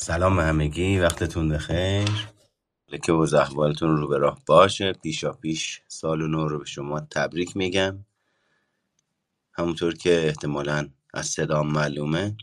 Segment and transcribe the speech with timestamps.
[0.00, 2.28] سلام به همگی وقتتون بخیر.
[3.02, 4.92] که و احوالتون رو به راه باشه.
[4.92, 8.04] پیشا پیش سال نو رو به شما تبریک میگم.
[9.52, 12.36] همونطور که احتمالا از صدام معلومه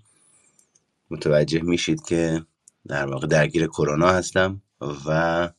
[1.09, 2.45] متوجه میشید که
[2.87, 4.61] در واقع درگیر کرونا هستم
[5.05, 5.49] و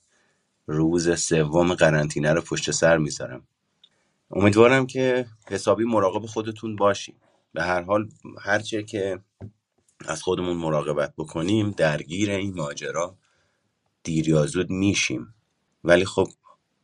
[0.66, 3.46] روز سوم قرنطینه رو پشت سر می‌ذارم.
[4.30, 7.16] امیدوارم که حسابی مراقب خودتون باشیم
[7.52, 8.08] به هر حال
[8.40, 9.20] هرچه که
[10.04, 13.18] از خودمون مراقبت بکنیم درگیر این ماجرا
[14.02, 15.34] دیر یا زود میشیم.
[15.84, 16.28] ولی خب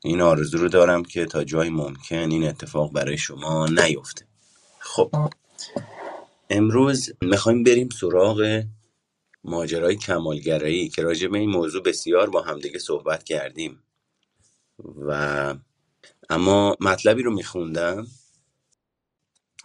[0.05, 4.27] این آرزو رو دارم که تا جای ممکن این اتفاق برای شما نیفته.
[4.78, 5.14] خب
[6.50, 8.64] امروز می‌خوایم بریم سراغ
[9.44, 13.83] ماجرای کمالگرایی که راجع به این موضوع بسیار با همدیگه صحبت کردیم.
[14.97, 15.55] و
[16.30, 18.06] اما مطلبی رو میخوندم.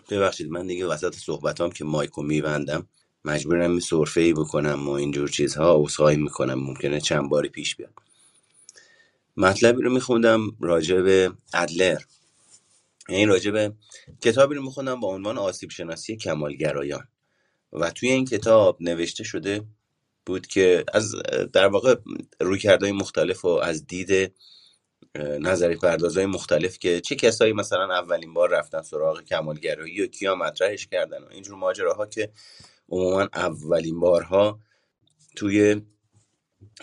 [0.10, 2.88] ببخشید من دیگه وسط صحبتام که مایکو میبندم.
[3.28, 7.94] مجبورم یه ای بکنم و اینجور چیزها عذرخواهی می‌کنم ممکنه چند باری پیش بیاد.
[9.38, 11.98] مطلبی رو میخوندم راجع به ادلر.
[13.10, 13.74] یعنی راجع به
[14.22, 17.08] کتابی رو میخوندم با عنوان آسیب شناسی کمالگرایان.
[17.74, 19.64] و توی این کتاب نوشته شده
[20.26, 21.16] بود که از
[21.54, 21.96] در واقع
[22.40, 24.34] رویکردهای مختلف و از دید
[25.20, 30.88] نظری پردازهای مختلف که چه کسایی مثلا اولین بار رفتن سراغ کمالگرایی و کیا مطرحش
[30.88, 32.32] کردن و اینجور ماجراها که
[32.90, 34.60] عموما اولین بارها
[35.36, 35.82] توی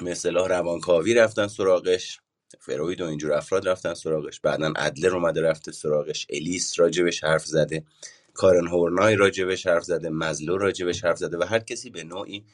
[0.02, 2.20] مثلا روانکاوی رفتن سراغش
[2.60, 7.84] فروید و اینجور افراد رفتن سراغش بعدا ادلر اومده رفته سراغش الیس راجبش حرف زده
[8.34, 12.44] کارن هورنای راجبش حرف زده مزلو راجبش حرف زده و هر کسی به نوعی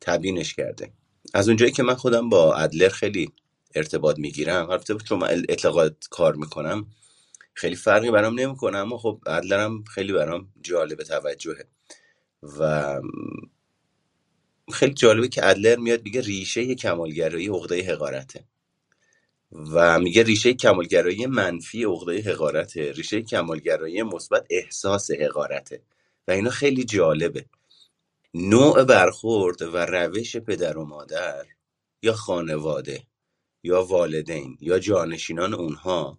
[0.00, 0.92] تبیینش کرده.
[1.34, 3.32] از اونجایی که من خودم با ادلر خیلی
[3.74, 6.86] ارتباط می‌گیرم البته چون من اطلاقات کار می‌کنم
[7.54, 11.64] خیلی فرقی برام نمی‌کنه اما خب ادلرم خیلی برام جالب توجهه.
[12.42, 13.00] و
[14.72, 18.44] خیلی جالبه که ادلر میاد میگه ریشه کمالگرایی عقده حقارته.
[19.52, 22.92] و میگه ریشه کمالگرایی منفی عقده حقارته.
[22.92, 25.82] ریشه کمالگرایی مثبت احساس حقارته.
[26.28, 27.46] و اینا خیلی جالبه.
[28.34, 31.46] نوع برخورد و روش پدر و مادر
[32.02, 33.02] یا خانواده
[33.62, 36.18] یا والدین یا جانشینان اونها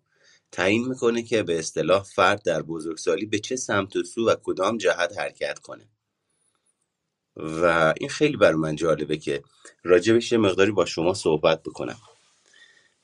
[0.52, 4.78] تعیین می‌کنه که به اصطلاح فرد در بزرگسالی به چه سمت و سو و کدام
[4.78, 5.90] جهت حرکت کنه.
[7.38, 9.44] و این خیلی بر من جالبه که
[9.84, 11.98] راجبش یه مقداری با شما صحبت بکنم.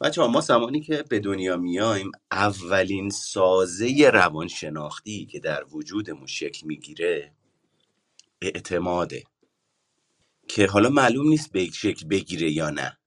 [0.01, 7.33] بچه ما زمانی که به دنیا میایم اولین سازه روانشناختی که در وجودمون شکل می‌گیره
[8.41, 9.23] اعتماده.
[10.47, 12.97] که حالا معلوم نیست به شکل بگیره یا نه.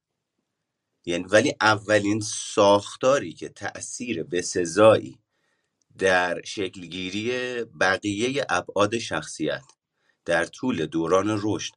[1.04, 5.18] یعنی ولی اولین ساختاری که تأثیر بسزایی
[5.98, 7.32] در شکلگیری
[7.64, 9.62] بقیه ابعاد شخصیت
[10.24, 11.74] در طول دوران رشد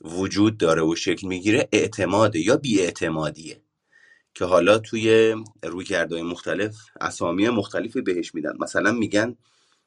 [0.00, 3.62] وجود داره و شکل می‌گیره اعتماده یا بیاعتمادیه
[4.34, 8.52] که حالا توی رویکردهای مختلف اسامی مختلفی بهش میدن.
[8.58, 9.36] مثلا میگن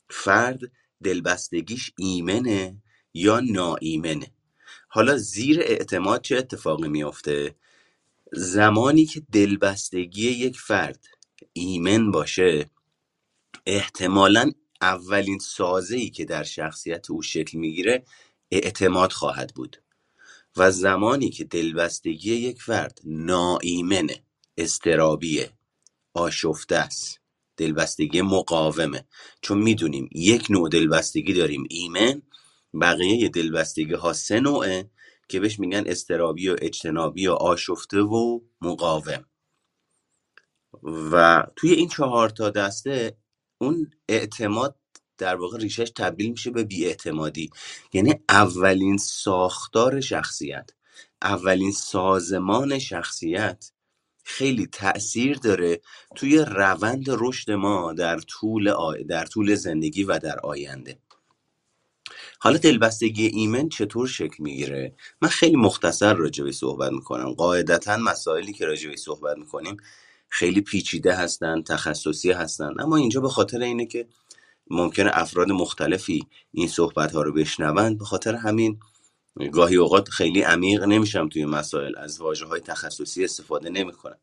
[0.09, 0.59] فرد
[1.03, 2.81] دلبستگیش ایمنه
[3.13, 4.31] یا ناایمنه.
[4.87, 7.55] حالا زیر اعتماد چه اتفاقی میافته؟
[8.31, 11.05] زمانی که دلبستگی یک فرد
[11.53, 12.69] ایمن باشه
[13.65, 18.03] احتمالا اولین سازه ای که در شخصیت او شکل می‌گیره
[18.51, 19.81] اعتماد خواهد بود
[20.57, 24.23] و زمانی که دلبستگی یک فرد ناایمنه
[24.57, 25.51] استرابیه
[26.13, 27.21] آشفته است
[27.57, 29.05] دلبستگی مقاومه.
[29.41, 32.21] چون می‌دونیم یک نوع دلبستگی داریم ایمن
[32.81, 34.89] بقیه دلبستگی ها سه نوعه
[35.27, 39.25] که بهش میگن استرابی و اجتنابی و آشفته و مقاوم.
[40.83, 43.17] و توی این چهار تا دسته
[43.61, 44.75] اون اعتماد
[45.17, 47.49] در واقع ریشش تبدیل میشه به بیاعتمادی.
[47.93, 50.69] یعنی اولین ساختار شخصیت
[51.21, 53.71] اولین سازمان شخصیت
[54.23, 55.81] خیلی تأثیر داره
[56.15, 58.93] توی روند رشد ما در طول, آ...
[59.09, 60.99] در طول زندگی و در آینده.
[62.39, 67.33] حالا دلبستگی ایمن چطور شکل می‌گیره؟ من خیلی مختصر راجبی صحبت می‌کنم.
[67.33, 69.77] قاعدتا مسائلی که راجبی صحبت می‌کنیم
[70.31, 72.73] خیلی پیچیده هستن تخصصی هستن.
[72.79, 74.07] اما اینجا به خاطر اینه که
[74.69, 78.79] ممکنه افراد مختلفی این صحبت ها رو بشنوند به خاطر همین
[79.53, 84.17] گاهی اوقات خیلی عمیق نمیشم توی مسائل از واجه های تخصصی استفاده نمی‌کنم.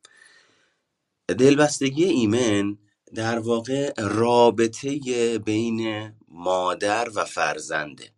[1.28, 2.78] دلبستگی ایمن
[3.14, 4.99] در واقع رابطه
[5.38, 8.11] بین مادر و فرزنده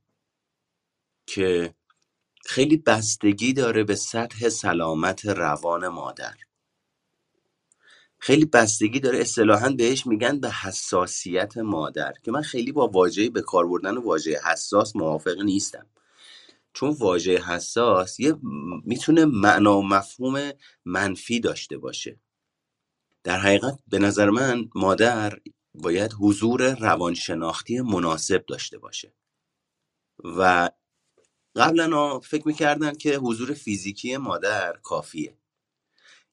[1.27, 1.75] که
[2.47, 6.35] خیلی بستگی داره به سطح سلامت روان مادر.
[8.23, 9.21] خیلی بستگی داره.
[9.21, 14.41] اصطلاحا بهش میگن به حساسیت مادر که من خیلی با واژه به کار بردن واژه
[14.45, 15.87] حساس موافق نیستم.
[16.73, 18.35] چون واژه حساس یه
[18.85, 20.53] می‌تونه معنا و مفهوم
[20.85, 22.21] منفی داشته باشه.
[23.25, 25.39] در حقیقت به نظر من مادر
[25.75, 29.15] باید حضور روانشناختی مناسب داشته باشه.
[30.25, 30.71] و
[31.57, 35.40] قبلا فکر می‌کردن که حضور فیزیکی مادر کافیه.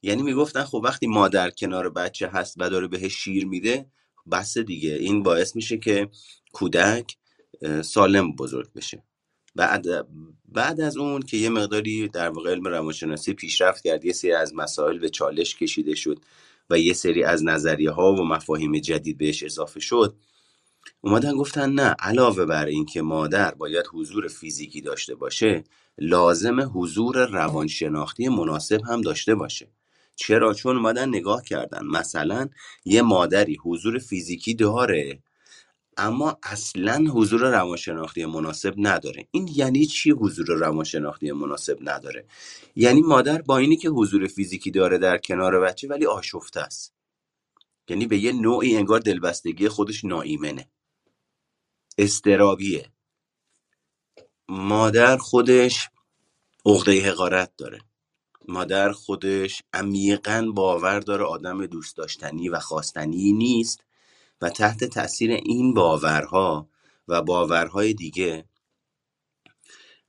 [0.02, 3.86] یعنی می‌گفتن خب وقتی مادر کنار بچه هست و داره بهش شیر میده
[4.32, 4.94] بس دیگه.
[4.94, 6.10] این باعث میشه که
[6.52, 7.18] کودک
[7.82, 9.04] سالم بزرگ بشه.
[9.56, 9.86] بعد
[10.46, 14.56] بعد از اون که یه مقداری در واقع علم روانشناسی پیشرفت کرد یه سری از
[14.56, 16.20] مسائل به چالش کشیده شد
[16.70, 20.18] و یه سری از نظریه ها و مفاهیم جدید بهش اضافه شد
[21.02, 25.64] اومدن گفتن نه علاوه بر اینکه مادر باید حضور فیزیکی داشته باشه
[25.98, 29.68] لازم حضور روانشناختی مناسب هم داشته باشه.
[30.18, 31.86] چرا؟ چون اومدن نگاه کردن.
[31.86, 32.50] مثلا
[32.86, 35.24] یه مادری حضور فیزیکی داره
[35.98, 39.28] اما اصلا حضور روانشناختی مناسب نداره.
[39.32, 42.28] این یعنی چی حضور روانشناختی مناسب نداره؟
[42.76, 46.96] یعنی مادر با اینی که حضور فیزیکی داره در کنار بچه ولی آشفته است.
[47.90, 50.70] یعنی به یه نوعی انگار دلبستگی خودش ناایمنه.
[51.98, 52.92] استرابیه.
[54.50, 55.90] مادر خودش
[56.66, 57.80] عقده حقارت داره.
[58.48, 63.84] مادر خودش عمیقا باور داره آدم دوست داشتنی و خواستنی نیست
[64.42, 66.70] و تحت تاثیر این باورها
[67.08, 68.46] و باورهای دیگه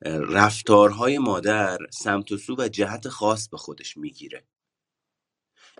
[0.03, 4.45] رفتارهای مادر سمت و سو و جهت خاص به خودش می‌گیره.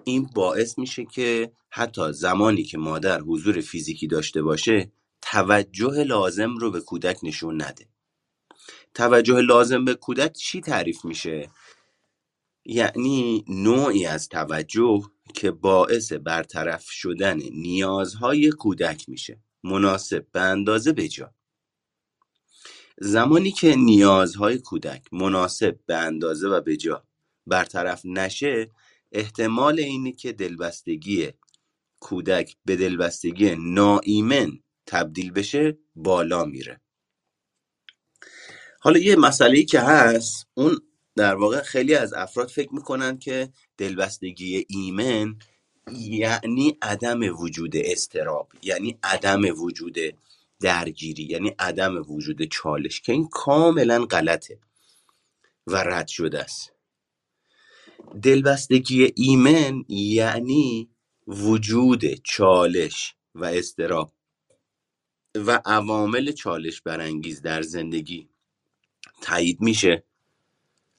[0.05, 6.71] این باعث میشه که حتی زمانی که مادر حضور فیزیکی داشته باشه توجه لازم رو
[6.71, 7.89] به کودک نشون نده.
[8.95, 11.51] توجه لازم به کودک چی تعریف میشه؟
[12.71, 15.03] یعنی نوعی از توجه
[15.35, 19.41] که باعث برطرف شدن نیازهای کودک میشه.
[19.65, 21.35] مناسب به اندازه بجا.
[22.99, 27.05] زمانی که نیازهای کودک مناسب به اندازه و بجا
[27.47, 28.71] برطرف نشه
[29.13, 31.29] احتمال اینه که دلبستگی
[32.01, 36.81] کودک به دلبستگی ناایمن تبدیل بشه بالا میره.
[38.81, 40.79] حالا یه مسئله ای که هست اون
[41.19, 45.39] در واقع خیلی از افراد فکر می‌کنن که دلبستگی ایمن
[45.93, 49.99] یعنی عدم وجود استراب یعنی عدم وجود
[50.61, 54.59] درگیری یعنی عدم وجود چالش که این کاملا غلطه
[55.67, 56.73] و رد شده است.
[58.23, 60.91] دلبستگی ایمن یعنی
[61.27, 64.13] وجود چالش و استراب
[65.35, 68.29] و عوامل چالش برانگیز در زندگی
[69.23, 70.08] تایید میشه.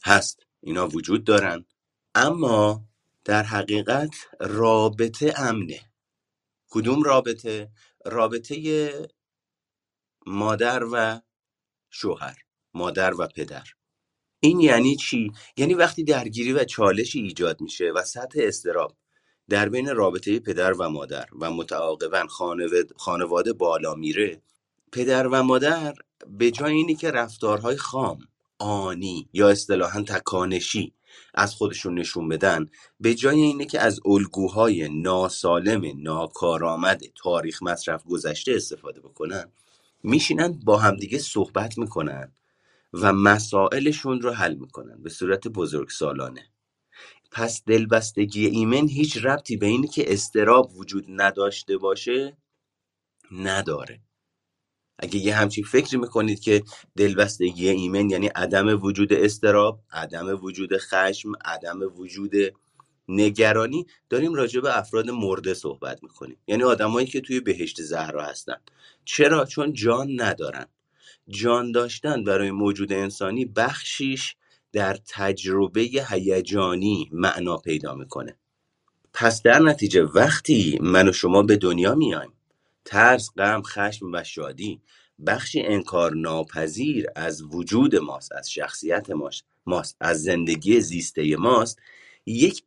[0.04, 0.40] هست.
[0.62, 1.66] اینا وجود دارن.
[2.16, 2.86] اما
[3.26, 5.80] در حقیقت رابطه امنه.
[6.70, 7.72] کدوم رابطه؟
[8.06, 8.92] رابطه
[10.26, 11.22] مادر و
[11.90, 12.38] شوهر
[12.74, 13.64] مادر و پدر.
[14.40, 18.98] این یعنی چی؟ یعنی وقتی درگیری و چالشی ایجاد میشه و سطح استراب
[19.50, 22.28] در بین رابطه پدر و مادر و متعاقبا
[22.98, 24.42] خانواده بالا میره
[24.92, 25.94] پدر و مادر
[26.28, 28.28] به جای اینی که رفتارهای خام
[28.60, 30.94] آنی یا اصطلاحا تکانشی
[31.34, 32.70] از خودشون نشون بدن
[33.00, 39.52] به جای اینه که از الگوهای ناسالم ناکارآمد تاریخ مصرف گذشته استفاده بکنن
[40.04, 42.32] میشینن با همدیگه صحبت می‌کنن
[42.94, 46.50] و مسائلشون رو حل می‌کنن به صورت بزرگ سالانه
[47.32, 52.38] پس دلبستگی ایمن هیچ ربطی به اینه که استراب وجود نداشته باشه؟
[53.32, 54.02] نداره.
[55.00, 56.64] اگه یه همچین فکری می‌کنید که
[56.98, 62.34] دلبستگی ایمن یعنی عدم وجود استراب عدم وجود خشم عدم وجود
[63.08, 66.38] نگرانی داریم راجع به افراد مرده صحبت می‌کنیم.
[66.48, 68.58] یعنی آدمایی که توی بهشت زهرا هستن.
[69.06, 70.66] چرا؟ چون جان ندارن.
[71.28, 74.36] جان داشتن برای موجود انسانی بخشیش
[74.72, 78.36] در تجربه هیجانی معنا پیدا می‌کنه.
[79.14, 82.34] پس در نتیجه وقتی من و شما به دنیا میایم
[82.90, 84.82] ترس، غم، خشم و شادی.
[85.28, 89.08] بخشی انکار ناپذیر از وجود ماست از شخصیت
[89.66, 91.80] ماست از زندگی زیسته ماست.
[92.26, 92.64] یک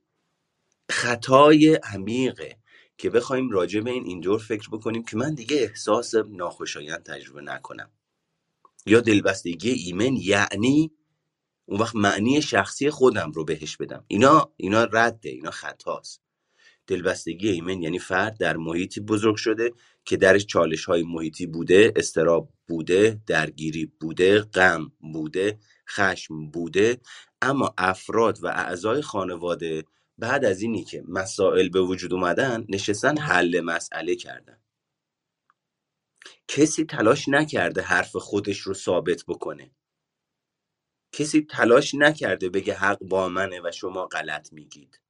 [0.90, 2.56] خطای عمیقه
[2.98, 7.90] که بخوایم راجع به این اینجور فکر بکنیم که من دیگه احساس ناخوشایند تجربه نکنم.
[8.86, 10.92] یا دلبستگی ایمن یعنی
[11.66, 14.04] اون وقت معنی شخصی خودم رو بهش بدم.
[14.08, 16.21] اینا اینا رده اینا خطاست.
[16.86, 19.72] دلبستگی ایمن یعنی فرد در محیطی بزرگ شده
[20.04, 25.58] که درش چالش های محیطی بوده استراب بوده درگیری بوده غم بوده
[25.88, 27.00] خشم بوده.
[27.42, 29.84] اما افراد و اعضای خانواده
[30.18, 34.58] بعد از اینی که مسائل به وجود اومدن نشستن حل مسئله کردن.
[36.48, 39.70] کسی تلاش نکرده حرف خودش رو ثابت بکنه.
[41.12, 45.01] کسی تلاش نکرده بگه حق با منه و شما غلط میگید.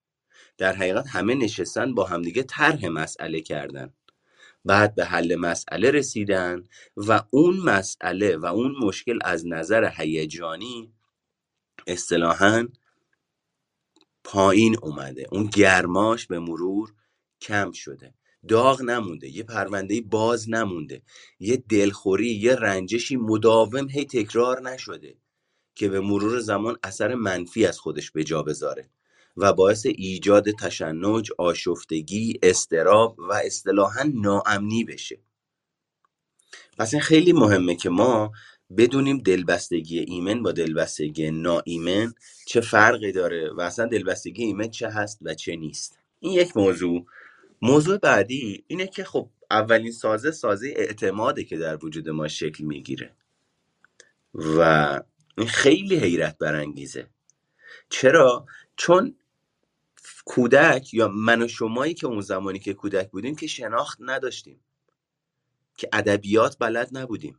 [0.63, 3.93] در حقیقت همه نشستن با همدیگه طرح مسئله کردن.
[4.65, 6.65] بعد به حل مسئله رسیدن
[6.97, 10.93] و اون مسئله و اون مشکل از نظر هیجانی
[11.87, 12.69] اصطلاحا
[14.25, 15.27] پایین اومده.
[15.33, 16.93] اون گرماش به مرور
[17.41, 18.15] کم شده.
[18.49, 19.29] داغ نمونده.
[19.29, 21.03] یه پرونده باز نمونده.
[21.41, 25.17] یه دلخوری یه رنجشی مداوم هی تکرار نشده
[25.75, 28.91] که به مرور زمان اثر منفی از خودش به جا بذاره.
[29.37, 35.19] و باعث ایجاد تشنج، آشفتگی، استراب و اصطلاحا ناامنی بشه.
[36.79, 38.33] پس این خیلی مهمه که ما
[38.77, 42.15] بدونیم دلبستگی ایمن با دلبستگی ناایمن
[42.47, 45.99] چه فرقی داره و اصلا دلبستگی ایمن چه هست و چه نیست.
[46.21, 47.07] این یک موضوع.
[47.63, 53.17] موضوع بعدی اینه که خب اولین سازه سازه اعتماده که در وجود ما شکل می‌گیره.
[54.35, 55.01] و
[55.39, 57.07] این خیلی حیرت برانگیزه.
[57.91, 58.47] چرا؟
[58.77, 59.17] چون
[60.25, 64.61] کودک یا من و شمایی که اون زمانی که کودک بودیم که شناخت نداشتیم.
[65.77, 67.39] که ادبیات بلد نبودیم.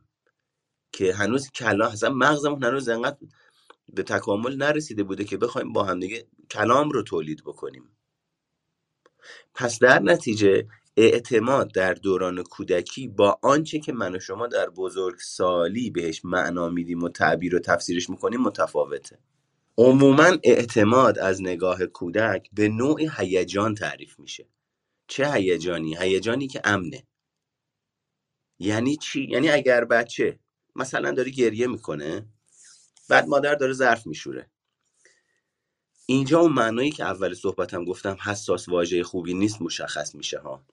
[0.92, 3.16] که هنوز کلام اصلا مغزمون هنوز انقدر
[3.88, 7.96] به تکامل نرسیده بوده که بخوایم با هم دیگه کلام رو تولید بکنیم.
[9.54, 15.90] پس در نتیجه اعتماد در دوران کودکی با آنچه که من و شما در بزرگسالی
[15.90, 19.18] بهش معنا میدیم و تعبیر و تفسیرش می‌کنیم متفاوته.
[19.78, 24.48] عموما اعتماد از نگاه کودک به نوعی هیجان تعریف میشه.
[25.08, 27.06] چه هیجانی؟ هیجانی که امنه.
[28.58, 30.38] یعنی چی؟ یعنی اگر بچه
[30.76, 32.26] مثلا داره گریه می‌کنه
[33.08, 34.50] بعد مادر داره ظرف میشوره.
[36.06, 40.66] اینجا اون معنایی که اول صحبتم گفتم حساس واژه خوبی نیست مشخص میشه ها.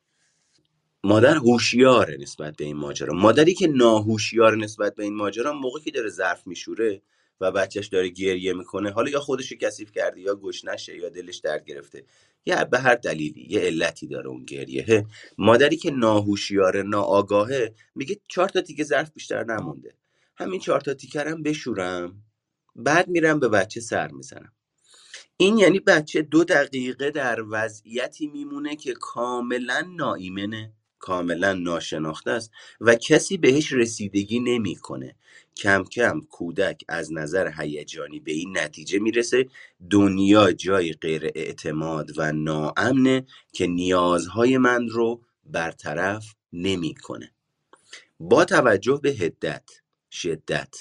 [1.04, 3.14] مادر هوشیاره نسبت به این ماجرا.
[3.14, 7.02] مادری که ناهوشیار نسبت به این ماجرا موقعی که داره ظرف میشوره
[7.42, 8.92] و بچهش داره گریه می‌کنه.
[8.92, 12.06] حالا یا خودش رو کثیف کرده یا گشنشه یا دلش درد گرفته.
[12.46, 15.06] یا به هر دلیلی یه علتی داره اون گریه.
[15.38, 19.94] مادری که ناهوشیار ناآگاهه میگه چهار تا تیکه ظرف بیشتر نمونده.
[20.36, 22.24] همین چهار تا تیکه رو بشورم
[22.76, 24.54] بعد میرم به بچه سر می‌زنم.
[25.38, 30.74] این یعنی بچه دو دقیقه در وضعیتی میمونه که کاملا ناایمنه.
[31.02, 35.16] کاملا ناشناخته است و کسی بهش رسیدگی نمی‌کنه.
[35.58, 39.48] کم کم کودک از نظر هیجانی به این نتیجه می‌رسه.
[39.90, 47.32] دنیا جای غیر اعتماد و ناامنه که نیازهای من رو برطرف نمی‌کنه.
[48.20, 49.70] با توجه به هدت
[50.12, 50.76] شدت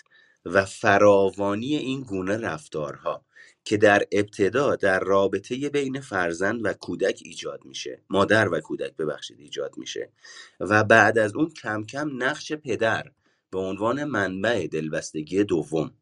[0.44, 3.24] و فراوانی این گونه رفتارها
[3.64, 8.02] که در ابتدا در رابطه بین فرزند و کودک ایجاد میشه.
[8.10, 10.12] مادر و کودک ببخشید ایجاد میشه.
[10.60, 13.10] و بعد از اون کم کم نقش پدر
[13.50, 15.92] به عنوان منبع دلبستگی دوم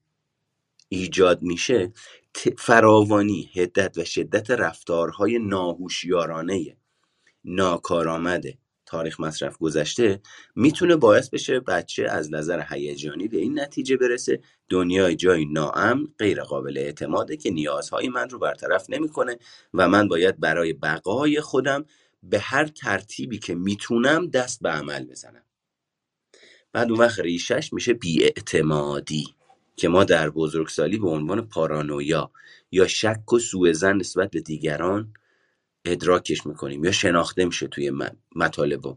[0.88, 1.92] ایجاد میشه
[2.58, 6.76] فراوانی هدت و شدت رفتارهای ناهوشیارانه
[7.44, 8.58] ناکارآمده.
[8.88, 10.21] تاریخ مصرف گذشته
[10.54, 14.40] می‌تونه باعث بشه بچه از نظر هیجانی به این نتیجه برسه.
[14.68, 19.38] دنیای جای ناامن غیر قابل اعتماده که نیازهای من رو برطرف نمی‌کنه
[19.75, 21.85] و من باید برای بقای خودم
[22.23, 25.42] به هر ترتیبی که می‌تونم دست به عمل بزنم.
[26.73, 29.25] بعد اون وقت ریشش میشه بیاعتمادی
[29.76, 32.30] که ما در بزرگسالی به عنوان پارانویا
[32.71, 35.14] یا شک و سوء زن نسبت به دیگران
[35.92, 37.92] ادراکش می‌کنیم یا شناخته میشه توی
[38.37, 38.97] مطالب و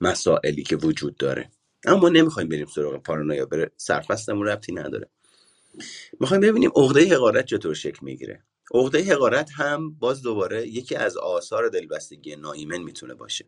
[0.00, 1.50] مسائلی که وجود داره.
[1.84, 5.08] اما ما نمی‌خوایم بریم سراغ پارانویا بره سرفستمون ربطی نداره.
[6.20, 8.42] می‌خوایم ببینیم عقده حقارت چطور شکل می‌گیره.
[8.74, 13.44] عقده حقارت هم باز دوباره یکی از آثار دلبستگی ناایمن می‌تونه باشه.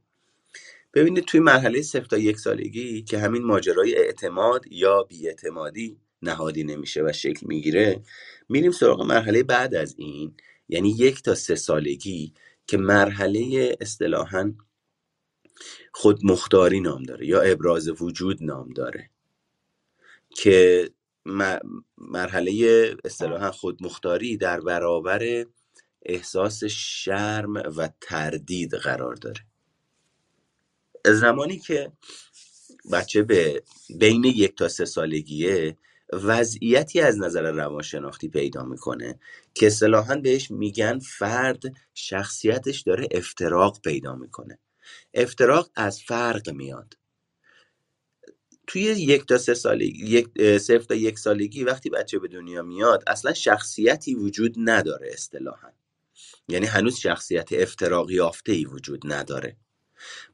[0.95, 7.02] ببینید توی مرحله صفر تا یک سالگی که همین ماجرای اعتماد یا بیاعتمادی نهادی نمیشه
[7.02, 8.02] و شکل می‌گیره
[8.49, 10.35] میریم سراغ مرحله بعد از این
[10.73, 12.35] یعنی یک تا سه سالگی
[12.67, 14.55] که مرحله اصطلاحا
[15.93, 19.11] خودمختاری نام داره یا ابراز وجود نام داره
[20.31, 20.91] که
[21.99, 22.52] مرحله
[23.05, 25.47] اصطلاحا خودمختاری در برابر
[26.02, 29.41] احساس شرم و تردید قرار داره.
[31.07, 31.93] زمانی که
[32.93, 33.62] بچه به
[33.99, 35.76] بین یک تا سه سالگیه
[36.12, 39.19] وضعیتی از نظر روانشناختی پیدا می‌کنه
[39.54, 41.62] که اصطلاحا بهش میگن فرد
[41.95, 44.59] شخصیتش داره افتراق پیدا می‌کنه.
[45.14, 46.95] افتراق از فرق میاد.
[48.66, 50.28] توی یک تا سه سالگی یک
[50.88, 55.69] تا یک سالگی وقتی بچه به دنیا میاد اصلا شخصیتی وجود نداره اصطلاحا.
[56.49, 59.57] یعنی هنوز شخصیت افتراق یافته ای وجود نداره.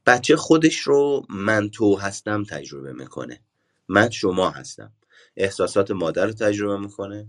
[0.07, 3.41] بچه خودش رو من تو هستم تجربه می‌کنه.
[3.89, 4.93] من شما هستم.
[5.39, 7.27] احساسات مادر رو تجربه می‌کنه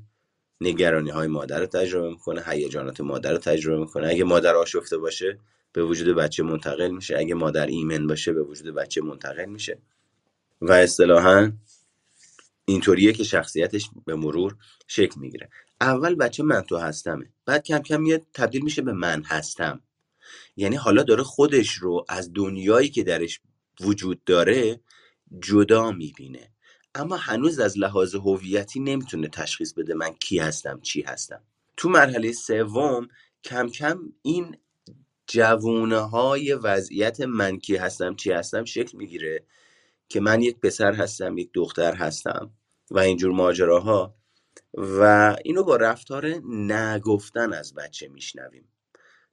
[0.62, 4.08] نگرانی های مادر رو تجربه می‌کنه هیجانات مادر رو تجربه می‌کنه.
[4.08, 5.40] اگه مادر آشفته باشه
[5.74, 7.18] به وجود بچه منتقل میشه.
[7.18, 9.78] اگه مادر ایمن باشه به وجود بچه منتقل میشه.
[10.62, 11.52] و اصطلاحا
[12.66, 14.56] اینطوریه که شخصیتش به مرور
[14.88, 15.50] شکل می‌گیره.
[15.82, 17.30] اول بچه من تو هستمه.
[17.46, 19.82] بعد کم کم میاد تبدیل میشه به من هستم.
[20.58, 23.42] یعنی حالا داره خودش رو از دنیایی که درش
[23.82, 24.80] وجود داره
[25.40, 26.52] جدا می‌بینه.
[26.96, 31.44] اما هنوز از لحاظ هویتی نمی‌تونه تشخیص بده من کی هستم چی هستم
[31.78, 33.08] تو مرحله سوم
[33.44, 34.58] کم کم این
[35.28, 39.46] جوونه های وضعیت من کی هستم چی هستم شکل می‌گیره
[40.10, 42.52] که من یک پسر هستم یک دختر هستم
[42.92, 44.16] و اینجور ماجراها
[44.74, 48.70] و اینو با رفتار نگفتن از بچه میشنویم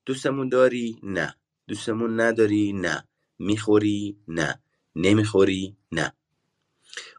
[0.06, 1.34] دوستمون داری؟ نه
[1.68, 3.08] دوستمون نداری؟ نه
[3.38, 4.62] می‌خوری؟ نه
[4.96, 6.12] نمی‌خوری؟ نه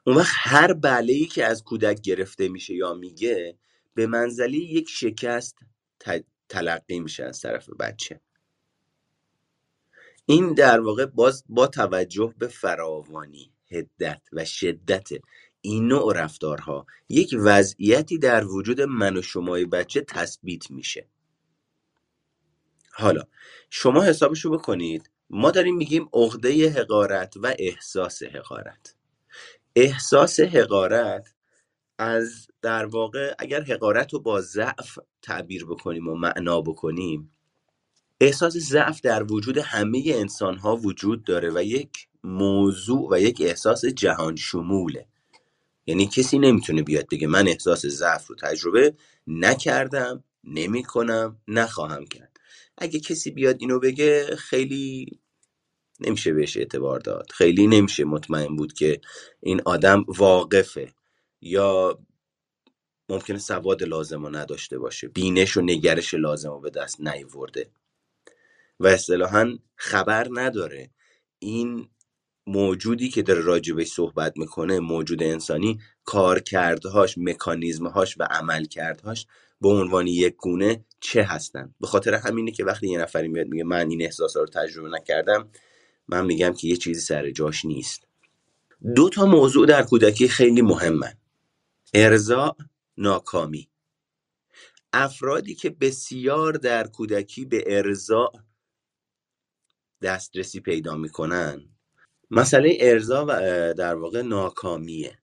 [0.08, 3.58] اون وقت هر ای که از کودک گرفته میشه یا میگه
[3.94, 5.58] به منزله یک شکست
[6.50, 8.22] تلقی میشه از طرف بچه.
[10.26, 15.10] این در واقع باز با توجه به فراوانی هدت و شدت
[15.62, 21.08] این نوع رفتارها یک وضعیتی در وجود من و شمای بچه تثبیت میشه.
[22.92, 23.24] حالا
[23.70, 25.10] شما حسابشو بکنید.
[25.30, 28.97] ما داریم میگیم عقده حقارت و احساس حقارت.
[29.80, 31.34] احساس حقارت
[32.00, 37.32] از در واقع اگر حقارت رو با ضعف تعبیر بکنیم و معنا بکنیم
[38.22, 43.86] احساس ضعف در وجود همه انسان ها وجود داره و یک موضوع و یک احساس
[43.86, 45.08] جهان شموله.
[45.86, 48.94] یعنی کسی نمی‌تونه بیاد بگه من احساس ضعف رو تجربه
[49.28, 52.38] نکردم نمی‌کنم نخواهم کرد.
[52.78, 55.20] اگه کسی بیاد اینو بگه خیلی
[56.00, 57.32] نمیشه بهش اعتبار داد.
[57.32, 59.02] خیلی نمیشه مطمئن بود که
[59.40, 60.94] این آدم واقفه.
[61.42, 62.00] یا
[63.10, 65.08] ممکنه سواد لازم رو نداشته باشه.
[65.08, 67.72] بینش و نگرش لازم رو به دست نیورده.
[68.80, 70.92] و اصطلاحا خبر نداره.
[71.40, 71.90] این
[72.48, 79.28] موجودی که داره راجبش صحبت می‌کنه موجود انسانی کارکردهاش مکانیزمهاش و عملکردهاش
[79.62, 83.64] به عنوان یک گونه چه هستن؟ به خاطر همینه که وقتی یه نفری میاد میگه
[83.64, 85.50] من این احساس رو تجربه نکردم
[86.08, 88.08] من میگم که یه چیزی سر جاش نیست.
[88.96, 91.14] دو تا موضوع در کودکی خیلی مهمن.
[91.94, 92.56] ارزا
[92.98, 93.70] ناکامی.
[94.94, 98.32] افرادی که بسیار در کودکی به ارزا
[100.02, 101.70] دسترسی پیدا می‌کنن.
[102.32, 103.34] مسئله ارزا و
[103.74, 105.20] در واقع ناکامیه.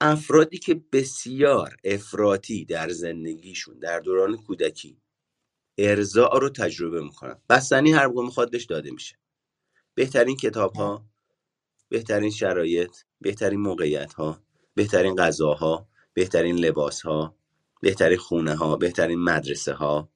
[0.00, 5.00] افرادی که بسیار افراطی در زندگیشون در دوران کودکی
[5.78, 7.40] ارزا رو تجربه می‌کنن.
[7.48, 9.16] بستنی هر موقع می‌خواد داده میشه.
[9.94, 11.04] بهترین کتاب ها
[11.88, 14.42] بهترین شرایط بهترین موقعیت ها
[14.74, 17.36] بهترین غذاها بهترین لباس ها
[17.80, 20.08] بهترین خونه ها بهترین مدرسه ها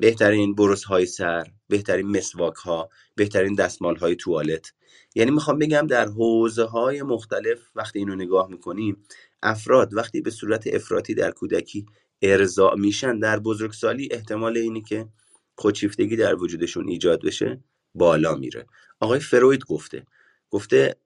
[0.00, 4.72] بهترین برس های سر بهترین مسواک ها بهترین دستمال های توالت.
[5.14, 9.04] یعنی می‌خوام بگم در حوزه های مختلف وقتی اینو نگاه می‌کنیم
[9.42, 11.86] افراد وقتی به صورت افراطی در کودکی
[12.22, 15.08] ارضاع میشن در بزرگسالی احتمال اینی که
[15.56, 17.60] خودشیفتگی در وجودشون ایجاد بشه.
[17.94, 18.66] بالا میره.
[19.00, 20.06] آقای فروید گفته.
[20.50, 20.96] گفته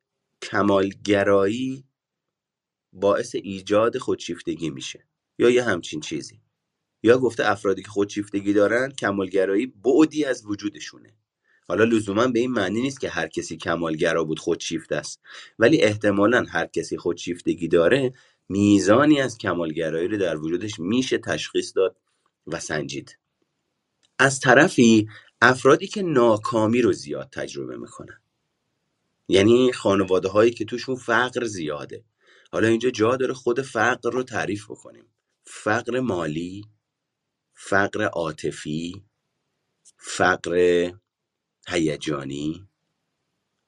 [0.42, 1.84] کمالگرایی
[2.92, 5.06] باعث ایجاد خودشیفتگی میشه.
[5.38, 6.40] یا یه همچین چیزی.
[7.02, 11.14] یا گفته افرادی که خودشیفتگی دارن کمالگرایی بعدی از وجودشونه.
[11.68, 15.20] حالا لزوما به این معنی نیست که هر کسی کمالگرا بود خودشیفته است.
[15.58, 18.12] ولی احتمالا هر کسی خودشیفتگی داره
[18.48, 21.96] میزانی از کمالگرایی رو در وجودش میشه تشخیص داد
[22.46, 23.18] و سنجید.
[24.18, 25.08] از طرفی
[25.46, 28.20] افرادی که ناکامی رو زیاد تجربه می‌کنن.
[29.28, 32.04] یعنی خانواده هایی که توشون فقر زیاده.
[32.52, 35.04] حالا اینجا جا داره خود فقر رو تعریف بکنیم.
[35.44, 36.64] فقر مالی
[37.54, 39.04] فقر عاطفی
[39.96, 40.90] فقر
[41.68, 42.68] هیجانی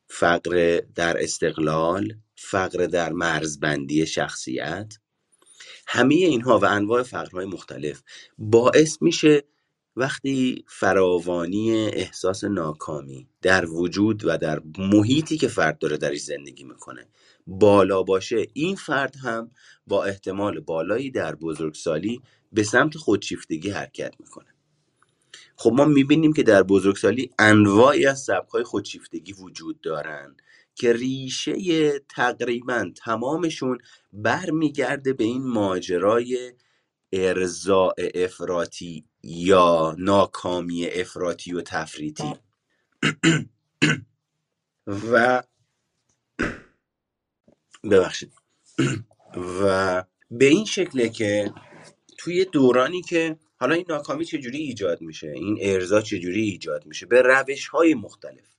[0.09, 4.95] فقر در استقلال فقر در مرزبندی شخصیت.
[5.87, 8.03] همه اینها و انواع فقرهای مختلف
[8.39, 9.45] باعث میشه
[9.97, 17.09] وقتی فراوانی احساس ناکامی در وجود و در محیطی که فرد داره درش زندگی می‌کنه
[17.47, 19.51] بالا باشه این فرد هم
[19.87, 24.55] با احتمال بالایی در بزرگسالی به سمت خودشیفتگی حرکت می‌کنه.
[25.57, 30.37] خب ما می‌بینیم که در بزرگسالی انواعی از سبکهای خودشیفتگی وجود دارن
[30.75, 31.55] که ریشه
[31.99, 33.79] تقریبا تمامشون
[34.13, 36.53] برمیگرده به این ماجرای
[37.13, 39.05] ارزاع افراطی.
[39.27, 42.35] یا ناکامی افراطی و تفریطی.
[45.13, 45.43] و
[47.91, 48.33] ببخشید.
[49.63, 51.53] و به این شکله که
[52.19, 57.23] توی دورانی که حالا این ناکامی چجوری ایجاد میشه این ارزا چجوری ایجاد میشه به
[57.23, 58.57] روش های مختلف.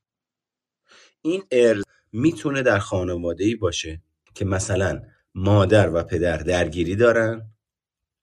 [1.21, 4.01] این ارز می‌تونه در خانواده ای باشه
[4.35, 5.01] که مثلا
[5.35, 7.51] مادر و پدر درگیری دارن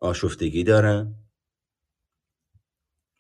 [0.00, 1.23] آشفتگی دارن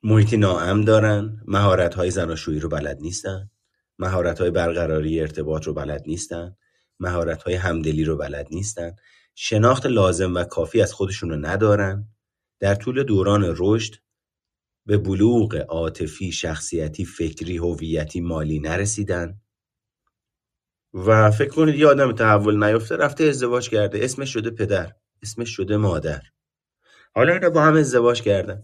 [0.06, 1.40] محیط ناام دارن.
[1.46, 3.50] مهارت های زناشویی رو بلد نیستن.
[3.98, 6.56] مهارت های برقراری ارتباط رو بلد نیستن.
[7.00, 8.96] مهارت های همدلی رو بلد نیستن.
[9.34, 12.08] شناخت لازم و کافی از خودشون رو ندارن.
[12.60, 13.94] در طول دوران رشد
[14.86, 19.40] به بلوغ عاطفی شخصیتی فکری هویتی مالی نرسیدن.
[20.94, 24.04] و فکر کنید یه آدم تحول نیفته رفته ازدواج کرده.
[24.04, 24.92] اسمش شده پدر.
[25.22, 26.22] اسمش شده مادر.
[27.14, 28.62] حالا اینا با هم ازدواج کردن.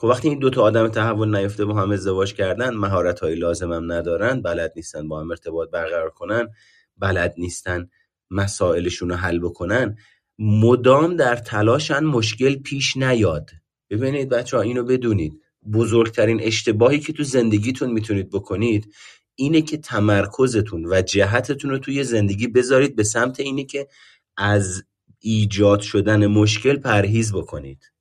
[0.00, 3.72] خب وقتی این دو تا آدم تحول نیفته با هم ازدواج کردن مهارت های لازم
[3.72, 6.48] هم ندارن بلد نیستن با هم ارتباط برقرار کنن
[6.96, 7.88] بلد نیستن
[8.30, 9.96] مسائلشون رو حل بکنن
[10.38, 13.50] مدام در تلاشن مشکل پیش نیاد.
[13.90, 15.40] ببینید بچه ها اینو بدونید.
[15.72, 18.94] بزرگترین اشتباهی که تو زندگیتون می‌تونید بکنید
[19.34, 23.88] اینه که تمرکزتون و جهتتون رو توی زندگی بذارید به سمت اینه که
[24.36, 24.82] از
[25.20, 27.92] ایجاد شدن مشکل پرهیز بکنید.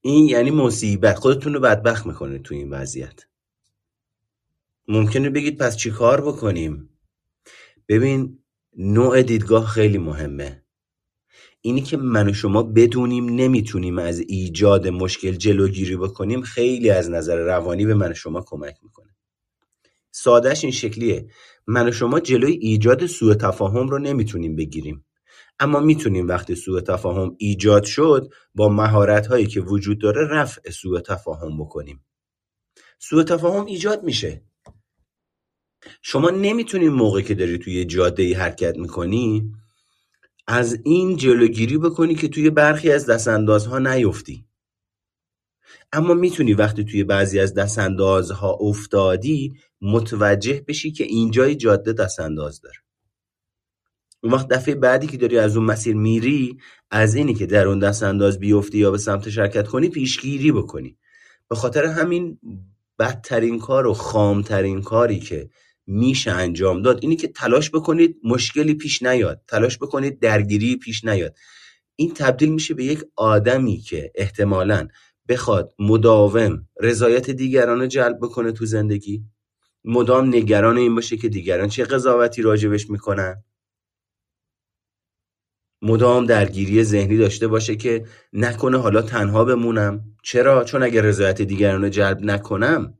[0.00, 1.18] این یعنی مصیبت.
[1.18, 3.20] خودتون رو بدبخت می‌کنید توی این وضعیت.
[4.88, 6.88] ممکنه بگید پس چی کار بکنیم؟
[7.88, 8.38] ببین
[8.76, 10.62] نوع دیدگاه خیلی مهمه.
[11.60, 17.36] اینی که من و شما بدونیم نمی‌تونیم از ایجاد مشکل جلوگیری بکنیم خیلی از نظر
[17.36, 19.16] روانی به من و شما کمک می‌کنه.
[20.10, 21.30] سادهش این شکلیه.
[21.66, 25.04] من و شما جلوی ایجاد سوء تفاهم رو نمی‌تونیم بگیریم.
[25.60, 31.00] اما می‌تونیم وقتی سوء تفاهم ایجاد شد با مهارت هایی که وجود داره رفع سوء
[31.00, 32.04] تفاهم بکنیم.
[32.98, 34.42] سوء تفاهم ایجاد میشه.
[36.02, 39.52] شما نمی‌تونی موقعی که داری توی جاده ای حرکت می‌کنی
[40.46, 44.46] از این جلوگیری بکنی که توی برخی از دستاندازها نیفتی.
[45.92, 52.76] اما می‌تونی وقتی توی بعضی از دستاندازها افتادی متوجه بشی که اینجای جاده دستانداز داره.
[54.22, 56.58] اون وقت دفعه بعدی که داری از اون مسیر میری
[56.90, 60.98] از اینی که در اون دستانداز بیفتی یا به سمت شرکت کنی پیشگیری بکنی.
[61.48, 62.38] به خاطر همین
[62.98, 65.50] بدترین کار و خامترین کاری که
[65.86, 69.40] میشه انجام داد اینی که تلاش بکنید مشکلی پیش نیاد.
[69.48, 71.36] تلاش بکنید درگیری پیش نیاد.
[71.96, 74.88] این تبدیل میشه به یک آدمی که احتمالا
[75.28, 79.24] بخواد مداوم رضایت دیگران رو جلب بکنه تو زندگی.
[79.84, 83.44] مدام نگران این باشه که دیگران چه قضاوتی راجبش می‌کنن.
[85.82, 90.16] مدام درگیری ذهنی داشته باشه که نکنه حالا تنها بمونم.
[90.22, 92.98] چرا؟ چون اگر رضایت دیگران رو جلب نکنم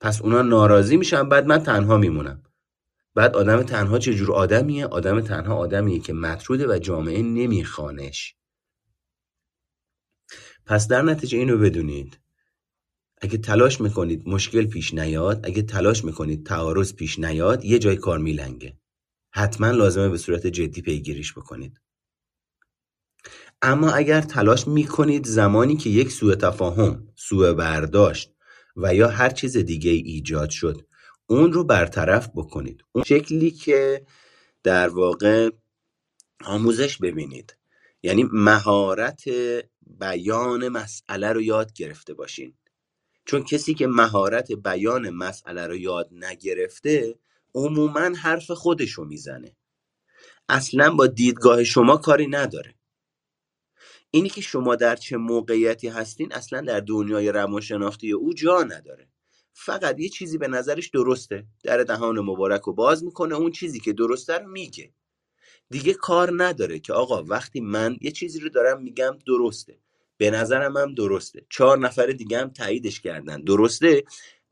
[0.00, 2.42] پس اونا ناراضی میشن بعد من تنها میمونم.
[3.14, 8.34] بعد آدم تنها چه جور آدمیه؟ آدم تنها آدمیه که مطروده و جامعه نمیخوانش.
[10.66, 12.20] پس در نتیجه اینو بدونید.
[13.22, 18.18] اگه تلاش می‌کنید مشکل پیش نیاد اگه تلاش می‌کنید تعارض پیش نیاد یه جای کار
[18.18, 18.79] میلنگه.
[19.30, 21.80] حتما لازمه به صورت جدی پیگیریش بکنید.
[23.62, 28.32] اما اگر تلاش می‌کنید زمانی که یک سوء تفاهم سوء برداشت
[28.76, 30.86] و یا هر چیز دیگه ایجاد شد
[31.26, 32.84] اون رو برطرف بکنید.
[32.92, 34.06] اون شکلی که
[34.62, 35.50] در واقع
[36.44, 37.56] آموزش ببینید.
[38.02, 39.22] یعنی مهارت
[39.86, 42.54] بیان مسئله رو یاد گرفته باشین.
[43.24, 47.18] چون کسی که مهارت بیان مسئله رو یاد نگرفته
[47.54, 49.56] عموما حرف خودش رو می‌زنه.
[50.48, 52.74] اصلا با دیدگاه شما کاری نداره.
[54.10, 59.08] اینی که شما در چه موقعیتی هستین اصلا در دنیای روانشناختی او جا نداره.
[59.52, 61.46] فقط یه چیزی به نظرش درسته.
[61.64, 64.92] در دهان مبارک رو باز می‌کنه اون چیزی که درسته رو میگه.
[65.70, 69.78] دیگه کار نداره که آقا وقتی من یه چیزی رو دارم میگم درسته.
[70.16, 71.46] به نظرم هم درسته.
[71.50, 73.40] چهار نفر دیگه هم تاییدش کردن.
[73.40, 74.04] درسته؟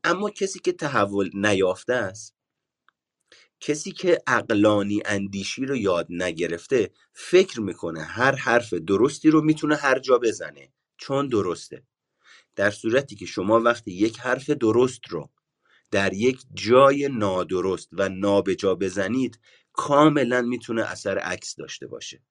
[0.03, 2.38] اما کسی که تحول نیافته است
[3.59, 9.99] کسی که اقلانی اندیشی رو یاد نگرفته فکر می‌کنه هر حرف درستی رو می‌تونه هر
[9.99, 11.83] جا بزنه چون درسته.
[12.55, 15.29] در صورتی که شما وقتی یک حرف درست رو
[15.91, 19.39] در یک جای نادرست و نابجا بزنید
[19.73, 22.21] کاملا می‌تونه اثر عکس داشته باشه.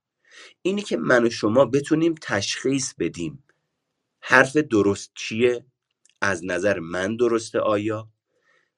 [0.62, 3.44] اینی که من و شما بتونیم تشخیص بدیم
[4.20, 5.64] حرف درست چیه
[6.20, 8.10] از نظر من درسته آیا؟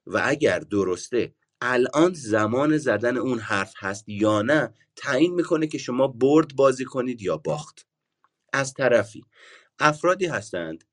[0.07, 6.09] و اگر درسته الان زمان زدن اون حرف هست یا نه تعیین می‌کنه که شما
[6.09, 7.87] برد بازی کنید یا باخت.
[8.53, 9.25] از طرفی
[9.79, 10.85] افرادی هستند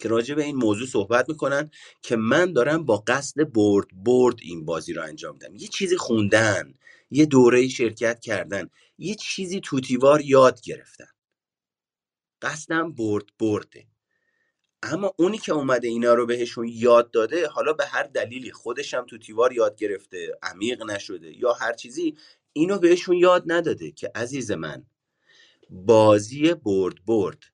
[0.00, 1.70] که راجع به این موضوع صحبت می‌کنن
[2.02, 5.56] که من دارم با قصد برد برد این بازی رو انجام میدم.
[5.56, 6.74] یه چیزی خوندن
[7.10, 11.08] یه دوره شرکت کردن یه چیزی توتیوار یاد گرفتن.
[12.42, 13.86] قصدم برد برده.
[14.92, 19.06] اما اونی که اومده اینا رو بهشون یاد داده حالا به هر دلیلی خودش هم
[19.06, 22.16] تو تیوار یاد گرفته عمیق نشده یا هر چیزی
[22.52, 24.86] اینو بهشون یاد نداده که عزیز من
[25.70, 27.44] بازی برد برد.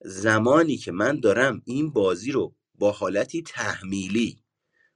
[0.00, 4.42] زمانی که من دارم این بازی رو با حالتی تحمیلی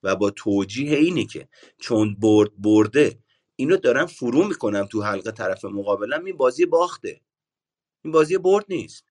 [0.02, 1.48] و با توجیه اینه که
[1.80, 3.18] چون برد برده
[3.56, 7.20] اینو دارم فرو می‌کنم تو حلقه طرف مقابلم این بازی باخته.
[8.04, 9.04] این بازی برد نیست.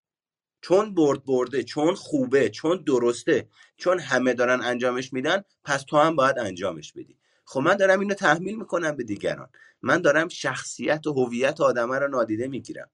[0.68, 3.48] چون برد برده چون خوبه چون درسته
[3.78, 7.18] چون همه دارن انجامش میدن پس تو هم باید انجامش بدی.
[7.46, 9.50] خب من دارم اینو تحمیل می‌کنم به دیگران.
[9.82, 12.90] من دارم شخصیت و هویت آدمه رو نادیده می‌گیرم.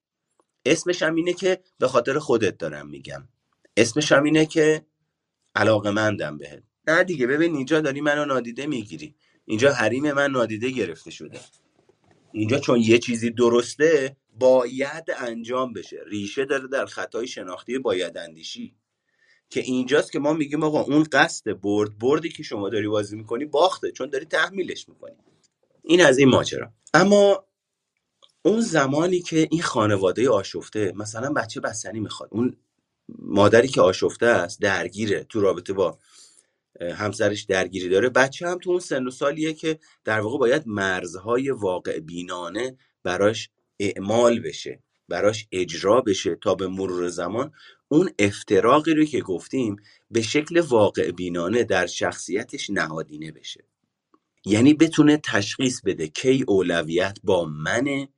[0.65, 3.27] اسمش هم اینه که به خاطر خودت دارم میگم.
[3.77, 4.85] اسمش هم اینه که
[5.55, 6.63] علاقه مندم بهت.
[6.87, 9.15] نه دیگه ببین اینجا داری منو نادیده می‌گیری.
[9.45, 11.39] اینجا حریم من نادیده گرفته شده.
[12.31, 15.99] اینجا چون یه چیزی درسته باید انجام بشه.
[16.07, 18.75] ریشه داره در خطای شناختی باید اندیشی
[19.49, 23.45] که اینجاست که ما میگیم آقا اون قصد برد بردی که شما داری بازی می‌کنی
[23.45, 25.15] باخته چون داری تحمیلش می‌کنی.
[25.83, 26.71] این از این ماجرا.
[26.93, 27.45] اما
[28.45, 32.57] اون زمانی که این خانواده آشفته مثلا بچه بستنی می‌خواد اون
[33.19, 35.97] مادری که آشفته است درگیره تو رابطه با
[36.95, 41.49] همسرش درگیری داره بچه هم تو اون سن و سالیه که در واقع باید مرزهای
[41.49, 43.49] واقع بینانه براش
[43.81, 47.51] اعمال بشه براش اجرا بشه تا به مرور زمان
[47.87, 49.75] اون افتراقی رو که گفتیم
[50.11, 53.65] به شکل واقع بینانه در شخصیتش نهادینه بشه.
[54.45, 58.09] یعنی بتونه تشخیص بده کی اولویت با منه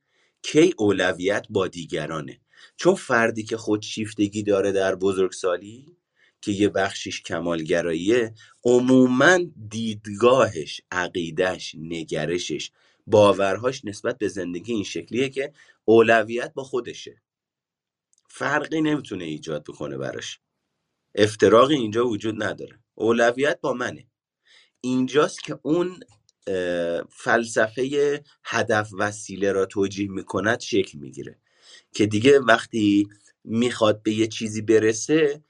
[0.42, 2.40] کی اولویت با دیگرانه.
[2.78, 5.98] چون فردی که خودشیفتگی داره در بزرگسالی
[6.42, 12.72] که یه بخشیش کمالگراییه عموما دیدگاهش عقیدش نگرشش
[13.08, 15.54] باورهاش نسبت به زندگی این شکلیه که
[15.86, 17.22] اولویت با خودشه.
[18.30, 20.40] فرقی نمی‌تونه ایجاد بکنه براش.
[21.16, 22.80] افتراقی اینجا وجود نداره.
[22.96, 24.08] اولویت با منه.
[24.82, 26.00] اینجاست که اون
[27.10, 31.40] فلسفه هدف وسیله را توجیه می‌کند شکل می‌گیره.
[31.92, 33.08] که دیگه وقتی
[33.44, 35.44] می‌خواد به یه چیزی برسه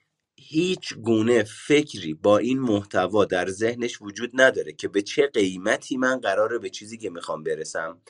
[0.47, 6.19] هیچ گونه فکری با این محتوا در ذهنش وجود نداره که به چه قیمتی من
[6.19, 8.01] قراره به چیزی که می‌خوام برسم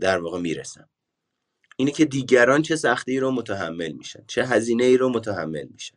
[0.00, 0.88] در واقع می‌رسم.
[1.76, 5.96] اینه که دیگران چه سختی رو متحمل میشن چه هزینه ای رو متحمل میشن.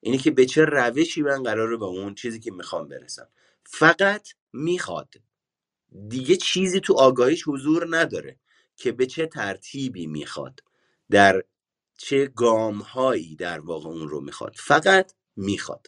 [0.00, 3.28] اینه که به چه روشی من قراره به اون چیزی که می‌خوام برسم.
[3.64, 5.14] فقط می‌خواد.
[6.08, 8.38] دیگه چیزی تو آگاهیش حضور نداره
[8.76, 10.60] که به چه ترتیبی می‌خواد
[11.10, 11.42] در
[12.02, 14.54] چه گام هایی در واقع اون رو می‌خواد.
[14.56, 15.86] فقط می‌خواد.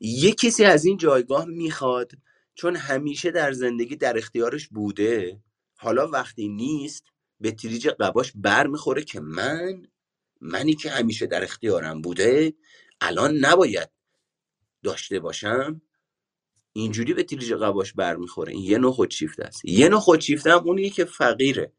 [0.00, 2.12] یه کسی از این جایگاه می‌خواد
[2.54, 5.42] چون همیشه در زندگی در اختیارش بوده
[5.76, 7.04] حالا وقتی نیست
[7.40, 9.82] به تریج قباش بر می‌خوره که من
[10.40, 12.54] منی که همیشه در اختیارم بوده
[13.00, 13.90] الان نباید
[14.82, 15.82] داشته باشم.
[16.72, 19.64] اینجوری به تریج قباش برمیخوره این یه نوع خودشیفته است.
[19.64, 21.72] یه نوع خودشیفته هم اونیه که فقیره.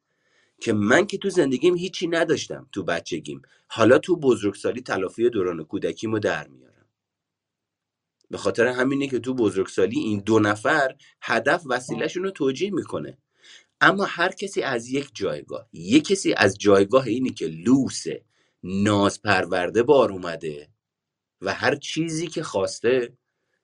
[0.63, 3.41] که من که تو زندگیم هیچی نداشتم تو بچگیم.
[3.67, 6.85] حالا تو بزرگسالی تلافی دوران کودکیمو در میارم.
[8.29, 13.17] به خاطر همینه که تو بزرگسالی این دو نفر هدف وسیلهشون رو توجیه می‌کنه.
[13.81, 18.25] اما هر کسی از یک جایگاه یک کسی از جایگاه اینی که لوسه
[18.63, 20.69] ناز پرورده بار اومده
[21.41, 23.17] و هر چیزی که خواسته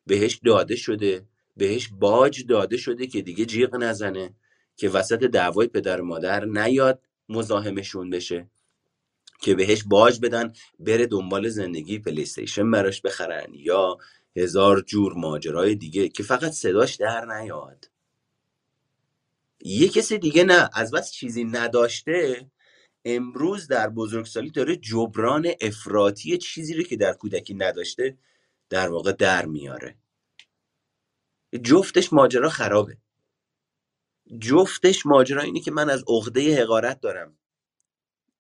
[0.06, 4.36] بهش داده شده بهش باج داده شده که دیگه جیغ نزنه.
[4.80, 8.50] که وسط دعوای پدر و مادر نیاد مزاحمشون بشه
[9.42, 13.98] که بهش باج بدن بره دنبال زندگی پلیستیشن براش بخرن یا
[14.36, 17.92] هزار جور ماجرای دیگه که فقط صداش در نیاد.
[19.62, 22.50] یه کسی دیگه نه از بس چیزی نداشته
[23.06, 28.18] امروز در بزرگسالی داره جبران افراطی چیزی رو که در کودکی نداشته
[28.70, 29.96] در واقع در میاره.
[31.64, 32.98] جفتش ماجرا خرابه.
[34.40, 37.38] جفتش ماجرا اینه که من از عقده حقارت دارم.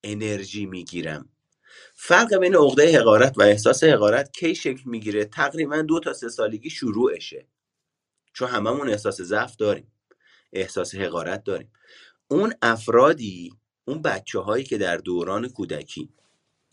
[0.03, 1.29] انرژی می‌گیرم.
[1.95, 6.69] فرق بین عقده حقارت و احساس حقارت کی شکل می‌گیره؟ تقریبا دو تا سه سالگی
[6.69, 7.47] شروعشه.
[8.33, 9.91] چون هممون احساس ضعف داریم.
[10.53, 11.71] احساس حقارت داریم.
[12.27, 13.53] اون افرادی
[13.85, 16.09] اون بچه هایی که در دوران کودکی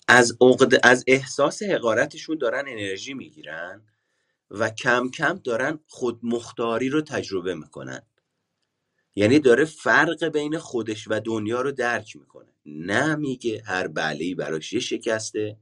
[0.08, 3.82] از عقد از احساس حقارتشون دارن انرژی می‌گیرن
[4.50, 8.02] و کم کم دارن خودمختاری رو تجربه می‌کنن.
[9.16, 12.52] یعنی داره فرق بین خودش و دنیا رو درک می‌کنه.
[12.66, 15.58] نه میگه هر بله براش یه شکسته.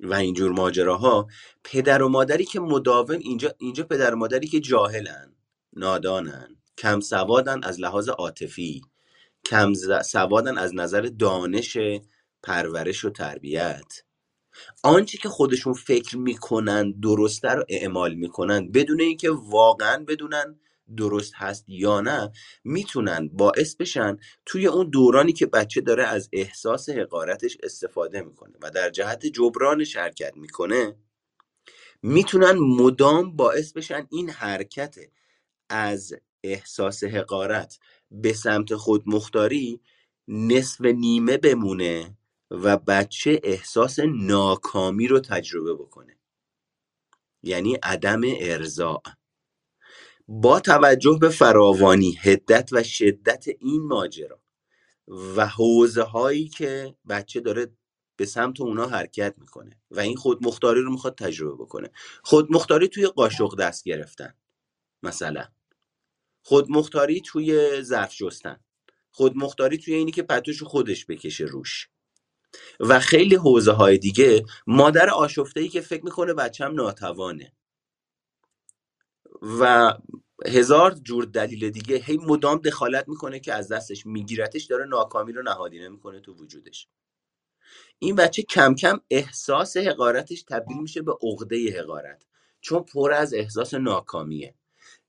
[0.00, 1.26] و اینجور ماجراها
[1.64, 5.34] پدر و مادری که مداوم اینجا اینجا پدر و مادری که جاهلن
[5.72, 8.80] نادانن کم سوادن از لحاظ عاطفی
[9.44, 9.72] کم
[10.04, 11.78] سوادن از نظر دانش
[12.42, 14.02] پرورش و تربیت.
[14.82, 20.60] آنچه که خودشون فکر می‌کنن درسته رو اعمال می‌کنن بدون اینکه واقعا بدونن
[20.96, 22.32] درست هست یا نه
[22.64, 28.70] می‌تونن باعث بشن توی اون دورانی که بچه داره از احساس حقارتش استفاده می‌کنه و
[28.70, 30.96] در جهت جبران شرکت می‌کنه
[32.02, 34.96] می‌تونن مدام باعث بشن این حرکت
[35.68, 37.78] از احساس حقارت
[38.10, 39.80] به سمت خودمختاری
[40.28, 42.18] نصف نیمه بمونه
[42.50, 46.18] و بچه احساس ناکامی رو تجربه بکنه.
[47.42, 49.02] یعنی عدم ارضاع
[50.28, 54.40] با توجه به فراوانی هدت و شدت این ماجرا
[55.08, 57.66] و حوزه هایی که بچه داره
[58.16, 61.90] به سمت اونا حرکت می‌کنه و این خودمختاری رو می‌خواد تجربه بکنه.
[62.22, 64.34] خودمختاری توی قاشق دست گرفتن
[65.02, 65.44] مثلا.
[66.42, 68.60] خودمختاری توی ظرف شستن
[69.10, 71.88] خودمختاری توی اینی که پتوش خودش بکشه روش.
[72.80, 77.52] و خیلی حوزه های دیگه مادر آشفته ای که فکر می‌کنه بچم ناتوانه.
[79.42, 79.92] و
[80.46, 85.42] هزار جور دلیل دیگه هی مدام دخالت می‌کنه که از دستش میگیرتش داره ناکامی رو
[85.42, 86.88] نهادینه می‌کنه تو وجودش.
[87.98, 92.24] این بچه کم کم احساس حقارتش تبدیل میشه به عقده حقارت
[92.60, 94.54] چون پر از احساس ناکامیه.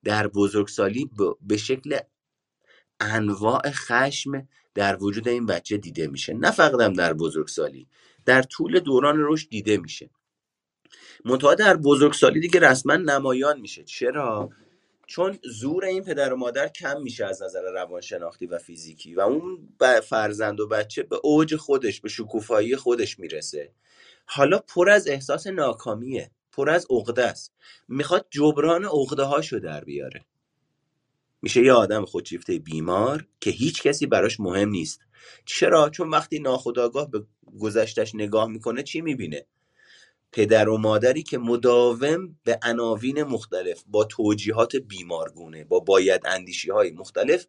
[0.04, 1.10] در بزرگسالی
[1.42, 2.00] به شکل
[3.00, 6.34] انواع خشم در وجود این بچه دیده میشه.
[6.34, 7.88] نه فقط در بزرگسالی
[8.26, 10.10] در طول دوران رشد دیده میشه.
[11.26, 13.84] منتها در بزرگسالی دیگه رسما نمایان میشه.
[13.84, 14.50] چرا؟
[15.08, 19.70] چون زور این پدر و مادر کم میشه از نظر روانشناختی و فیزیکی و اون
[20.04, 23.72] فرزند و بچه به اوج خودش به شکوفایی خودش می‌رسه.
[24.26, 27.54] حالا پر از احساس ناکامیه پر از عقده است.
[27.88, 30.26] می‌خواد جبران عقده هاشو در بیاره.
[31.42, 35.00] میشه یه آدم خودشیفته بیمار که هیچ کسی براش مهم نیست.
[35.46, 37.24] چرا؟ چون وقتی ناخداگاه به
[37.60, 39.46] گذشتش نگاه می‌کنه چی می‌بینه؟
[40.34, 46.92] پدر و مادری که مداوم به عناوین مختلف با توجیهات بیمارگونه با باید اندیشی های
[46.92, 47.48] مختلف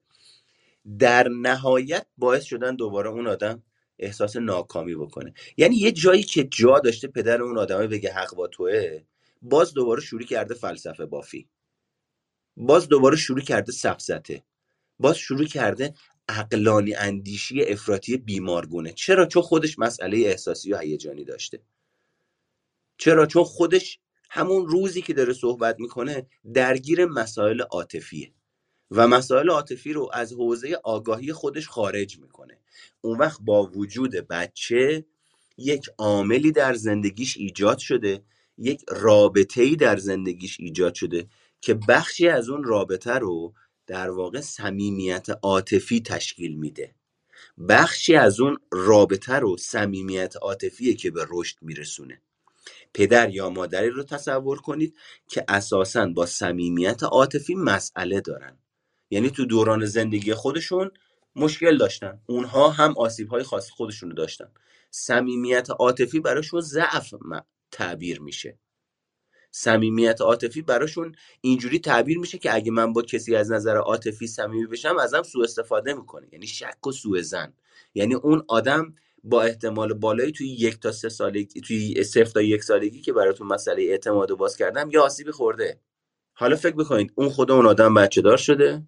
[0.99, 3.63] در نهایت باعث شدن دوباره اون آدم
[3.99, 5.35] احساس ناکامی بکنه.
[5.57, 9.03] یعنی یه جایی که جا داشته پدر اون آدمه بگه حق با توه
[9.43, 11.49] باز دوباره شروع کرده فلسفه بافی.
[12.57, 14.43] باز دوباره شروع کرده سفزته
[14.99, 15.95] باز شروع کرده
[16.29, 18.93] عقلانی اندیشی افراطی بیمارگونه.
[18.93, 21.61] چرا؟ چون خودش مسئله احساسی و هیجانی داشته.
[22.99, 23.99] چرا؟ چون خودش
[24.31, 28.33] همون روزی که داره صحبت می‌کنه درگیر مسائل عاطفیه.
[28.91, 32.59] و مسائل عاطفی رو از حوزه آگاهی خودش خارج می‌کنه.
[33.01, 35.05] اون وقت با وجود بچه
[35.59, 38.23] یک عاملی در زندگیش ایجاد شده
[38.59, 41.27] یک رابطه ای در زندگیش ایجاد شده
[41.61, 43.55] که بخشی از اون رابطه رو
[43.87, 46.95] در واقع صمیمیت عاطفی تشکیل میده.
[47.69, 52.23] بخشی از اون رابطه رو صمیمیت عاطفیه که به رشد میرسونه.
[52.95, 54.97] پدر یا مادری رو تصور کنید
[55.29, 58.59] که اساسا با صمیمیت عاطفی مسئله دارن.
[59.11, 60.91] یعنی تو دوران زندگی خودشون
[61.37, 62.21] مشکل داشتن.
[62.27, 64.51] اونها هم آسیب های خاص خودشون رو داشتن.
[64.91, 67.15] صمیمیت عاطفی براشون ضعف
[67.71, 68.59] تعبیر میشه.
[69.51, 74.67] صمیمیت عاطفی براشون اینجوری تعبیر میشه که اگه من با کسی از نظر عاطفی صمیمی
[74.67, 76.29] بشم ازم سوء استفاده می‌کنه.
[76.33, 77.55] یعنی شک و سوء زن
[77.95, 82.65] یعنی اون آدم با احتمال بالایی توی یک تا سه سالگی توی صفر تا یک
[82.65, 85.81] سالگی که براتون مسئله اعتماد و باز کردم یا آسیبی خورده.
[86.35, 88.83] حالا فکر بکنید اون خود اون آدم بچه دار شده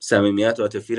[0.00, 0.96] صمیمیت عاطفی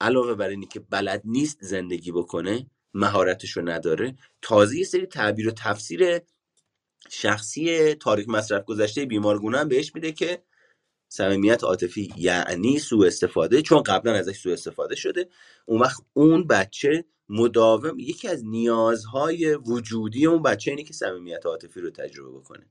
[0.00, 5.48] علاوه بر اینی که بلد نیست زندگی بکنه مهارتش رو نداره تازه یه سری تعبیر
[5.48, 6.20] و تفسیر
[7.10, 10.42] شخصی تاریخ مصرف گذشته بیمارگونه هم بهش میده که
[11.08, 15.28] صمیمیت عاطفی یعنی سوء استفاده چون قبلا ازش سوء استفاده شده.
[15.66, 21.80] اون وقت اون بچه مداوم یکی از نیازهای وجودی اون بچه اینه که صمیمیت عاطفی
[21.80, 22.66] رو تجربه بکنه.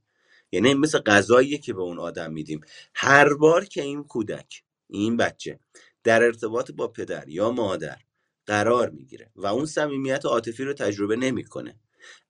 [0.51, 2.61] یعنی مثل غذاییه که به اون آدم میدیم.
[2.93, 5.59] هر بار که این کودک این بچه
[6.03, 7.97] در ارتباط با پدر یا مادر
[8.45, 11.79] قرار می‌گیره و اون صمیمیت عاطفی رو تجربه نمی‌کنه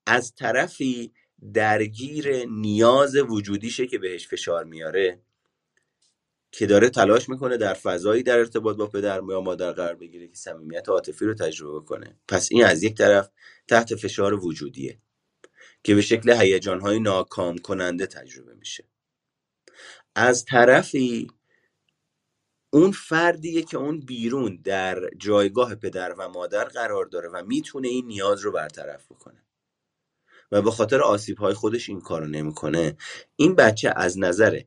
[0.05, 1.13] از طرفی
[1.53, 5.21] درگیر نیاز وجودیشه که بهش فشار میاره.
[6.51, 10.35] که داره تلاش می‌کنه در فضایی در ارتباط با پدر یا مادر قرار بگیره که
[10.35, 12.19] صمیمیت عاطفی رو تجربه کنه.
[12.27, 13.29] پس این از یک طرف
[13.67, 14.99] تحت فشار وجودیه
[15.83, 18.83] که به شکل هیجانهای ناکام کننده تجربه میشه.
[20.15, 21.27] از طرفی
[22.69, 28.07] اون فردیه که اون بیرون در جایگاه پدر و مادر قرار داره و می‌تونه این
[28.07, 29.43] نیاز رو برطرف بکنه
[30.51, 32.97] و به خاطر آسیب های خودش این کارو نمی‌کنه
[33.35, 34.61] این بچه از نظر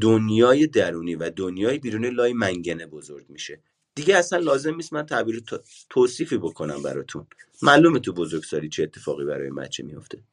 [0.00, 3.62] دنیای درونی و دنیای بیرونی لای منگنه بزرگ میشه.
[3.94, 7.26] دیگه اصلا لازم نیست من تعبیر تو- توصیفی بکنم براتون.
[7.62, 10.24] معلومه تو بزرگسالی چه اتفاقی برای بچه میفته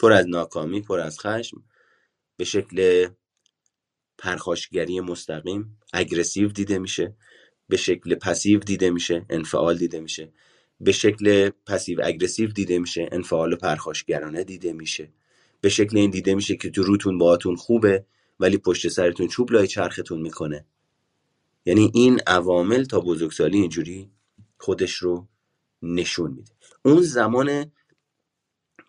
[0.00, 1.64] پر از ناکامی پر از خشم
[2.38, 3.08] به شکل
[4.18, 7.16] پرخاشگری مستقیم اگرسیو دیده میشه
[7.70, 10.32] به شکل پسیو دیده میشه انفعال دیده میشه.
[10.80, 15.12] به شکل پسیو اگرسیو دیده میشه انفعال و پرخاشگرانه دیده میشه.
[15.62, 18.06] به شکل این دیده میشه که تو روتون باهاتون خوبه.
[18.40, 20.66] ولی پشت سرتون چوب لای چرختون می‌کنه.
[21.66, 24.10] یعنی این عوامل تا بزرگسالی اینجوری
[24.58, 25.28] خودش رو
[25.82, 26.52] نشون میده.
[26.84, 27.72] اون زمان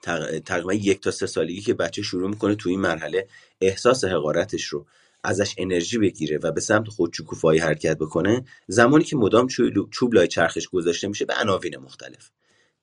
[0.03, 3.27] تق- تقریبا یک تا سه سالگی که بچه شروع می‌کنه تو این مرحله
[3.61, 4.85] احساس حقارتش رو
[5.23, 9.47] ازش انرژی بگیره و به سمت خودشکوفایی حرکت بکنه زمانی که مدام
[9.91, 12.31] چوب لای چرخش گذاشته میشه به عناوین مختلف.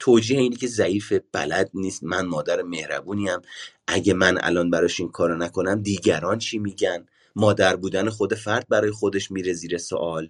[0.04, 2.04] توجیه اینه که ضعیف بلد نیست.
[2.04, 3.38] من مادر مهربونیم
[3.86, 8.90] اگه من الان براش این کارو نکنم دیگران چی میگن؟ مادر بودن خود فرد برای
[8.90, 10.28] خودش میره زیر سوال.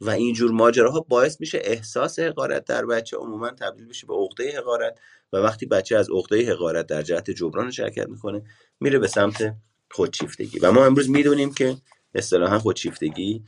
[0.00, 4.98] و اینجور ماجراها باعث میشه احساس حقارت در بچه عموما تبدیل بشه به عقده حقارت.
[5.32, 8.42] و وقتی بچه از عقده حقارت در جهت جبرانش حرکت می‌کنه
[8.80, 9.54] میره به سمت
[9.90, 10.58] خودشیفتگی.
[10.58, 11.76] و ما امروز می‌دونیم که
[12.14, 13.42] اصطلاحا خودشیفتگی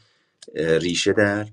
[0.55, 1.47] ریشه در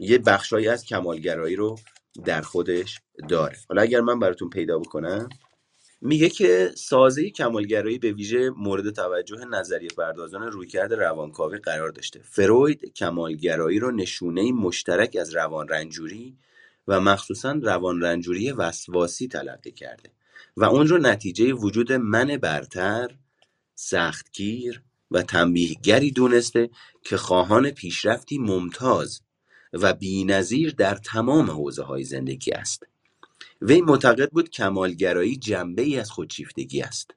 [0.00, 1.78] یه بخشایی از کمالگرایی رو
[2.24, 3.56] در خودش داره.
[3.68, 5.28] حالا اگر من براتون پیدا بکنم
[6.00, 12.20] میگه که سازه کمالگرایی به ویژه مورد توجه نظریه پردازان رویکرد روانکاوی قرار داشته.
[12.22, 16.38] فروید کمالگرایی رو نشونه مشترک از روان رنجوری
[16.88, 20.10] و مخصوصا روان رنجوری وسواسی تلقی کرده
[20.56, 23.08] و اون رو نتیجه وجود من برتر
[23.74, 26.70] سختگیر و تنبیهگری دونسته
[27.04, 29.20] که خواهان پیشرفتی ممتاز
[29.72, 32.82] و بینظیر در تمام حوزه های زندگی است.
[33.62, 37.10] وی معتقد بود کمالگرایی جنبه ای از خودشیفتگی است.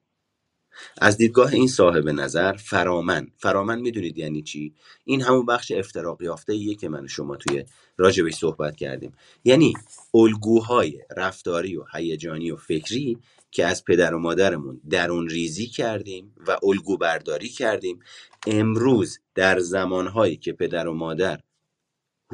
[1.01, 3.28] از دیدگاه این صاحب نظر فرامن.
[3.38, 4.74] فرامن می‌دونید یعنی چی؟
[5.06, 7.66] این همون بخش افتراق یافته ایه که من و شما توی
[7.97, 9.14] راجبش صحبت کردیم.
[9.43, 9.74] یعنی
[10.14, 13.18] الگوهای رفتاری و هیجانی و فکری
[13.51, 17.99] که از پدر و مادرمون درون ریزی کردیم و الگو برداری کردیم
[18.47, 21.39] امروز در زمانهایی که پدر و مادر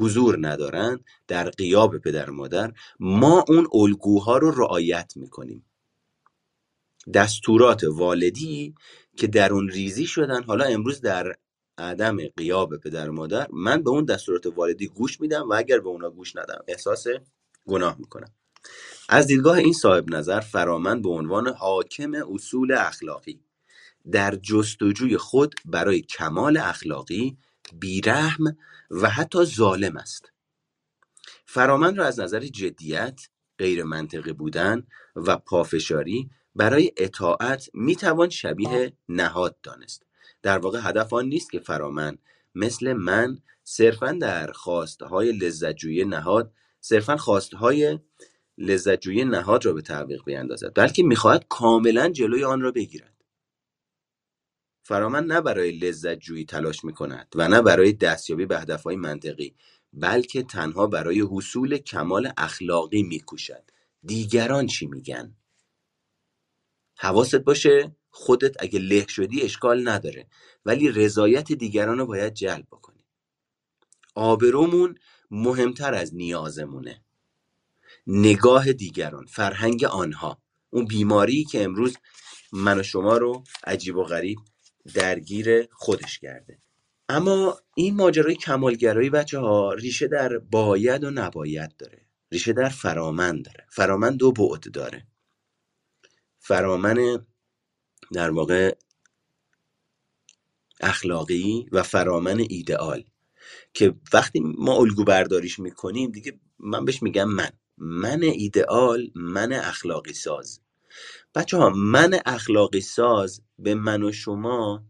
[0.02, 5.64] حضور ندارن در غیاب پدر و مادر ما اون الگوها رو رعایت می‌کنیم.
[7.14, 8.74] دستورات والدی
[9.16, 11.36] که در اون ریزی شدن حالا امروز در
[11.78, 15.88] عدم غیاب پدر و مادر من به اون دستورات والدی گوش میدم و اگر به
[15.88, 17.06] اونا گوش ندم احساس
[17.66, 18.32] گناه می‌کنم.
[19.08, 23.40] از دیدگاه این صاحب نظر فرامن به عنوان حاکم اصول اخلاقی.
[24.12, 27.36] در جستجوی خود برای کمال اخلاقی
[27.72, 28.56] بیرحم
[28.90, 30.32] و حتی ظالم است.
[31.46, 33.20] فرامند را از نظر جدیت،
[33.58, 34.86] غیرمنطقی بودن
[35.16, 40.02] و پافشاری برای اطاعت می‌توان شبیه نهاد دانست.
[40.42, 42.18] در واقع هدف آن نیست که فرامند
[42.54, 47.98] مثل من صرفا در خواستهای لذتجویی نهاد صرفا خواستهای
[48.58, 53.11] لذتجویی نهاد را به تعویق بیندازد بلکه می‌خواهد کاملا جلوی آن را بگیرد.
[54.82, 59.54] فرامن نه برای لذت جویی تلاش می کند و نه برای دستیابی به هدفهای منطقی
[59.92, 63.70] بلکه تنها برای حصول کمال اخلاقی می کوشد
[64.04, 65.36] دیگران چی میگن؟
[66.96, 70.26] حواست باشه؟ خودت اگه له شدی اشکال نداره
[70.64, 73.04] ولی رضایت دیگران رو باید جلب بکنی.
[74.14, 74.98] آبرومون
[75.30, 77.04] مهمتر از نیازمونه.
[78.06, 80.42] نگاه دیگران فرهنگ آنها.
[80.70, 81.96] اون بیماری که امروز
[82.52, 84.38] من و شما رو عجیب و غریب
[84.94, 86.58] درگیر خودش کرده.
[87.08, 92.06] اما این ماجرای کمالگرایی بچه ها ریشه در باید و نباید داره.
[92.32, 93.66] ریشه در فرامن داره.
[93.70, 95.06] فرامن دو بعد داره.
[96.38, 97.26] فرامن
[98.12, 98.74] در واقع
[100.80, 103.04] اخلاقی و فرامن ایدئال
[103.74, 107.50] که وقتی ما الگو برداریش می‌کنیم دیگه من بهش میگم من.
[107.78, 110.60] من ایدئال من اخلاقی ساز.
[111.34, 114.84] بچه ها من اخلاقی ساز به من و شما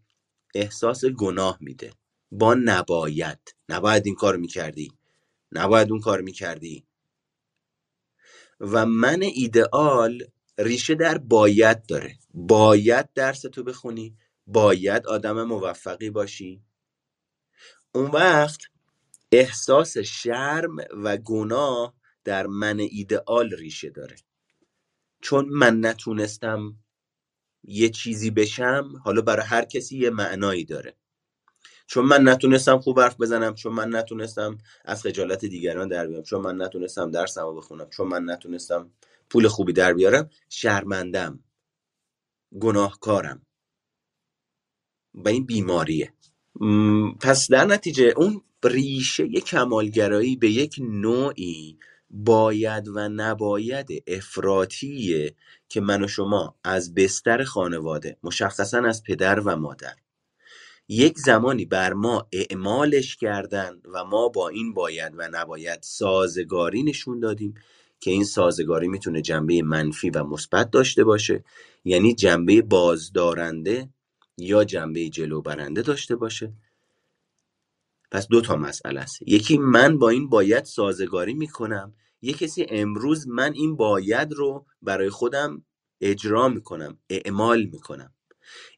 [0.55, 1.93] احساس گناه میده.
[2.33, 3.57] با نباید.
[3.69, 4.93] نباید این کار می‌کردی.
[5.53, 6.87] نباید اون کار می‌کردی.
[8.61, 10.25] و من ایدئال
[10.59, 12.17] ریشه در باید داره.
[12.35, 14.17] باید درس تو بخونی.
[14.47, 16.63] باید آدم موفقی باشی.
[17.95, 18.61] اون وقت
[19.33, 21.95] احساس شرم و گناه
[22.25, 24.17] در من ایدئال ریشه داره.
[25.23, 26.77] چون من نتونستم
[27.65, 30.97] یه چیزی بشم حالا برای هر کسی یه معنایی داره.
[31.87, 36.41] چون من نتونستم خوب حرف بزنم چون من نتونستم از خجالت دیگران در بیام چون
[36.41, 38.91] من نتونستم درسمو بخونم چون من نتونستم
[39.31, 41.41] پول خوبی در بیارم شرمندم
[42.61, 43.47] گناهکارم.
[45.15, 46.13] و این بیماریه.
[47.21, 51.79] پس در نتیجه اون ریشه کمالگرایی به یک نوعی
[52.13, 55.35] باید و نباید افراتیه
[55.69, 59.95] که من و شما از بستر خانواده مشخصا از پدر و مادر.
[60.89, 67.21] یک زمانی بر ما اعمالش کردن و ما با این باید و نباید سازگاری نشون
[67.21, 67.55] دادیم
[68.01, 71.45] که این سازگاری می‌تونه جنبه منفی و مثبت داشته باشه
[71.85, 73.89] یعنی جنبه بازدارنده
[74.39, 76.53] یا جنبه جلو برنده داشته باشه.
[78.11, 79.23] پس دو تا مسئله است.
[79.27, 81.95] یکی من با این باید سازگاری می‌کنم.
[82.23, 85.65] یه کسی امروز من این باید رو برای خودم
[86.01, 88.15] اجرا می‌کنم اعمال می‌کنم.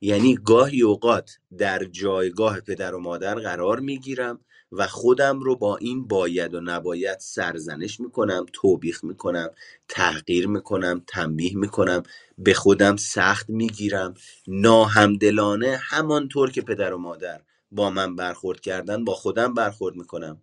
[0.00, 4.40] یعنی گاهی اوقات در جایگاه پدر و مادر قرار می‌گیرم
[4.72, 9.50] و خودم رو با این باید و نباید سرزنش می‌کنم توبیخ می‌کنم
[9.88, 12.04] تحقیر می‌کنم تنبیه می‌کنم
[12.38, 14.14] به خودم سخت می‌گیرم.
[14.48, 17.42] ناهمدلانه همانطور که پدر و مادر
[17.72, 20.42] با من برخورد کردن با خودم برخورد می‌کنم.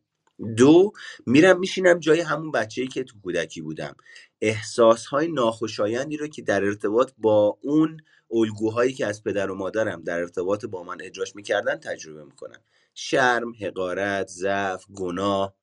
[0.57, 0.91] دو
[1.25, 3.95] میرم میشینم جای همون بچه‌ای که تو کودکی بودم.
[4.41, 7.97] احساسهای ناخوشایندی رو که در ارتباط با اون
[8.31, 12.61] الگوهایی که از پدر و مادرم در ارتباط با من اجراش می‌کردن تجربه می‌کنم.
[12.93, 15.55] شرم، حقارت، ضعف، گناه،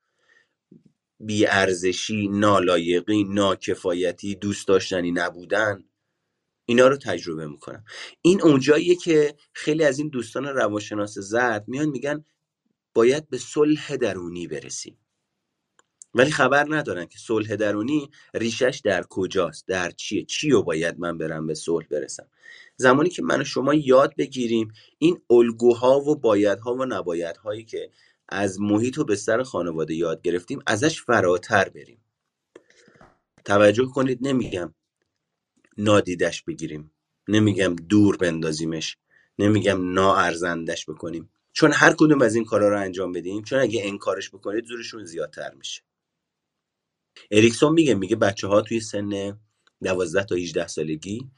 [1.21, 5.85] بیارزشی، نالایقی، ناکفایتی، دوست داشتنی نبودن
[6.67, 7.85] اینا رو تجربه می‌کنم.
[8.23, 12.25] این اونجاییه که خیلی از این دوستان روانشناس زرد میان میگن
[12.99, 14.99] باید به صلح درونی برسیم.
[16.15, 21.19] ولی خبر ندارن که صلح درونی ریشش در کجاست در چیه؟ چی رو باید من
[21.19, 22.27] برم به صلح برسم؟
[22.77, 27.91] زمانی که من و شما یاد بگیریم این الگوها و بایدها و نبایدهایی که
[28.29, 32.01] از محیط و بستر خانواده یاد گرفتیم ازش فراتر بریم.
[33.45, 34.75] توجه کنید نمیگم
[35.77, 36.91] نادیدش بگیریم
[37.29, 38.97] نمیگم دور بندازیمش
[39.39, 41.31] نمیگم ناارزندش بکنیم.
[41.59, 45.55] چون هر کدوم از این کارا رو انجام بدیم چون اگه انکارش بکنید زورشون زیادتر
[45.55, 45.83] میشه.
[47.31, 49.41] اریکسون میگه میگه بچه ها توی سن
[49.85, 51.31] 12 تا 18 سالگی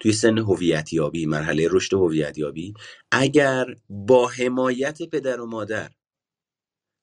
[0.00, 2.74] توی سن هویت یابی مرحله رشد هویت یابی
[3.12, 5.90] اگر با حمایت پدر و مادر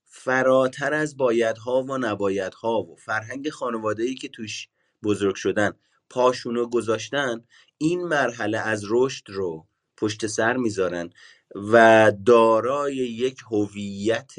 [0.06, 4.70] فراتر از بایدها و نبایدها و فرهنگ خانواده‌ای که توش
[5.04, 5.72] بزرگ شدن
[6.10, 7.46] پاشونو گذاشتن
[7.78, 9.68] این مرحله از رشد رو
[9.98, 11.10] پشت سر می‌ذارن
[11.56, 14.34] و دارای یک هویت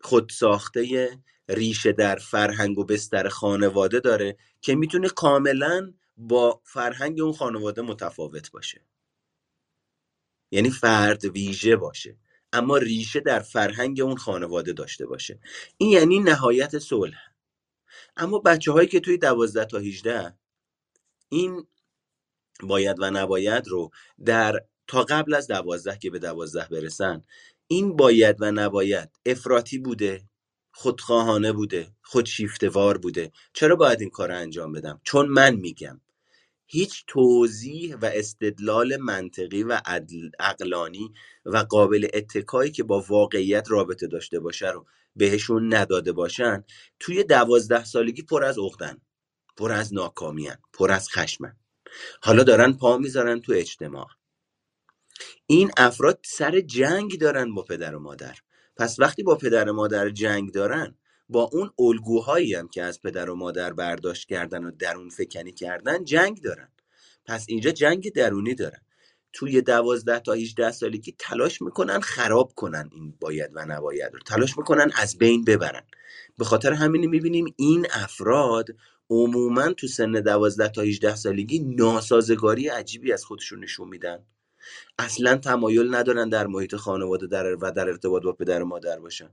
[0.00, 1.10] خودساخته
[1.48, 8.50] ریشه در فرهنگ و بستر خانواده داره که می‌تونه کاملا با فرهنگ اون خانواده متفاوت
[8.50, 8.84] باشه.
[10.50, 12.16] یعنی فرد ویژه باشه
[12.52, 15.40] اما ریشه در فرهنگ اون خانواده داشته باشه.
[15.76, 17.18] این یعنی نهایت صلح.
[18.16, 20.38] اما بچه هایی که توی دوازده تا 18
[21.28, 21.66] این
[22.62, 23.90] باید و نباید رو
[24.24, 27.22] در تا قبل از دوازده که به دوازده برسن.
[27.66, 30.22] این باید و نباید افراطی بوده
[30.72, 33.32] خودخواهانه بوده خودشیفتهوار بوده.
[33.52, 36.00] چرا باید این کار انجام بدم؟ چون من میگم.
[36.66, 39.80] هیچ توضیح و استدلال منطقی و
[40.38, 41.12] عقلانی
[41.44, 44.86] و قابل اتکایی که با واقعیت رابطه داشته باشه رو
[45.16, 46.64] بهشون نداده باشن
[47.00, 48.98] توی دوازده سالگی پر از عقدن
[49.56, 51.56] پر از ناکامین پر از خشمن
[52.22, 54.06] حالا دارن پا می‌ذارن تو اجتماع.
[55.46, 58.34] این افراد سر جنگ دارن با پدر و مادر.
[58.76, 63.30] پس وقتی با پدر و مادر جنگ دارن با اون الگوهایی هم که از پدر
[63.30, 66.68] و مادر برداشت کردن و درون فکنی کردن جنگ دارن.
[67.26, 68.80] پس اینجا جنگ درونی دارن.
[69.32, 74.20] توی دوازده تا 18 سالگی تلاش می‌کنن خراب کنن این باید و نباید رو.
[74.20, 75.86] تلاش می‌کنن از بین ببرن.
[76.38, 78.66] به خاطر همین می‌بینیم این افراد
[79.10, 84.18] عموما تو سن دوازده تا 18 سالگی ناسازگاری عجیبی از خودشون نشون میدن.
[84.98, 89.30] اصلا تمایل ندارن در محیط خانواده در و در ارتباط با پدر و مادر باشن.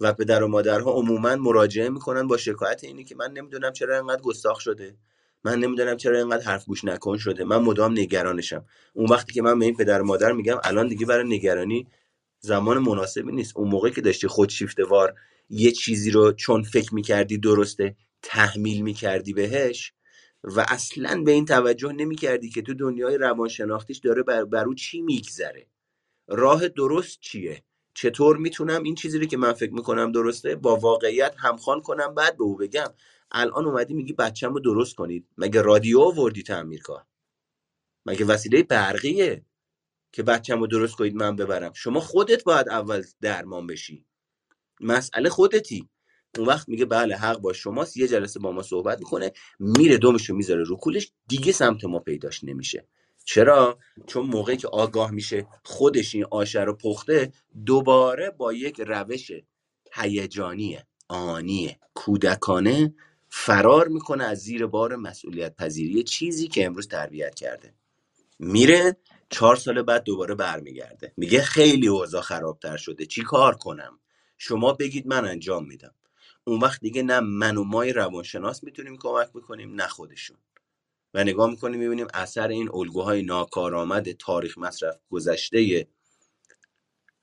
[0.00, 4.22] و پدر و مادرها عموما مراجعه می‌کنن با شکایت اینی که من نمی‌دونم چرا اینقدر
[4.22, 4.96] گستاخ شده.
[5.44, 7.44] من نمی‌دونم چرا اینقدر حرف گوش نکن شده.
[7.44, 8.64] من مدام نگرانشم.
[8.94, 11.86] اون وقتی که من به این پدر و مادر میگم الان دیگه برای نگرانی
[12.40, 13.56] زمان مناسبی نیست.
[13.56, 15.14] اون موقع که داشتی خودشیفته وار
[15.50, 19.92] یه چیزی رو چون فکر می‌کردی درسته تحمیل می‌کردی بهش
[20.44, 25.00] و اصلا به این توجه نمی‌کردی که تو دنیای روانشناختیش داره بر, بر او چی
[25.00, 25.66] میگذره.
[26.28, 27.62] راه درست چیه؟
[27.94, 32.36] چطور می‌تونم این چیزی رو که من فکر می‌کنم درسته با واقعیت همخوان کنم بعد
[32.36, 32.94] به او بگم؟
[33.30, 35.26] الان اومدی میگی بچم رو درست کنید.
[35.38, 37.04] مگه رادیو آوردی تعمیر کار
[38.06, 39.44] مگه وسیله برقیه
[40.12, 44.06] که بچم رو درست کنید من ببرم؟ شما خودت باید اول درمان بشی.
[44.80, 45.88] مسئله خودتی.
[46.38, 50.34] اون وقت میگه بله حق با شماست یه جلسه با ما صحبت می‌کنه میره دومشو
[50.34, 52.86] می‌ذاره رو کولش دیگه سمت ما پیداش نمیشه.
[53.24, 57.32] چرا؟ چون موقعی که آگاه میشه خودش این آشه رو پخته
[57.66, 59.30] دوباره با یک روش
[59.92, 62.94] هیجانی آنی کودکانه
[63.28, 67.74] فرار می‌کنه از زیر بار مسئولیت پذیری چیزی که امروز تربیت کرده.
[68.38, 68.96] میره
[69.30, 71.12] چهار سال بعد دوباره برمیگرده.
[71.16, 74.00] میگه خیلی اوضاع خرابتر شده چی کار کنم؟
[74.38, 75.94] شما بگید من انجام میدم.
[76.48, 80.36] اون وقت دیگه نه من و مای روانشناس می‌تونیم کمک می‌کنیم نه خودشون.
[81.14, 85.88] و نگاه می‌کنیم می‌بینیم اثر این الگوهای ناکارآمد تاریخ مصرف گذشته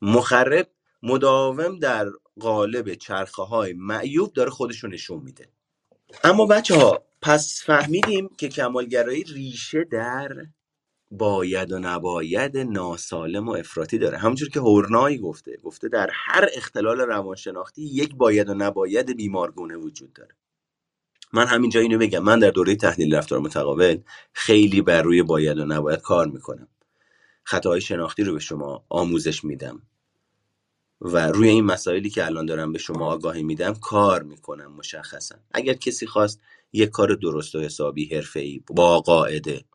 [0.01, 0.71] مخرب
[1.03, 2.07] مداوم در
[2.39, 5.49] قالب چرخه های معیوب داره خودشون نشون میده.
[6.23, 10.45] اما بچه ها پس فهمیدیم که کمالگرایی ریشه در
[11.11, 14.17] باید و نباید ناسالم و افراطی داره.
[14.17, 20.13] همونجور که هورنایی گفته گفته در هر اختلال روانشناختی یک باید و نباید بیمارگونه وجود
[20.13, 20.35] داره.
[21.33, 22.23] من همینجا اینو بگم.
[22.23, 23.97] من در دوره تحلیل رفتار متقابل
[24.33, 26.67] خیلی بر روی باید و نباید کار می‌کنم.
[27.43, 29.81] خطاهای شناختی رو به شما آموزش میدم
[31.01, 35.35] و روی این مسائلی که الان دارم به شما آگاهی میدم کار می‌کنم مشخصا.
[35.51, 36.41] اگر کسی خواست
[36.73, 39.65] یک کار درست و حسابی حرفه‌ای با قاعده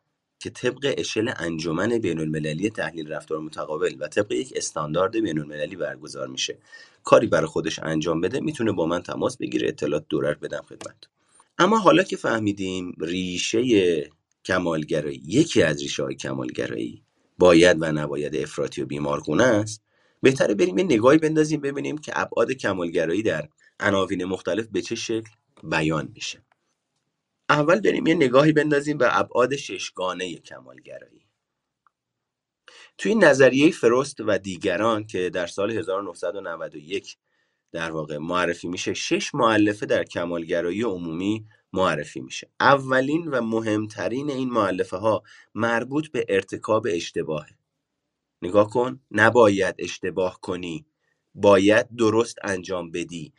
[0.40, 5.76] که طبق اشل انجمن بین المللی تحلیل رفتار متقابل و طبق یک استاندارد بین المللی
[5.76, 6.58] برگزار میشه.
[7.04, 10.96] کاری برای خودش انجام بده می‌تونه با من تماس بگیره اطلاعات دورر بدم خدمت.
[11.58, 13.62] اما حالا که فهمیدیم ریشه
[14.44, 17.02] کمالگرایی یکی از ریشه های کمالگرایی
[17.38, 19.82] باید و نباید افراطی و بیمارگونه است
[20.22, 23.48] بهتره بریم یه نگاهی بندازیم ببینیم که ابعاد کمالگرایی در
[23.80, 25.30] عناوین مختلف به چه شکل
[25.62, 26.38] بیان میشه.
[27.50, 31.26] اول بریم یه نگاهی بندازیم به ابعاد ششگانه کمالگرایی.
[32.98, 37.16] توی نظریه فروست و دیگران که در سال 1991
[37.72, 42.50] در واقع معرفی میشه شش معلفه در کمالگرایی عمومی معرفی میشه.
[42.60, 45.22] اولین و مهمترین این معلفه ها
[45.54, 47.56] مربوط به ارتکاب اشتباهه.
[48.42, 50.86] نگاه کن نباید اشتباه کنی
[51.34, 53.32] باید درست انجام بدی.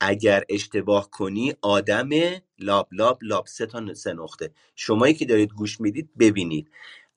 [0.00, 2.08] اگر اشتباه کنی آدم
[2.58, 4.50] لاب لاب لاب سه تا سه نقطه.
[4.74, 6.70] شمایی که دارید گوش می‌دید ببینید.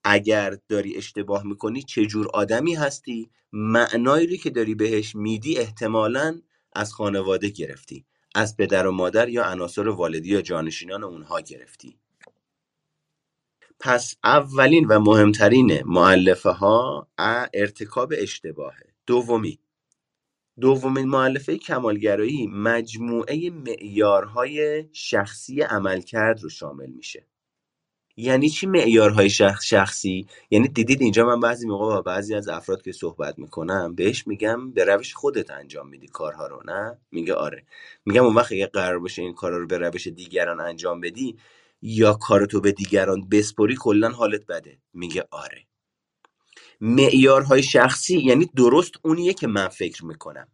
[0.03, 6.41] اگر داری اشتباه می‌کنی چه جور آدمی هستی؟ معنایی رو که داری بهش میدی احتمالاً
[6.73, 8.05] از خانواده گرفتی.
[8.35, 11.97] از پدر و مادر یا عناصر والدی یا جانشینان اونها گرفتی.
[13.79, 17.07] پس اولین و مهمترین معلفه ها
[17.53, 18.85] ارتکاب اشتباهه.
[19.07, 19.59] دومی
[20.61, 27.25] دومین معلفه کمالگرایی مجموعه معیارهای شخصی عملکرد رو شامل میشه.
[28.17, 32.81] یعنی چی معیارهای شخص شخصی؟ یعنی دیدید اینجا من بعضی موقع با بعضی از افراد
[32.81, 37.65] که صحبت می‌کنم بهش میگم به روش خودت انجام میدی کارها رو نه؟ میگه آره.
[38.05, 41.37] میگم اون وقت اگه قرار باشه این کارا رو به روش دیگران انجام بدی
[41.81, 44.77] یا کارتو به دیگران بسپری کلا حالت بده.
[44.93, 45.68] میگه آره.
[46.81, 50.47] معیارهای شخصی یعنی درست اونیه که من فکر می‌کنم.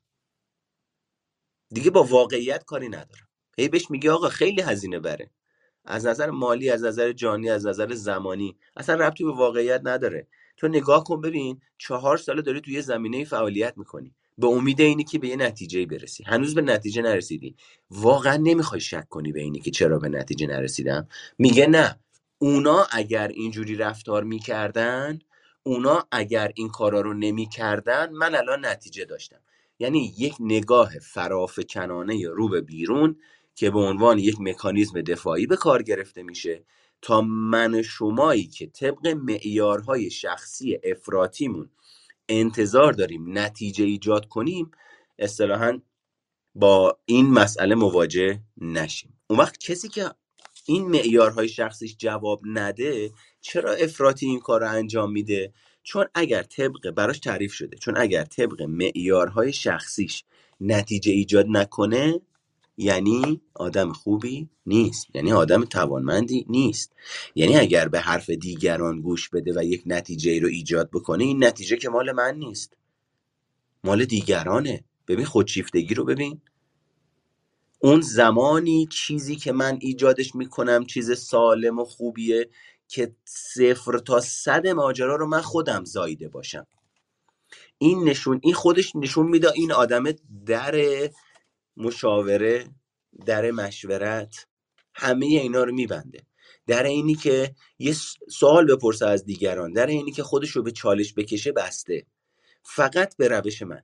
[1.69, 3.28] دیگه با واقعیت کاری ندارم.
[3.57, 5.32] هی بهش میگه آقا خیلی هزینه بره.
[5.86, 8.57] از نظر مالی از نظر جانی از نظر زمانی.
[8.78, 10.28] اصلا ربطی به واقعیت نداره.
[10.57, 14.15] تو نگاه کن ببین چهار ساله داری توی زمینه فعالیت می‌کنی.
[14.38, 16.23] به امید اینی که به یه نتیجه برسی.
[16.23, 17.55] هنوز به نتیجه نرسیدی.
[17.89, 21.07] واقعا نمی‌خوای شک کنی به اینی که چرا به نتیجه نرسیدم؟
[21.38, 21.99] میگه نه.
[22.38, 25.19] اونا اگر اینجوری رفتار می‌کردن
[25.68, 29.39] اونا اگر این کارا رو نمی‌کردن من الان نتیجه داشتم.
[29.80, 33.16] یعنی یک نگاه فرافکنانه رو به بیرون
[33.55, 36.63] که به عنوان یک مکانیزم دفاعی به کار گرفته میشه
[37.01, 41.70] تا من شمایی که طبق معیارهای شخصی افراتیمون
[42.30, 44.72] انتظار داریم نتیجه ایجاد کنیم
[45.20, 45.82] اصطلاحا
[46.55, 49.20] با این مسئله مواجه نشیم.
[49.28, 50.11] اون وقت کسی که
[50.66, 53.11] این معیارهای شخصیش جواب نده
[53.41, 55.53] چرا افراطی این کار رو انجام میده؟
[55.84, 60.24] چون اگر طبق براش تعریف شده چون اگر طبق معیارهای شخصیش
[60.61, 62.22] نتیجه ایجاد نکنه
[62.78, 66.93] یعنی آدم خوبی نیست یعنی آدم توانمندی نیست.
[67.36, 71.78] یعنی اگر به حرف دیگران گوش بده و یک نتیجه رو ایجاد بکنه این نتیجه
[71.78, 72.78] که مال من نیست.
[73.84, 74.84] مال دیگرانه.
[75.07, 76.41] ببین خودشیفتگی رو ببین.
[77.86, 82.50] اون زمانی چیزی که من ایجادش می‌کنم چیز سالم و خوبیه
[82.88, 86.68] که صفر تا صد ماجرا رو من خودم زایده باشم.
[87.78, 90.04] این نشون این خودش نشون میده این آدم
[90.46, 90.76] در
[91.78, 92.66] مشاوره
[93.26, 94.48] در مشورت
[94.94, 96.20] همه اینا رو میبنده.
[96.68, 97.96] در اینی که یه
[98.30, 102.06] سوال بپرسه از دیگران در اینی که خودش رو به چالش بکشه بسته.
[102.64, 103.82] فقط به روش من.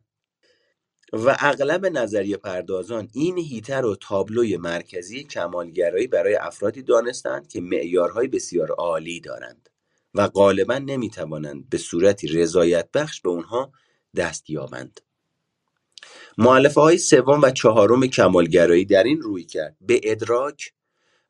[1.14, 8.28] و اغلب نظریه پردازان این هیته رو تابلوی مرکزی کمالگرایی برای افرادی دانستند که معیارهای
[8.28, 9.70] بسیار عالی دارند
[10.14, 13.72] و غالبا نمی‌توانند به صورتی رضایت بخش به اونها
[14.16, 15.02] دست یابند.
[16.38, 19.78] معلفه های سوم و چهارم کمالگرایی در این روی کرد.
[19.82, 20.74] به ادراک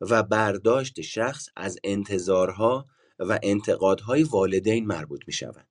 [0.01, 2.85] و برداشت شخص از انتظارها
[3.19, 5.70] و انتقادهای والدین مربوط می شود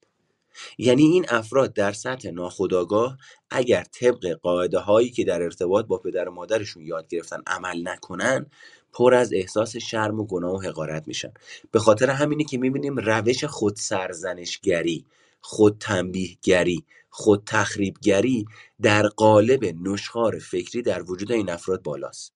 [0.79, 3.17] یعنی این افراد در سطح ناخودآگاه
[3.51, 8.47] اگر طبق قاعده هایی که در ارتباط با پدر و مادرشون یاد گرفتن عمل نکنن
[8.93, 11.33] پر از احساس شرم و گناه و حقارت میشن.
[11.71, 15.07] به خاطر همینی که می‌بینیم روش خود سرزنشگری
[15.41, 18.47] خود تنبیهگری خود تخریبگری
[18.83, 22.33] در قالب نشخار فکری در وجود این افراد بالاست.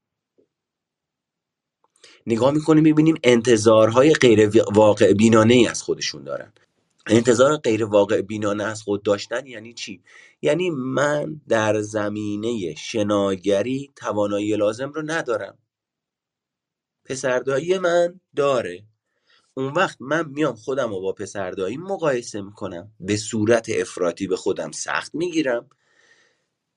[2.27, 6.53] نگاه می‌کنیم می‌بینیم انتظارهای غیر واقع بینانه ای از خودشون دارن.
[7.07, 10.02] انتظار غیر واقع بینانه از خود داشتن یعنی چی؟
[10.42, 15.59] یعنی من در زمینه شناگری توانایی لازم رو ندارم.
[17.05, 18.84] پسردایی من داره.
[19.55, 22.92] اون وقت من میام خودم رو با پسردایی مقایسه می‌کنم.
[23.00, 25.68] به صورت افراطی به خودم سخت می‌گیرم.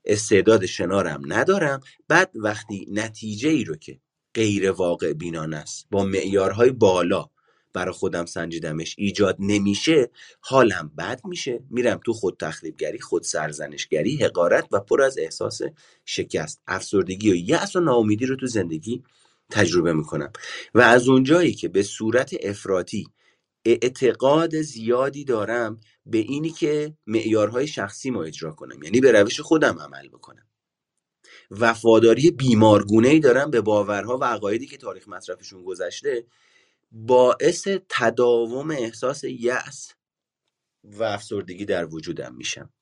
[0.06, 1.82] استعداد شنارم ندارم.
[2.08, 4.02] بعد وقتی نتیجه ای رو که
[4.34, 7.30] غیر واقع بینانه است با معیارهای بالا
[7.74, 10.10] برای خودم سنجیدمش ایجاد نمیشه
[10.42, 11.64] حالم بد میشه.
[11.70, 15.62] میرم تو خود تخریبگری خود سرزنشگری حقارت و پر از احساس
[16.06, 19.04] شکست افسردگی و یأس و ناامیدی رو تو زندگی
[19.52, 20.32] تجربه می‌کنم.
[20.74, 23.08] و از اونجایی که به صورت افراطی
[23.66, 29.80] اعتقاد زیادی دارم به اینی که معیارهای شخصی ما اجرا کنم یعنی به روش خودم
[29.80, 30.48] عمل بکنم.
[31.52, 36.26] وفاداری بیمارگونه ای دارم به باورها و عقایدی که تاریخ مصرفشون گذشته
[36.92, 39.94] باعث تداوم احساس یأس
[40.84, 42.74] و افسردگی در وجودم میشم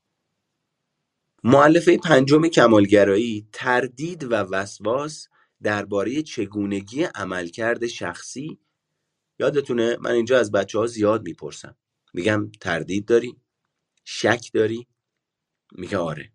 [1.43, 5.27] معلفه پنجم کمالگرایی تردید و وسواس
[5.63, 8.59] درباره چگونگی عملکرد شخصی
[9.39, 11.77] یادتونه من اینجا از بچه ها زیاد می‌پرسم
[12.13, 13.35] میگم تردید داری؟
[14.05, 14.87] شک داری؟
[15.71, 16.31] میگه آره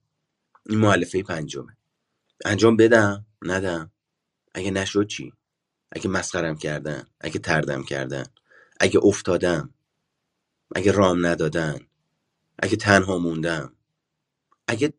[0.66, 1.76] این معلفه پنجمه
[2.44, 3.92] انجام بدم؟ ندم؟
[4.54, 5.32] اگه نشد چی؟
[5.92, 8.24] اگه مسخرم کردن اگه تردم کردن
[8.80, 9.74] اگه افتادم
[10.74, 11.78] اگه رام ندادن
[12.58, 13.76] اگه تنها موندم.
[14.68, 14.92] اگه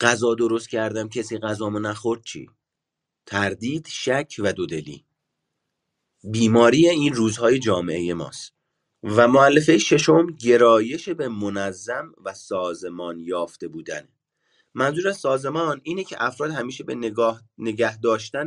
[0.00, 2.50] غذا درست کردم کسی غذامو نخورد چی؟
[3.26, 5.04] تردید شک و دودلی.
[6.24, 8.52] بیماری این روزهای جامعه ماست.
[9.02, 14.08] و معلفه ششم گرایش به منظم و سازمان یافته بودن
[14.74, 18.46] منظور از سازمان اینه که افراد همیشه به نگاه نگه داشتن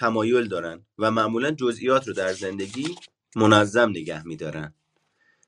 [0.00, 2.96] تمایل دارن و معمولا جزئیات رو در زندگی
[3.36, 4.74] منظم نگه میدارن.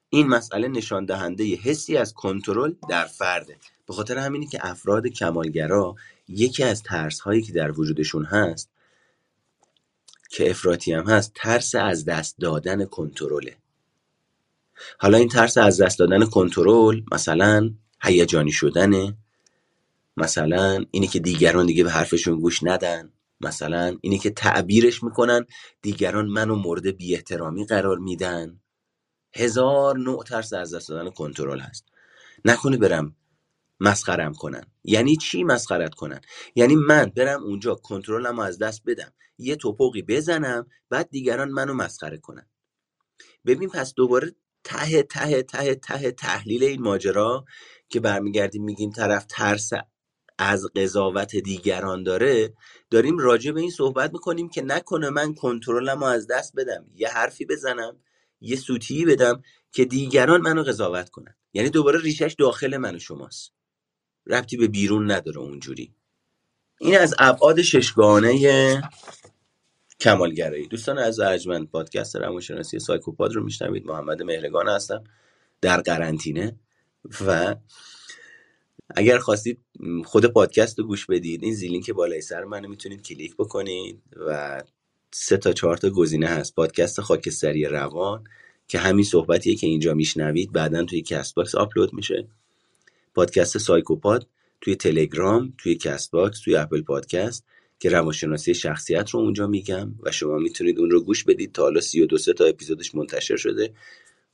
[0.09, 3.57] این مسئله نشان دهنده حسی از کنترل در فرده.
[3.87, 5.95] به خاطر همینی که افراد کمالگرا
[6.29, 8.71] یکی از ترس هایی که در وجودشون هست
[10.31, 13.57] که افراطی هم هست ترس از دست دادن کنترله.
[14.99, 17.71] حالا این ترس از دست دادن کنترل مثلا
[18.03, 19.15] هیجانی شدنه
[20.17, 23.13] مثلا اینی که دیگران دیگه به حرفشون گوش ندن.
[23.43, 25.47] مثلا اینی که تعبیرش می‌کنن
[25.83, 28.61] دیگران منو مورد بی احترامی قرار میدن.
[29.35, 31.85] هزار نوع ترس از دست دادن کنترل هست.
[32.45, 33.17] نکنه برم
[33.81, 34.65] مسخرم کنن.
[34.85, 36.21] یعنی چی مسخرت کنن؟
[36.55, 39.13] یعنی من برم اونجا کنترلم از دست بدم.
[39.39, 42.47] یه توپقی بزنم بعد دیگران منو مسخره کنن.
[43.47, 44.33] ببین پس دوباره
[44.65, 47.45] ته ته ته ته تحلیل این ماجرا
[47.89, 49.71] که برمیگردیم میگیم طرف ترس
[50.39, 52.55] از قضاوت دیگران داره
[52.91, 56.87] داریم راجع به این صحبت می‌کنیم که نکنه من کنترلم رو از دست بدم.
[56.95, 57.97] یه حرفی بزنم
[58.41, 61.35] یه سوتی بدم که دیگران منو قضاوت کنن.
[61.53, 63.53] یعنی دوباره ریشش داخل من و شماست.
[64.27, 65.95] ربطی به بیرون نداره اونجوری.
[66.81, 68.83] این از ابعاد ششگانه
[70.01, 70.69] کمالگرایی.
[70.69, 73.87] دوستان ارجمند پادکست روانشناسی سایکوپاد رو میشنوید.
[73.87, 75.05] محمد مهرگان هستم
[75.61, 76.59] در قرنطینه.
[77.27, 77.55] و
[78.91, 79.59] اگر خواستید
[80.05, 84.63] خود پادکست رو گوش بدید این زیلینک بالای سر منو می‌تونید کلیک بکنید و
[85.11, 86.55] سه تا چهار تا گزینه هست.
[86.55, 88.25] پادکست خاکستری روان
[88.69, 92.29] که همین صحبتیه که اینجا میشنوید بعدا توی Castbox آپلود میشه.
[93.15, 94.27] پادکست سایکوپاد
[94.61, 97.45] توی تلگرام توی Castbox توی Apple Podcast
[97.79, 101.81] که روانشناسی شخصیت رو اونجا میگم و شما می‌تونید اون رو گوش بدید تا حالا
[101.81, 103.75] سی و دو سه تا اپیزودش منتشر شده.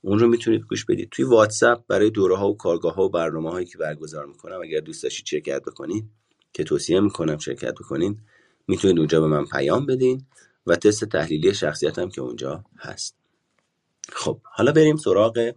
[0.01, 1.09] اون رو می‌تونید گوش بدید.
[1.09, 4.79] توی واتساپ برای دوره ها و کارگاه ها و برنامه هایی که برگزار می‌کنم اگر
[4.79, 6.09] دوست داشتید شرکت بکنید
[6.53, 8.19] که توصیه می‌کنم شرکت بکنید
[8.67, 10.25] می‌تونید اونجا به من پیام بدین
[10.67, 13.15] و تست تحلیلی شخصیت هم که اونجا هست.
[14.11, 15.53] خب حالا بریم سراغ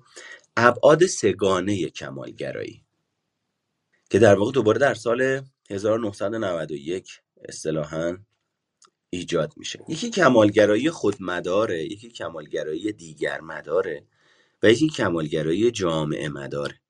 [0.57, 2.85] ابعاد سگانه کمالگرایی
[4.11, 8.19] که در واقع دوباره در سال 1991 اصطلاحا
[9.11, 9.85] ایجاد میشه.
[9.89, 14.05] یکی کمالگرایی خودمداره یکی کمالگرایی دیگر مداره
[14.63, 16.81] و یکی کمالگرایی جامعه مداره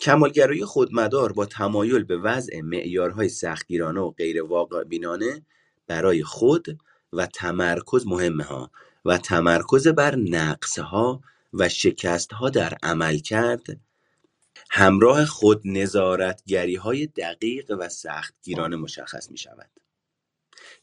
[0.00, 5.46] کمالگرایی خودمدار با تمایل به وضع معیارهای سختگیرانه و غیر واقع بینانه
[5.86, 6.78] برای خود
[7.12, 8.70] و تمرکز مهمه ها
[9.04, 11.20] و تمرکز بر نقص ها
[11.54, 13.80] و شکست ها در عمل کرد
[14.70, 19.70] همراه خود نظارتگری های دقیق و سختگیرانه مشخص می شود.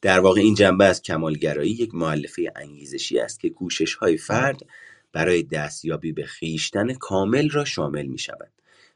[0.01, 4.61] در واقع این جنبه از کمالگرایی یک معلفه انگیزشی است که کوشش های فرد
[5.13, 8.51] برای دستیابی به خیشتن کامل را شامل می شود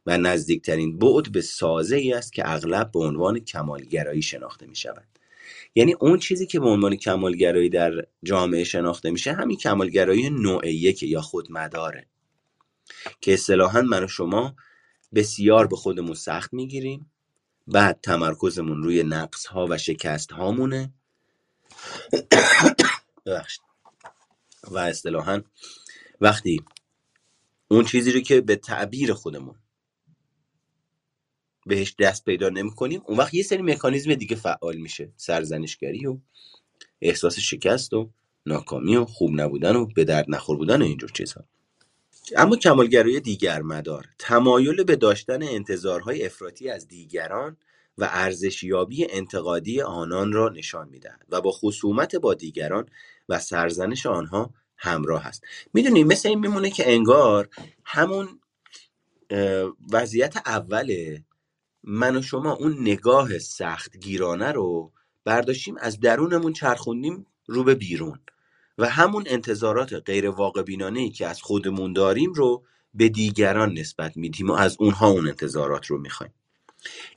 [0.05, 5.07] و نزدیکترین بعد به سازه ای است که اغلب به عنوان کمالگرایی شناخته می شود
[5.76, 7.91] یعنی اون چیزی که به عنوان کمالگرایی در
[8.24, 12.07] جامعه شناخته میشه همین کمالگرایی نوع یک یا خودمداره
[13.22, 14.55] که اصطلاحا من و شما
[15.16, 17.11] بسیار به خودمون سخت می‌گیریم.
[17.68, 20.93] بعد تمرکزمون روی نقص ها و شکست هامونه
[23.26, 23.61] ببخشید.
[24.72, 25.41] و اصطلاحا
[26.22, 26.63] وقتی
[27.68, 29.55] اون چیزی رو که به تعبیر خودمون
[31.66, 35.13] بهش دست پیدا نمی‌کنیم اون وقت یه سری مکانیزم دیگه فعال میشه.
[35.16, 36.18] سرزنشگری و
[37.01, 38.09] احساس شکست و
[38.45, 41.45] ناکامی و خوب نبودن و به درد نخور بودن و اینجور چیزها.
[42.38, 47.57] اما کمالگرایی دیگر مدار تمایل به داشتن انتظارهای افراطی از دیگران
[47.97, 52.89] و ارزشیابی انتقادی آنان را نشان می‌دهد و با خصومت با دیگران
[53.30, 57.49] و سرزنش آنها همراه است می‌دونی مثل این میمونه که انگار
[57.86, 58.39] همون
[59.91, 61.23] وضعیت اوله
[61.84, 64.91] من و شما اون نگاه سخت گیرانه رو
[65.26, 68.19] برداشتیم از درونمون چرخوندیم رو به بیرون.
[68.78, 72.63] و همون انتظارات غیر واقع بینانه ای که از خودمون داریم رو
[72.93, 76.34] به دیگران نسبت میدیم و از اونها اون انتظارات رو می‌خوایم.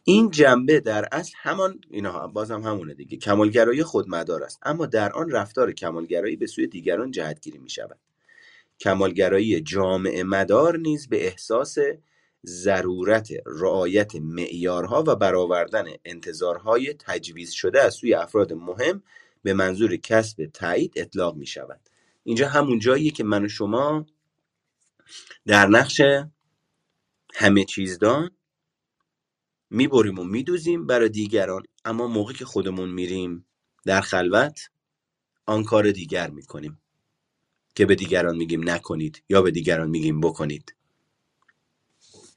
[0.04, 4.58] این جنبه در اصل همان اینا بازم همونه دیگه کمالگرایی خودمدار است.
[4.62, 7.98] اما در آن رفتار کمالگرایی به سوی دیگران جهتگیری می شود
[8.80, 11.78] کمالگرایی جامعه مدار نیز به احساس
[12.46, 19.02] ضرورت رعایت معیارها و برآوردن انتظارهای تجویز شده از سوی افراد مهم
[19.42, 21.80] به منظور کسب تایید اطلاق می شود
[22.24, 24.06] اینجا همون جاییه که من و شما
[25.46, 26.00] در نقش
[27.34, 28.30] همه چیزدان
[29.70, 33.46] می‌بریم و میدوزیم برای دیگران اما موقع که خودمون میریم
[33.84, 34.60] در خلوت
[35.46, 36.78] آن کار دیگر می‌کنیم
[37.74, 40.74] که به دیگران میگیم نکنید یا به دیگران میگیم بکنید.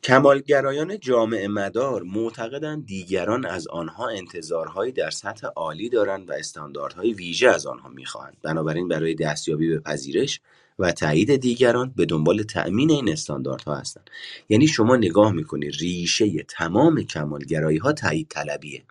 [0.03, 7.49] کمالگرایان جامعه مدار معتقدند دیگران از آنها انتظارهایی در سطح عالی دارند و استانداردهای ویژه
[7.49, 8.37] از آنها می‌خواهند.
[8.41, 10.41] بنابراین برای دستیابی به پذیرش
[10.81, 14.09] و تایید دیگران به دنبال تأمین این استانداردها هستند.
[14.49, 18.85] یعنی شما نگاه می‌کنی ریشه تمام کمالگرایی ها تایید طلبیه.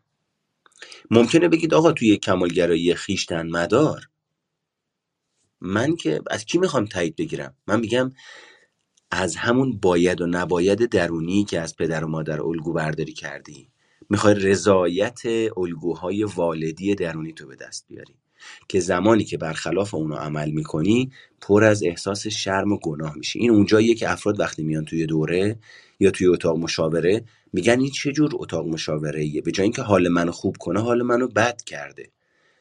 [1.10, 4.08] ممکنه بگید آقا توی کمالگرایی خیشتن مدار.
[5.60, 8.12] من که از کی می‌خوام تایید بگیرم؟ من میگم
[9.10, 13.68] از همون باید و نباید درونی که از پدر و مادر الگو برداری کردی.
[14.10, 15.20] می‌خوای رضایت
[15.56, 18.19] الگوهای والدی درونی تو به دست بیاری.
[18.68, 21.10] که زمانی که برخلاف اونو عمل می‌کنی
[21.40, 23.38] پر از احساس شرم و گناه میشی.
[23.38, 25.58] این اونجاییه که افراد وقتی میان توی دوره
[26.00, 30.08] یا توی اتاق مشاوره میگن این چه جور اتاق مشاوره ایه به جای اینکه حال
[30.08, 32.10] منو خوب کنه حال منو بد کرده.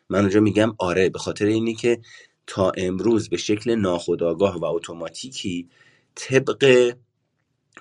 [0.09, 1.99] من اونجا میگم آره به خاطر اینی که
[2.47, 5.69] تا امروز به شکل ناخودآگاه و اتوماتیکی
[6.15, 6.93] طبق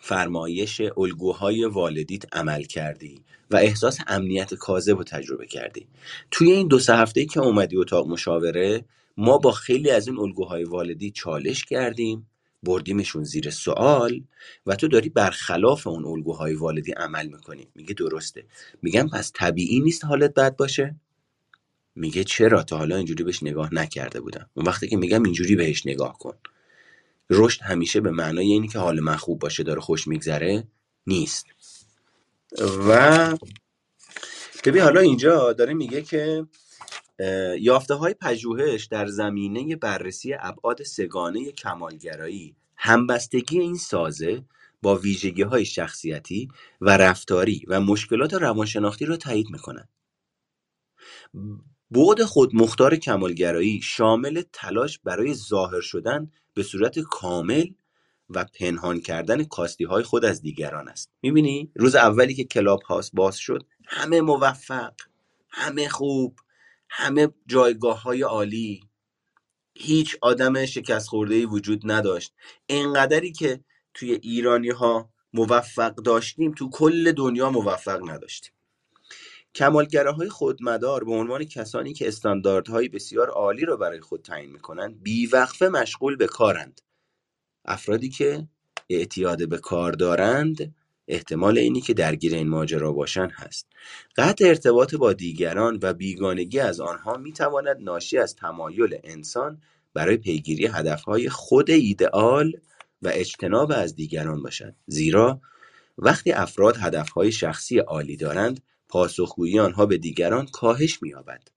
[0.00, 5.86] فرمایش الگوهای والدیت عمل کردی و احساس امنیت کاذب رو تجربه کردی.
[6.30, 8.84] توی این دو سه هفته که اومدی اتاق مشاوره
[9.16, 12.26] ما با خیلی از این الگوهای والدی چالش کردیم
[12.62, 14.24] بردیمشون زیر سوال
[14.66, 17.68] و تو داری برخلاف اون الگوهای والدی عمل می‌کنی.
[17.74, 18.44] میگه درسته.
[18.82, 20.96] میگم پس طبیعی نیست حالت بد باشه؟
[21.94, 24.50] میگه چرا؟ تا حالا اینجوری بهش نگاه نکرده بودم.
[24.54, 26.34] اون وقتی که میگم اینجوری بهش نگاه کن.
[27.30, 30.64] رشد همیشه به معنای اینی که حال من خوب باشه داره خوش میگذره
[31.06, 31.46] نیست.
[32.88, 33.36] و
[34.64, 36.46] ببین حالا اینجا داره میگه که
[37.60, 44.44] یافته های پژوهش در زمینه بررسی ابعاد سگانه کمالگرایی همبستگی این سازه
[44.82, 46.48] با ویژگی های شخصیتی
[46.80, 49.88] و رفتاری و مشکلات روانشناختی را تایید می‌کنند
[51.90, 57.64] بعد خود مختار کمالگرایی شامل تلاش برای ظاهر شدن به صورت کامل
[58.30, 61.10] و پنهان کردن کاستی های خود از دیگران است.
[61.22, 63.66] می‌بینی؟ روز اولی که کلاب هاست باز شد.
[63.86, 64.92] همه موفق
[65.48, 66.38] همه خوب
[66.88, 68.80] همه جایگاه های عالی.
[69.74, 72.34] هیچ آدم شکست خورده ای وجود نداشت.
[72.68, 73.60] انقدری که
[73.94, 78.52] توی ایرانی ها موفق داشتیم تو کل دنیا موفق نداشتیم.
[79.58, 85.68] کمالگراهای خودمدار به عنوان کسانی که استانداردهای بسیار عالی را برای خود تعیین می‌کنند بیوقفه
[85.68, 86.80] مشغول به کارند.
[87.64, 88.48] افرادی که
[88.90, 90.74] اعتیاد به کار دارند
[91.08, 93.66] احتمال اینی که درگیر این ماجرا باشند هست.
[94.16, 99.62] قطع ارتباط با دیگران و بیگانگی از آنها می‌تواند ناشی از تمایل انسان
[99.94, 102.52] برای پیگیری هدفهای خود ایدئال
[103.02, 104.74] و اجتناب از دیگران باشد.
[104.86, 105.40] زیرا
[105.98, 111.48] وقتی افراد هدفهای شخصی عالی دارند پاسخگویی آنها به دیگران کاهش مییابد.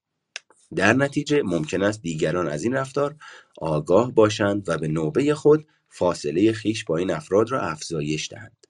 [0.76, 3.16] در نتیجه ممکن است دیگران از این رفتار
[3.58, 8.66] آگاه باشند و به نوبه خود فاصله خیش با این افراد را افزایش دهند.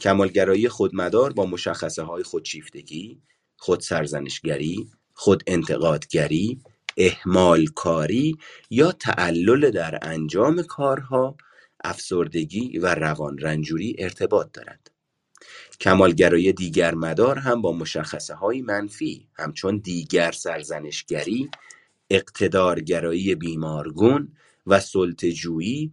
[0.00, 3.22] کمالگرایی خودمدار با مشخصه های خودشیفتگی
[3.56, 6.60] خود سرزنشگری خود انتقادگری
[6.96, 8.36] اهمال کاری
[8.70, 11.36] یا تعلل در انجام کارها
[11.84, 14.95] افسردگی و روان رنجوری ارتباط دارد.
[15.80, 21.50] کمالگرایی دیگر مدار هم با مشخصه های منفی همچون دیگر سرزنشگری
[22.10, 24.32] اقتدارگرایی بیمارگون
[24.66, 25.92] و سلطه‌جویی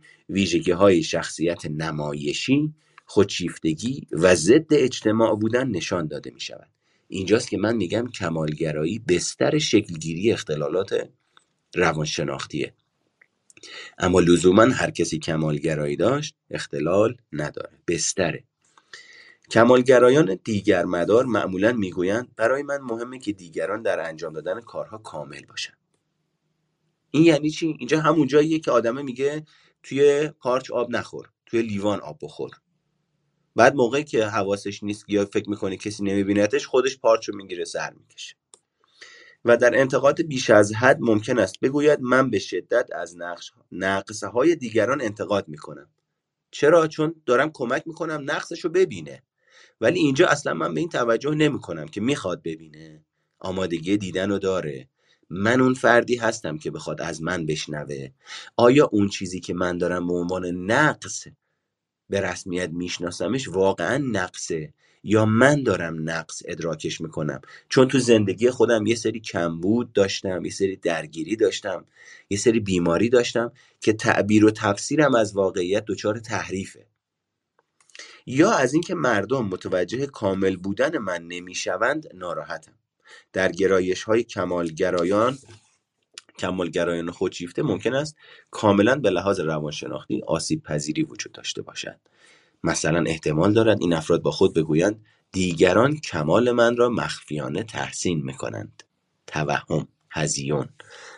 [0.74, 2.74] های شخصیت نمایشی
[3.06, 6.70] خودشیفتگی و ضد اجتماع بودن نشان داده می شود
[7.08, 11.10] اینجاست که من میگم کمالگرایی بستر شکلگیری اختلالات
[11.76, 12.74] روانشناختیه.
[13.98, 18.44] اما لزوما هر کسی کمالگرایی داشت اختلال نداره بستره.
[19.54, 25.46] کمالگرایان دیگر مدار معمولا می‌گویند برای من مهمه که دیگران در انجام دادن کارها کامل
[25.46, 25.74] باشن
[27.12, 29.46] این یعنی چی؟ اینجا همون جاییه که آدمه میگه
[29.84, 32.52] توی پارچ آب نخور توی لیوان آب بخور.
[33.56, 37.94] بعد موقعی که حواسش نیست یا فکر می‌کنه کسی نمیبینتش خودش پارچ رو می‌گیره سر
[37.94, 38.36] می‌کشه.
[39.46, 44.28] و در انتقاد بیش از حد ممکن است بگوید من به شدت از نقش نقصه
[44.28, 45.90] های دیگران انتقاد می‌کنم.
[46.52, 49.24] چرا؟ چون دارم کمک می‌کنم نقصش رو ببینه.
[49.82, 53.06] ولی اینجا اصلا من به این توجه نمی‌کنم که می‌خواد ببینه.
[53.40, 54.90] آمادگی دیدن رو داره.
[55.30, 58.10] من اون فردی هستم که بخواد از من بشنوه.
[58.58, 61.28] آیا اون چیزی که من دارم به عنوان نقص
[62.10, 68.86] به رسمیت میشناسمش واقعا نقصه؟ یا من دارم نقص ادراکش می‌کنم؟ چون تو زندگی خودم
[68.88, 71.86] یه سری کمبود داشتم یه سری درگیری داشتم
[72.30, 73.52] یه سری بیماری داشتم
[73.82, 76.88] که تعبیر و تفسیرم از واقعیت دچار تحریفه.
[78.26, 82.74] یا از اینکه مردم متوجه کامل بودن من نمی‌شوند ناراحتم.
[83.34, 85.38] در گرایش های کمالگرایان
[86.40, 88.16] کمالگرایان خودشیفته ممکن است
[88.52, 92.00] کاملا به لحاظ روانشناختی آسیب پذیری وجود داشته باشد.
[92.64, 98.84] مثلا احتمال دارد این افراد با خود بگویند دیگران کمال من را مخفیانه تحسین می‌کنند.
[99.28, 100.70] توهم هزیون.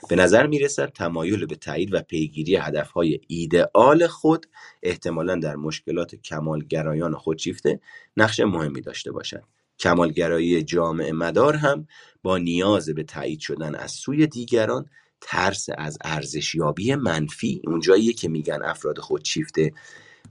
[0.10, 4.46] به نظر می رسد تمایل به تایید و پیگیری هدفهای ایدئال خود
[4.84, 7.80] احتمالا در مشکلات کمالگرایان خودشیفته
[8.18, 9.44] نقش مهمی داشته باشد.
[9.80, 11.88] کمالگرایی جامعه مدار هم
[12.24, 14.86] با نیاز به تایید شدن از سوی دیگران
[15.22, 19.72] ترس از ارزشیابی منفی اونجاییه که میگن افراد خودشیفته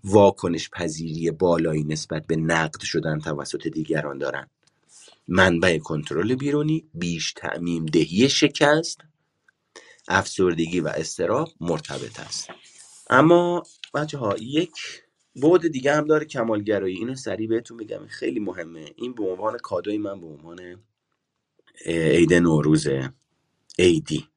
[0.05, 4.47] واکنش پذیری بالایی نسبت به نقد شدن توسط دیگران دارن.
[5.29, 9.01] منبع کنترل بیرونی بیش تعمیم دهی شکست
[10.09, 12.49] افسردگی و استراب مرتبط است.
[13.11, 13.63] اما
[13.95, 14.73] بچه ها یک
[15.37, 16.97] بعد دیگه هم داره کمالگرایی.
[16.97, 18.07] اینو سریع بهتون بگم.
[18.07, 18.93] خیلی مهمه.
[18.97, 20.83] این به عنوان کادوی من به عنوان
[21.87, 22.87] عید نوروز
[23.79, 24.29] عیدی.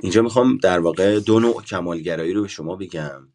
[0.00, 3.28] اینجا می‌خوام در واقع دو نوع کمالگرایی رو به شما بگم.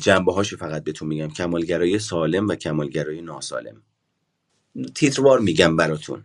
[0.00, 1.28] جنبه هاشو فقط بهتون میگم.
[1.28, 3.82] کمالگرایی سالم و کمالگرایی ناسالم.
[4.94, 6.24] تیتروار میگم براتون.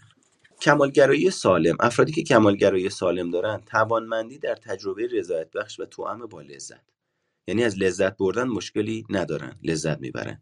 [0.63, 6.41] کمالگرایی سالم افرادی که کمالگرایی سالم دارن توانمندی در تجربه رضایت بخش و توأم با
[6.41, 6.83] لذت.
[7.47, 10.41] یعنی از لذت بردن مشکلی ندارن لذت می‌برن.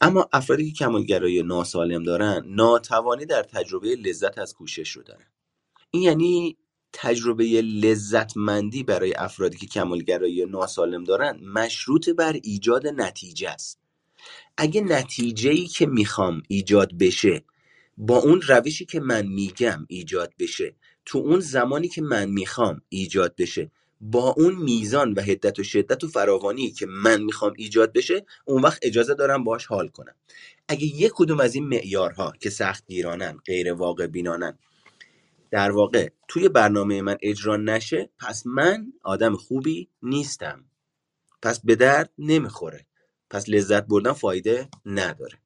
[0.00, 5.26] اما افرادی که کمالگرایی ناسالم دارن ناتوانی در تجربه لذت از کوشش رو دارن.
[5.90, 6.56] این یعنی
[6.92, 13.78] تجربه لذتمندی برای افرادی که کمالگرایی ناسالم دارن مشروط بر ایجاد نتیجه است.
[14.56, 17.44] اگه نتیجه ای که می‌خوام ایجاد بشه
[17.96, 20.74] با اون روشی که من میگم ایجاد بشه
[21.04, 23.70] تو اون زمانی که من می‌خوام ایجاد بشه
[24.00, 28.62] با اون میزان و حدت و شدت و فراوانی که من می‌خوام ایجاد بشه اون
[28.62, 30.14] وقت اجازه دارم باش حال کنم.
[30.68, 34.58] اگه یک کدوم از این معیارها که سخت گیرانن غیر واقع بینانن
[35.50, 40.64] در واقع توی برنامه من اجرا نشه پس من آدم خوبی نیستم.
[41.42, 42.86] پس به درد نمی‌خوره.
[43.30, 45.38] پس لذت بردن فایده نداره.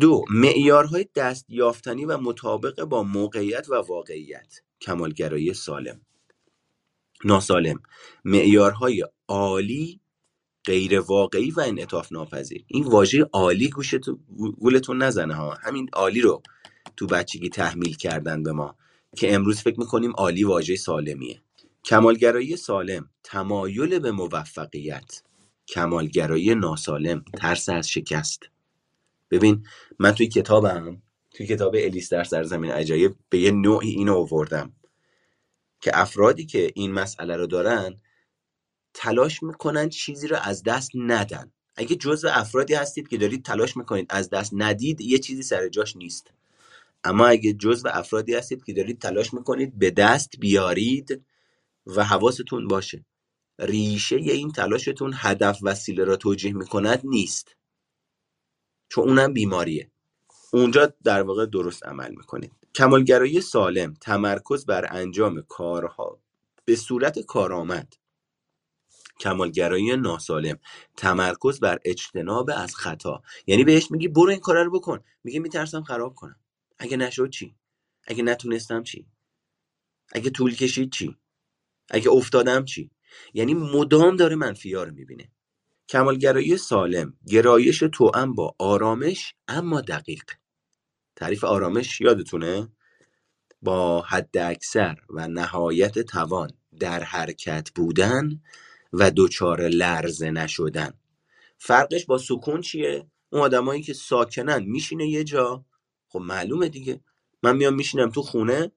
[0.00, 4.54] دو معیارهای دست یافتنی و مطابق با موقعیت و واقعیت.
[4.80, 6.00] کمالگرایی سالم.
[7.24, 7.82] ناسالم.
[8.24, 10.00] معیارهای عالی
[10.66, 14.18] غیر واقعی و انعطاف ناپذیر این واژه عالی گوشتون
[14.60, 15.54] گولتون نزنه ها.
[15.62, 16.42] همین عالی رو
[16.96, 18.76] تو بچگی تحمیل کردن به ما
[19.16, 21.42] که امروز فکر می‌کنیم عالی واژه سالمیه.
[21.84, 23.10] کمالگرایی سالم.
[23.24, 25.22] تمایل به موفقیت.
[25.68, 27.24] کمالگرایی ناسالم.
[27.38, 28.49] ترس از شکست.
[29.30, 29.66] ببین
[29.98, 34.72] من توی کتابم توی کتاب الیس در سرزمین عجایب به یه نوعی اینو آوردم
[35.80, 38.00] که افرادی که این مسئله رو دارن
[38.94, 41.52] تلاش می‌کنن چیزی رو از دست ندن.
[41.76, 45.96] اگه جزو افرادی هستید که دارید تلاش می‌کنید از دست ندید یه چیزی سر جاش
[45.96, 46.30] نیست.
[47.04, 51.24] اما اگه جزو افرادی هستید که دارید تلاش می‌کنید به دست بیارید
[51.86, 53.04] و حواستون باشه.
[53.58, 57.56] ریشه این تلاشتون هدف وسیله را توجیه می‌کند نیست.
[58.90, 59.90] چون اونم بیماریه.
[60.52, 62.52] اونجا در واقع درست عمل می‌کنید.
[62.74, 66.20] کمالگرایی سالم تمرکز بر انجام کارها.
[66.64, 67.94] به صورت کارآمد.
[69.20, 70.58] کمالگرایی ناسالم
[70.96, 73.22] تمرکز بر اجتناب از خطا.
[73.46, 75.00] یعنی بهش میگی برو این کار رو بکن.
[75.24, 76.36] میگه میترسم خراب کنم.
[76.78, 77.56] اگه نشد چی؟
[78.06, 79.06] اگه نتونستم چی؟
[80.12, 81.16] اگه طول کشید چی؟
[81.90, 82.90] اگه افتادم چی؟
[83.34, 85.32] یعنی مدام داره منفیا رو می‌بینه.
[85.90, 90.24] کمالگرایی سالم گرایش توأم با آرامش اما دقیق.
[91.16, 92.68] تعریف آرامش یادتونه؟
[93.62, 98.42] با حد اکثر و نهایت توان در حرکت بودن
[98.92, 100.94] و دچار لرزه نشدن.
[101.58, 105.64] فرقش با سکون چیه؟ اون آدمایی که ساکنن میشینه یه جا.
[106.08, 107.00] خب معلومه دیگه.
[107.42, 108.72] من میام میشینم تو خونه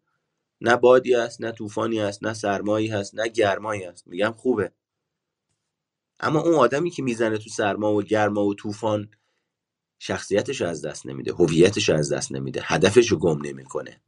[0.61, 4.07] نه بادی هست نه طوفانی هست نه سرمایی هست نه گرمایی هست.
[4.07, 4.71] میگم خوبه.
[6.19, 9.09] اما اون آدمی که می‌زنه تو سرما و گرما و طوفان
[9.99, 14.01] شخصیتش از دست نمیده هویتش از دست نمیده هدفش رو گم نمی‌کنه.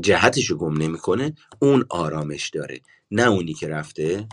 [0.00, 2.80] جهتش رو گم نمی‌کنه اون آرامش داره
[3.10, 4.28] نه اونی که رفته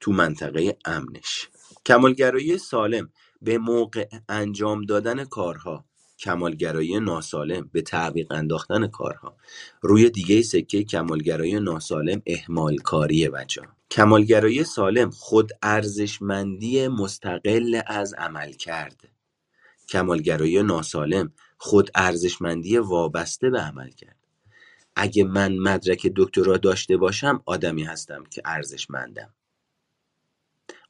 [0.00, 1.48] تو منطقه امنش.
[1.86, 3.12] کمالگرایی سالم
[3.42, 5.84] به موقع انجام دادن کارها
[6.18, 9.36] کمالگرایی ناسالم به تعویق انداختن کارها.
[9.82, 18.52] روی دیگه سکه کمالگرایی ناسالم اهمال کاری بچه کمالگرایی سالم خود ارزشمندی مستقل از عمل
[18.52, 19.08] کرد.
[19.88, 24.16] کمالگرایی ناسالم خود ارزشمندی وابسته به عمل کرد.
[24.96, 29.34] اگه من مدرک دکترا داشته باشم آدمی هستم که ارزشمندم.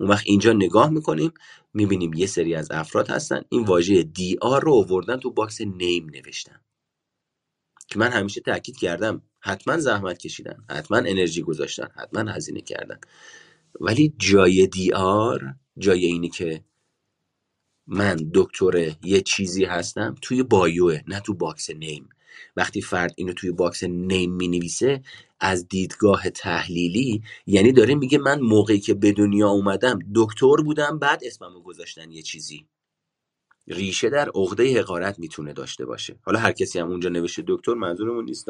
[0.01, 1.32] اون وقت اینجا نگاه می‌کنیم
[1.74, 3.42] می‌بینیم یه سری از افراد هستن.
[3.49, 6.61] این واژه DR رو آوردن تو box name نوشتن.
[7.88, 13.01] که من همیشه تاکید کردم حتما زحمت کشیدن حتما انرژی گذاشتن حتما هزینه کردن.
[13.80, 16.64] ولی جای DR جای اینی که
[17.86, 22.09] من دکتر یه چیزی هستم توی bio ه نه تو box name.
[22.57, 25.03] وقتی فرد اینو توی box name می نویسه
[25.41, 31.20] از دیدگاه تحلیلی یعنی داره میگه من موقعی که به دنیا اومدم دکتر بودم بعد
[31.24, 32.66] اسممو گذاشتن یه چیزی.
[33.68, 36.18] ریشه در عقده حقارت می‌تونه داشته باشه.
[36.22, 38.47] حالا هر کسی هم اونجا نوشته دکتر منظورمون نیست.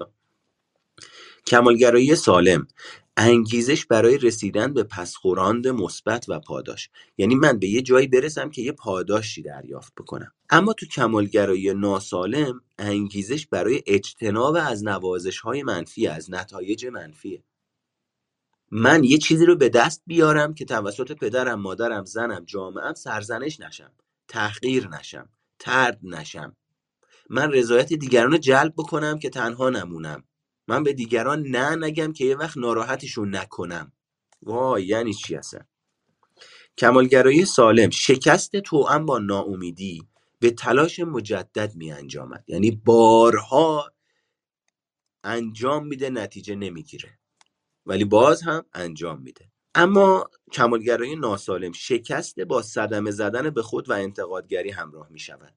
[1.46, 2.68] کمالگرایی سالم.
[3.16, 6.90] انگیزش برای رسیدن به پسخوراند مثبت و پاداش.
[7.18, 10.32] یعنی من به یه جایی برسم که یه پاداشی دریافت بکنم.
[10.50, 17.42] اما تو کمالگرایی ناسالم انگیزش برای اجتناب از نوازش های منفی از نتایج منفیه.
[18.70, 23.92] من یه چیزی رو به دست بیارم که توسط پدرم مادرم زنم جامعم سرزنش نشم
[24.28, 25.28] تحقیر نشم
[25.58, 26.56] ترد نشم.
[27.30, 30.24] من رضایت دیگران رو جلب بکنم که تنها نمونم.
[30.68, 33.92] من به دیگران نه نگم که یه وقت ناراحتشون نکنم.
[34.42, 35.66] وای یعنی چی هستن
[36.78, 40.08] کمالگرایی سالم شکست توأم با ناامیدی
[40.40, 43.92] به تلاش مجدد می انجامد یعنی بارها
[45.24, 47.18] انجام میده نتیجه نمی‌گیره.
[47.86, 49.52] ولی باز هم انجام میده.
[49.74, 55.54] اما کمالگرایی ناسالم شکست با صدمه زدن به خود و انتقادگری همراه می شود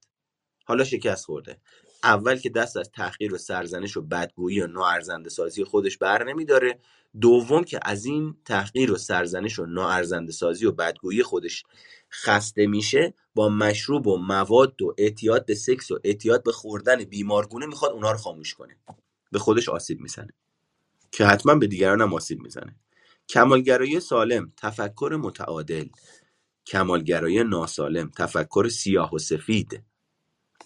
[0.64, 1.60] حالا شکست خورده.
[2.02, 6.78] اول که دست از تحقیر و سرزنش و بدگویی و ناارزنده سازی خودش بر نمیداره
[7.20, 11.64] دوم که از این تحقیر و سرزنش و ناارزنده سازی و بدگویی خودش
[12.10, 17.66] خسته میشه با مشروب و مواد و اعتیاد به سکس و اعتیاد به خوردن بیمارگونه
[17.66, 18.76] می‌خواد اونها رو خاموش کنه.
[19.32, 20.32] به خودش آسیب می‌زنه.
[21.12, 22.76] که حتما به دیگران هم آسیب می‌زنه.
[23.28, 25.88] کمالگرایی سالم تفکر متعادل.
[26.66, 29.82] کمالگرایی ناسالم تفکر سیاه و سفید.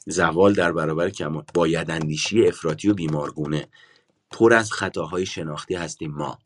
[0.06, 3.68] زوال در برابر کمال باید اندیشی افراطی و بیمارگونه.
[4.30, 6.38] پر از خطاهای شناختی هستیم ما.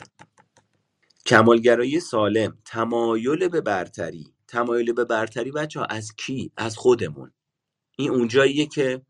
[1.26, 4.32] کمالگرایی سالم تمایل به برتری.
[4.48, 7.32] تمایل به برتری بچه ها از کی؟ از خودمون.
[7.96, 9.02] این اونجاییه که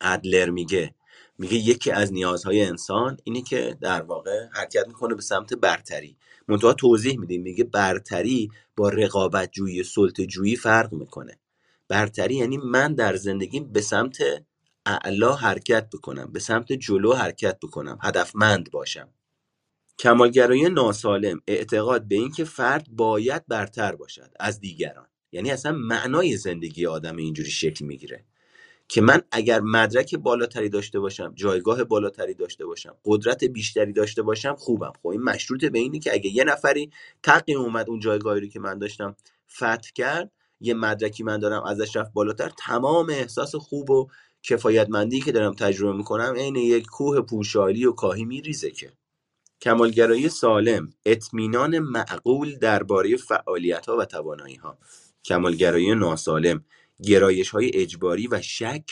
[0.00, 0.94] ادلر میگه.
[1.38, 6.16] میگه یکی از نیازهای انسان اینه که در واقع حرکت می‌کنه به سمت برتری.
[6.48, 11.38] منتها توضیح میدیم میگه برتری با رقابت جویی سلطه جویی فرق می‌کنه.
[11.92, 14.18] برتری یعنی من در زندگیم به سمت
[14.86, 19.08] اعلا حرکت بکنم به سمت جلو حرکت بکنم هدفمند باشم.
[19.98, 25.06] کمالگرایی ناسالم اعتقاد به اینکه فرد باید برتر باشد از دیگران.
[25.32, 28.24] یعنی اصلا معنای زندگی آدم اینجوری شکل می‌گیره
[28.88, 34.54] که من اگر مدرک بالاتری داشته باشم جایگاه بالاتری داشته باشم قدرت بیشتری داشته باشم
[34.56, 34.92] خوبم.
[35.02, 36.90] خب این مشروط به اینه که اگه یه نفری
[37.22, 39.16] تقی اومد اون جایگاهی رو که من داشتم
[39.50, 40.32] فتح کرد
[40.62, 44.08] یه مدرکی من دارم ازش رفت بالاتر تمام احساس خوب و
[44.42, 48.92] کفایتمندی که دارم تجربه می‌کنم عین یک کوه پوشالی و کاهی میریزه که.
[49.60, 54.78] کمالگرایی سالم اطمینان معقول درباره فعالیت‌ها و توانایی‌ها.
[55.24, 56.64] کمالگرایی ناسالم
[57.02, 58.90] گرایش‌های اجباری و شک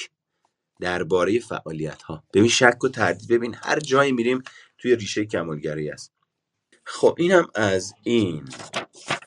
[0.81, 2.25] درباره فعالیت‌ها.
[2.35, 4.43] ببین شک و تردید ببین هر جایی میریم
[4.79, 6.13] توی ریشه کمالگرایی است.
[6.85, 8.49] خب اینم از این.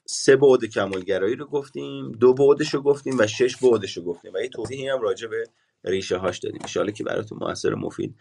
[0.05, 4.37] سه بعد کمالگرایی رو گفتیم دو بعدش رو گفتیم و شش بعدش رو گفتیم و
[4.41, 5.43] یه توضیحی هم راجع به
[5.83, 6.61] ریشه هاش دادیم.
[6.75, 8.15] ان که براتون موثر مفید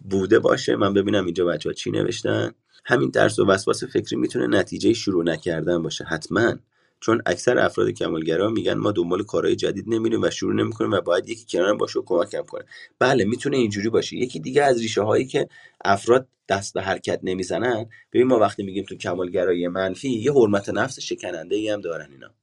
[0.00, 0.76] بوده باشه.
[0.76, 2.52] من ببینم اینجا بچه ها چی نوشتن.
[2.84, 6.04] همین ترس و وسواس فکری می‌تونه نتیجه شروع نکردن باشه.
[6.04, 6.54] حتما.
[7.00, 11.28] چون اکثر افراد کمالگرا میگن ما دنبال کارهای جدید نمیریم و شروع نمی‌کنیم و باید
[11.28, 12.64] یکی کنار باشه و کمکم کنه.
[12.98, 14.16] بله می‌تونه اینجوری باشه.
[14.16, 15.48] یکی دیگه از ریشه هایی که
[15.84, 21.00] افراد دست به حرکت نمی‌زنن ببین ما وقتی میگیم تو کمالگرایی منفی یه حرمت نفس
[21.00, 22.34] شکننده ای هم دارن اینا.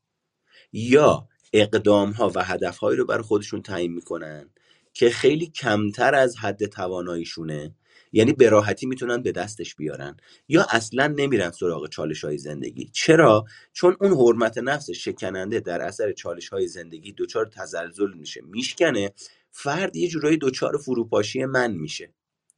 [0.74, 4.50] یا اقدام ها و هدف هایی رو برای خودشون تعیین می‌کنن
[4.94, 7.76] که خیلی کمتر از حد تواناییشونه
[8.14, 10.18] یعنی به راحتی می‌تونن به دستش بیارن.
[10.48, 12.90] یا اصلا نمیرن سراغ چالش های زندگی.
[12.94, 19.12] چرا؟ چون اون حرمت نفس شکننده در اثر چالش های زندگی دچار تزلزل میشه میشکنه.
[19.52, 22.14] فرد یه جورایی دچار فروپاشی من میشه.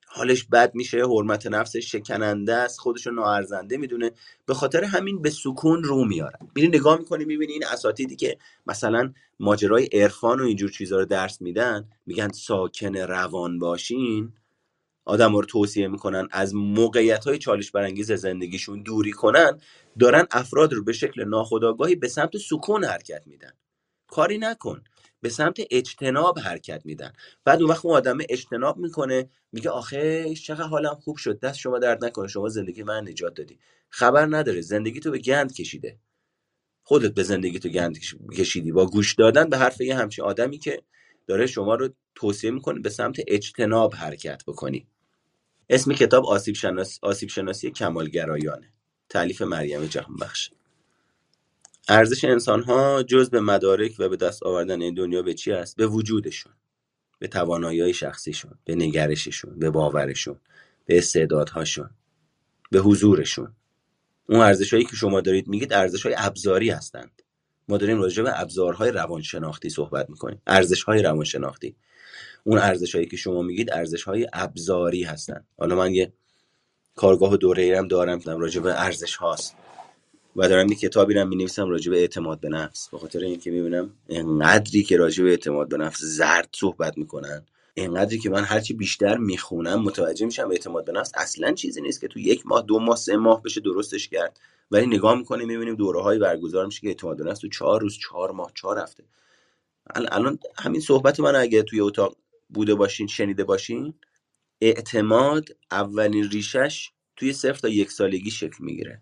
[0.07, 4.11] حالش بد میشه حرمت نفسش شکننده است خودشو ناارزنده می‌دونه.
[4.45, 8.37] به خاطر همین به سکون رو میاره میری نگاه می‌کنی می‌بینی این اساتیدی که
[8.67, 14.33] مثلا ماجرای عرفان و اینجور چیزها رو درس میدن میگن ساکن روان باشین.
[15.05, 19.59] آدم رو توصیه می‌کنن از موقعیت های چالش برانگیز زندگیشون دوری کنن
[19.99, 23.51] دارن افراد رو به شکل ناخودآگاهی به سمت سکون حرکت میدن.
[24.07, 24.83] کاری نکن.
[25.21, 27.13] به سمت اجتناب حرکت میدن.
[27.45, 31.79] بعد اون وقت اون آدم اجتناب می‌کنه میگه آخه چقدر حالم خوب شد دست شما
[31.79, 33.59] درد نکنه شما زندگی من نجات دادی.
[33.89, 35.99] خبر نداره زندگی تو به گند کشیده.
[36.83, 37.99] خودت به زندگی تو گند
[38.37, 38.71] کشیدی.
[38.71, 40.81] با گوش دادن به حرف یه همچین آدمی که
[41.27, 44.87] داره شما رو توصیه می‌کنه به سمت اجتناب حرکت بکنی.
[45.69, 46.99] اسم کتاب آسیب, شناس...
[47.01, 48.73] آسیب شناسی کمالگرایانه.
[49.09, 50.49] تعلیف مریم جهانبخش.
[51.87, 55.75] ارزش انسان ها جز به مدارک و به دست آوردن این دنیا به چی است؟
[55.75, 56.53] به وجودشون.
[57.19, 60.39] به توانایی شخصیشون به نگرششون به باورشون
[60.85, 61.89] به استعدادهاشون
[62.71, 63.55] به حضورشون.
[64.29, 67.21] اون ارزش هایی که شما دارید میگید ارزش های ابزاری هستند.
[67.67, 70.41] ما داریم راجع به ابزارهای روانشناختی صحبت می‌کنیم.
[70.47, 71.75] ارزش های روانشناختی.
[72.47, 76.13] اون ارزش هایی که شما میگید ارزش های ابزاری هستند حالا من یه
[76.95, 79.55] کارگاه و دوره ایرم دارم راجع به ارزش هاست
[80.35, 82.89] و دارم یه کتابی رو نویسم راجع به اعتماد به نفس.
[82.89, 87.45] به خاطر اینکه می‌بینم انقدری که راجع به اعتماد به نفس زرد صحبت می‌کنن
[87.75, 92.07] انقدری که من هرچی بیشتر می‌خونم متوجه میشم اعتماد به نفس اصلا چیزی نیست که
[92.07, 94.39] تو یک ماه دو ماه سه ماه بشه درستش کرد.
[94.71, 97.97] ولی نگاه می‌کنیم می‌بینیم دوره های برگزار میشه که اعتماد به نفس تو چهار روز
[97.97, 99.03] چهار ماه چهار هفته.
[99.95, 102.15] الان همین صحبت من اگه توی اتاق
[102.49, 103.93] بوده باشین شنیده باشین
[104.61, 109.01] اعتماد اولین ریشش توی صفر تا یک سالگی شکل می‌گیره.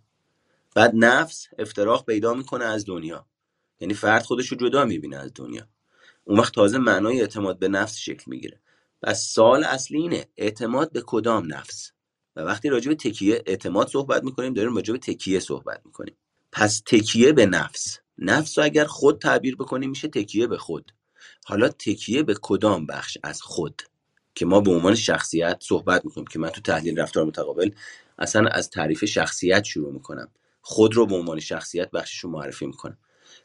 [0.76, 3.26] بعد نفس افتراق پیدا می‌کنه از دنیا.
[3.80, 5.68] یعنی فرد خودش رو جدا می‌بینه از دنیا.
[6.24, 8.60] اون وقت تازه معنای اعتماد به نفس شکل می‌گیره.
[9.02, 11.92] پس سال اصلی اینه اعتماد به کدام نفس؟
[12.36, 16.16] و وقتی راجع به تکیه اعتماد صحبت می‌کنیم داریم راجع به تکیه صحبت می‌کنیم.
[16.52, 18.00] پس تکیه به نفس.
[18.18, 20.92] نفس رو اگر خود تعبیر بکنیم میشه تکیه به خود.
[21.46, 23.82] حالا تکیه به کدام بخش از خود
[24.36, 27.72] که ما به عنوان شخصیت صحبت می‌کنیم؟ که من تو تحلیل رفتار متقابل
[28.20, 30.30] اصلا از تعریف شخصیت شروع می‌کنم.
[30.62, 32.98] خود رو به عنوان شخصیت بخشش رو معرفی می‌کنه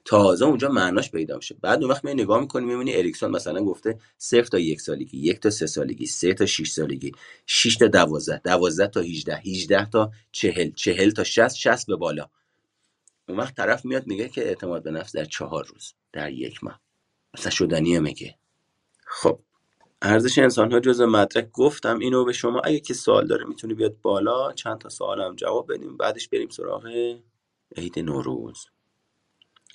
[0.05, 1.57] تازه اونجا معناش پیدا میشه.
[1.63, 5.41] بعد اون وقت می نگاه می‌کنی می‌بینی اریکسون مثلا گفته صفر تا یک سالگی یک
[5.41, 7.13] تا سه سالگی سه تا 6 سالگی
[7.47, 12.29] 6 تا 12 12 تا 18 18 تا 40 40 تا 60 60 به بالا.
[13.29, 16.88] اون وقت طرف میاد میگه که اعتماد به نفس در چهار روز در یک ماه.
[17.39, 18.35] مثلا شدنیه میگه
[19.07, 19.41] خب
[20.03, 22.61] ارزش انسان ها جز مدرک گفتم اینو به شما.
[22.61, 26.49] اگه که سوال داره می‌تونی بیاد بالا چند تا سوال هم جواب بدیم بعدش بریم
[26.49, 26.87] سراغ
[27.77, 28.67] عید نوروز.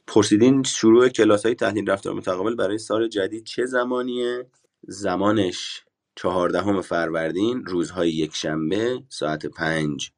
[0.07, 4.49] پرسیدین شروع کلاس های تحلیل رفتار متقابل برای سال جدید چه زمانیه؟
[4.88, 5.85] زمانش
[6.15, 10.11] چهاردهم فروردین روزهای یک شنبه ساعت پنج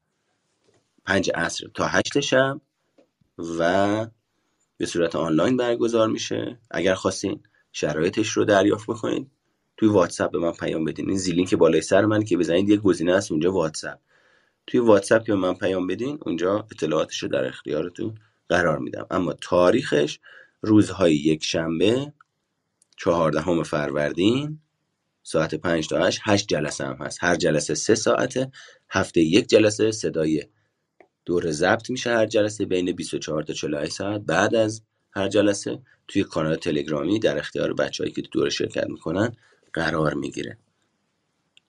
[1.05, 2.61] پنج عصر تا هشت شب
[3.59, 4.07] و
[4.77, 6.60] به صورت آنلاین برگزار میشه.
[6.72, 9.31] اگر خواستین شرایطش رو دریافت بکنید
[9.77, 11.10] توی واتساپ به من پیام بدین.
[11.10, 13.99] این زیلینک بالای سر من که بزنید یه گزینه هست اونجا واتساپ.
[14.68, 18.15] توی واتساپ که به من پیام بدین اونجا اطلاعاتش رو در اختیارتون
[18.49, 19.07] قرار میدم.
[19.11, 20.19] اما تاریخش
[20.61, 22.14] روزهای یک شنبه
[22.97, 24.60] چهاردهم فروردین
[25.23, 27.18] ساعت پنج تا هشت هشت جلسه هم هست.
[27.22, 28.52] هر جلسه سه ساعته
[28.89, 30.43] هفته یک جلسه صدای
[31.26, 34.22] دور ضبط میشه هر جلسه بین 24 تا 48 ساعت.
[34.22, 34.81] بعد از
[35.11, 39.31] هر جلسه توی کانال تلگرامی در اختیار بچههایی که دور شرکت می‌کنن
[39.73, 40.57] قرار می‌گیره.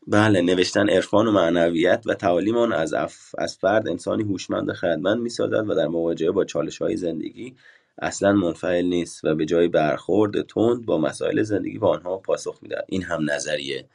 [0.06, 2.94] بله نوشتن عرفان و معنویت و تعالیم آن از,
[3.38, 7.56] از فرد انسانی هوشمند خردمند می‌سازد و در مواجهه با چالش های زندگی
[7.98, 12.84] اصلا منفعل نیست و به جای برخورد تند با مسائل زندگی با آنها پاسخ می‌دهد.
[12.88, 13.88] این هم نظریه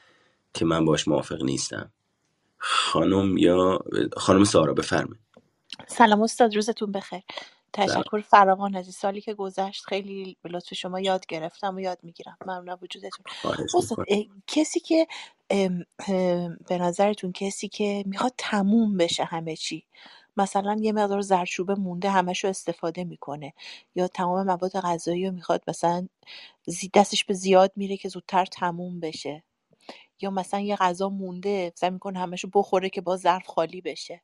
[0.53, 1.91] که من باش موافق نیستم.
[2.57, 3.79] خانم یا
[4.17, 5.30] خانم سارا بفرمایید.
[5.87, 7.23] سلام استاد روزتون بخیر.
[7.73, 11.99] تشکر فراوان از این سالی که گذشت خیلی به لطف شما یاد گرفتم و یاد
[12.03, 12.37] می‌گیرم.
[12.45, 13.25] ممنون وجودتون.
[13.75, 13.97] استاد
[14.47, 15.07] کسی که
[16.67, 19.83] به نظرتون کسی که می‌خواد تموم بشه همه چی
[20.37, 23.53] مثلا یه مقدار زرچوبه مونده همشو استفاده می‌کنه
[23.95, 26.07] یا تمام مواد غذایی رو می‌خواد مثلا
[26.93, 29.43] دستش به زیاد میره که زودتر تموم بشه
[30.21, 34.21] یا مثلا یه غذا مونده سعی می‌کنه همشو بخوره که با ظرف خالی بشه.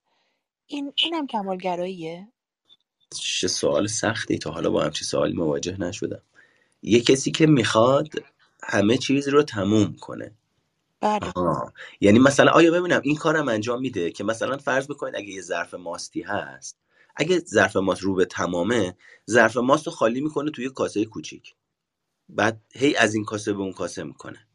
[0.68, 2.28] این اینم کمالگراییه؟
[3.20, 4.38] چه سوال سختی.
[4.38, 6.22] تا حالا با همچی سوالی مواجه نشدم.
[6.82, 8.10] یه کسی که می‌خواد
[8.64, 10.36] همه چیز رو تموم کنه.
[11.00, 11.32] بله.
[12.02, 15.74] یعنی مثلا آیا ببینم این کارم انجام میده که مثلا فرض بکنید اگه یه ظرف
[15.74, 16.78] ماستی هست
[17.16, 18.98] اگه ظرف ماست رو به تمامه
[19.30, 21.56] ظرف ماست رو خالی می‌کنه توی کاسه کوچیک.
[22.30, 24.48] بعد هی از این کاسه به اون کاسه می‌کنه.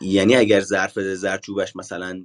[0.00, 2.24] یعنی اگر ظرف زرچوبش مثلا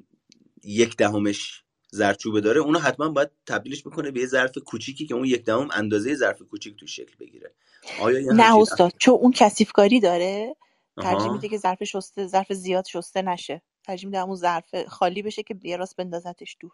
[0.63, 5.25] یک دهمش زرچوبه داره اونو حتما باید تبدیلش می‌کنه به یه ظرف کوچیکی که اون
[5.25, 7.53] یک دهم اندازه ظرف کوچیک تو شکل بگیره.
[8.01, 10.55] آیا نه استاد چون اون کثیفکاری داره
[11.01, 13.61] ترجیح میده که ظرف شسته ظرف زیاد شسته نشه.
[13.83, 16.71] ترجیح میده اون ظرف خالی بشه که یه راست بندازتش دور.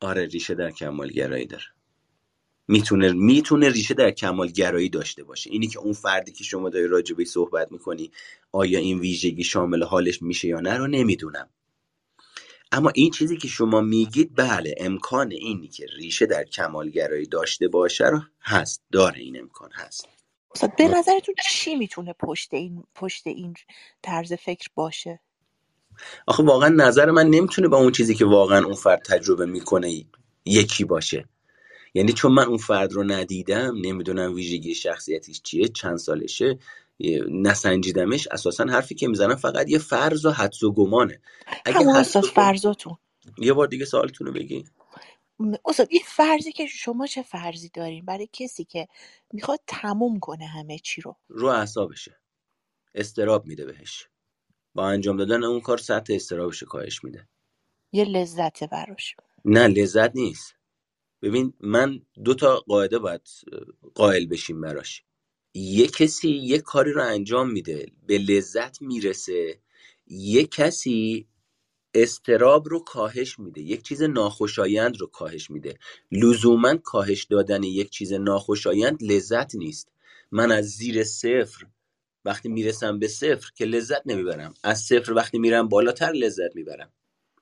[0.00, 1.64] آره ریشه در کمالگرایی داره.
[2.68, 5.50] می‌تونه می‌تونه ریشه در کمالگرایی داشته باشه.
[5.50, 8.10] اینی که اون فردی که شما داری راجبی صحبت می‌کنی
[8.52, 11.48] آیا این ویژگی شامل حالش میشه یا نه رو نمی‌دونم.
[12.72, 18.06] اما این چیزی که شما میگید بله امکان اینی که ریشه در کمالگرایی داشته باشه
[18.06, 20.08] رو هست داره این امکان هست.
[20.78, 23.54] به نظرتون چی می‌تونه پشت این پشت این
[24.02, 25.20] طرز فکر باشه؟
[26.26, 30.04] آخه واقعا نظر من نمی‌تونه با اون چیزی که واقعا اون فرد تجربه می‌کنه
[30.44, 31.28] یکی باشه.
[31.94, 36.58] یعنی چون من اون فرد رو ندیدم نمی‌دونم ویژگی شخصیتیش چیه چند سالشه
[37.30, 41.20] نسنجیدمش اساسا حرفی که می‌زنم فقط یه فرض و حدس و گمانه.
[41.64, 42.96] اگه اساس فرضاتون
[43.38, 44.64] یه بار دیگه سوالتون رو بگی
[45.64, 48.88] استاد این فرضی که شما چه فرضی دارین؟ برای کسی که
[49.32, 51.16] می‌خواد تموم کنه همه چی رو.
[51.28, 52.20] رو اعصابشه.
[52.94, 54.08] استراب میده بهش.
[54.74, 57.28] با انجام دادن اون کار سطح استرابش کاهش میده.
[57.92, 59.16] یه لذت براش.
[59.44, 60.54] نه لذت نیست.
[61.22, 63.28] ببین من دو تا قاعده باید
[63.94, 65.04] قائل بشیم براش.
[65.54, 69.60] یه کسی یه کاری رو انجام میده به لذت می‌رسه
[70.06, 71.26] یه کسی
[71.94, 75.78] استراب رو کاهش میده یک چیز ناخوشایند رو کاهش میده.
[76.12, 79.88] لزوما کاهش دادن یک چیز ناخوشایند لذت نیست.
[80.30, 81.66] من از زیر صفر
[82.24, 84.54] وقتی می‌رسم به صفر که لذت نمی‌برم.
[84.64, 86.92] از صفر وقتی میرم بالاتر لذت می‌برم.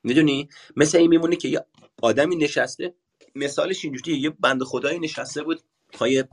[0.04, 1.64] می‌دونی؟ مثل این میمونه که یه
[2.02, 2.94] آدمی نشسته
[3.34, 5.60] مثالش اینجوریه یه بند خدایی نشسته بود
[5.92, 6.24] پای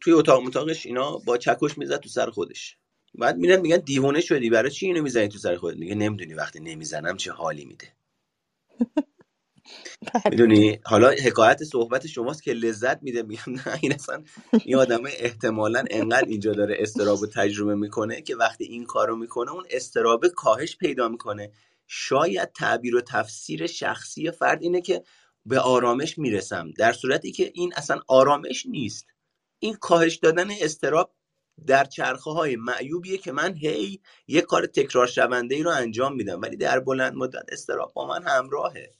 [0.00, 2.76] توی اتاق متاقش اینا با چکش می‌زد تو سر خودش.
[3.14, 6.60] بعد میرن میگن دیوانه شدی برای چی اینو می‌زنی تو سر خودت؟ میگه نمی‌دونی وقتی
[6.60, 7.88] نمی‌زنم چه حالی میده.
[10.14, 10.22] بله.
[10.30, 13.22] می‌دونی؟ حالا حکایت صحبت شماست که لذت میده.
[13.22, 14.22] میگم نه این اصلا
[14.64, 19.64] این آدم احتمالا انقدر اینجا داره استراب تجربه می‌کنه که وقتی این کارو می‌کنه اون
[19.70, 21.52] استراب کاهش پیدا می‌کنه.
[21.86, 25.02] شاید تعبیر و تفسیر شخصی فرد اینه که
[25.46, 26.70] به آرامش می‌رسم.
[26.70, 29.06] در صورتی که این اصلا آرامش نیست.
[29.58, 31.14] این کاهش دادن استراب
[31.66, 36.40] در چرخه های معیوبیه که من هی یه کار تکرار شونده ای رو انجام میدم.
[36.40, 38.90] ولی در بلند مدت استراب با من همراهه.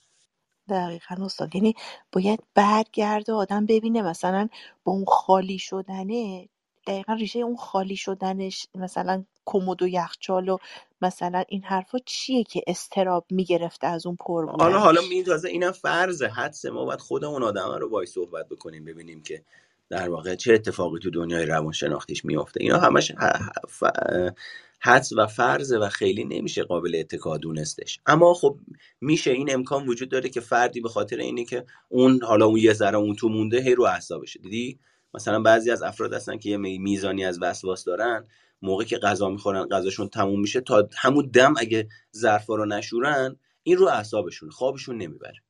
[0.69, 1.55] دقیقا استاد.
[1.55, 1.75] یعنی
[2.13, 4.49] باید برگرده آدم ببینه مثلا
[4.85, 6.49] با اون خالی شدنه
[6.87, 10.59] دقیقا ریشه اون خالی شدنش مثلا کمد و یخچال و
[11.03, 15.73] مثلا این حرفا چیه که استراب می‌گرفته از اون پر حالا حالا می تازه اینم
[15.73, 19.43] فرضه حدس ما باید خودمون آدم رو باید صحبت بکنیم ببینیم که
[19.89, 22.63] در واقع چه اتفاقی تو دنیای روانشناختیش میافته.
[22.63, 23.13] اینا همش
[24.81, 28.01] حدس و فرضه و خیلی نمیشه قابل اتکا دونستش.
[28.07, 28.57] اما خب
[29.01, 32.73] میشه این امکان وجود داره که فردی به خاطر اینه که اون حالا اون یه
[32.73, 34.41] ذره اون تو مونده هی رو اعصابشه.
[34.41, 34.79] دیدی؟
[35.15, 38.27] مثلا بعضی از افراد هستن که یه میزانی از وسواس دارن.
[38.63, 43.77] موقع که غذا می‌خورن غذاشون تموم میشه تا همون دم اگه ظرفا رو نشورن این
[43.77, 45.43] رو اعصابشون خوابشون نمی‌بره.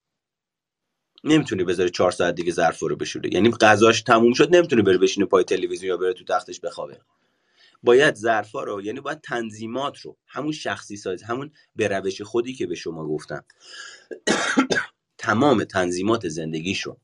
[1.25, 5.27] نمی‌تونی بذاری چهار ساعت دیگه ظرف رو بشوره یعنی غذاش تموم شد نمی‌تونی بره بشینه
[5.27, 7.01] پای تلویزیون یا بره تو تختش بخوابه
[7.83, 12.67] باید ظرفا رو یعنی باید تنظیمات رو همون شخصی سازی همون به روش خودی که
[12.67, 13.45] به شما گفتم
[15.19, 16.97] تمام تنظیمات زندگیشو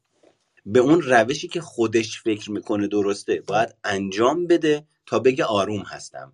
[0.66, 6.32] به اون روشی که خودش فکر می‌کنه درسته باید انجام بده تا بگه آروم هستم.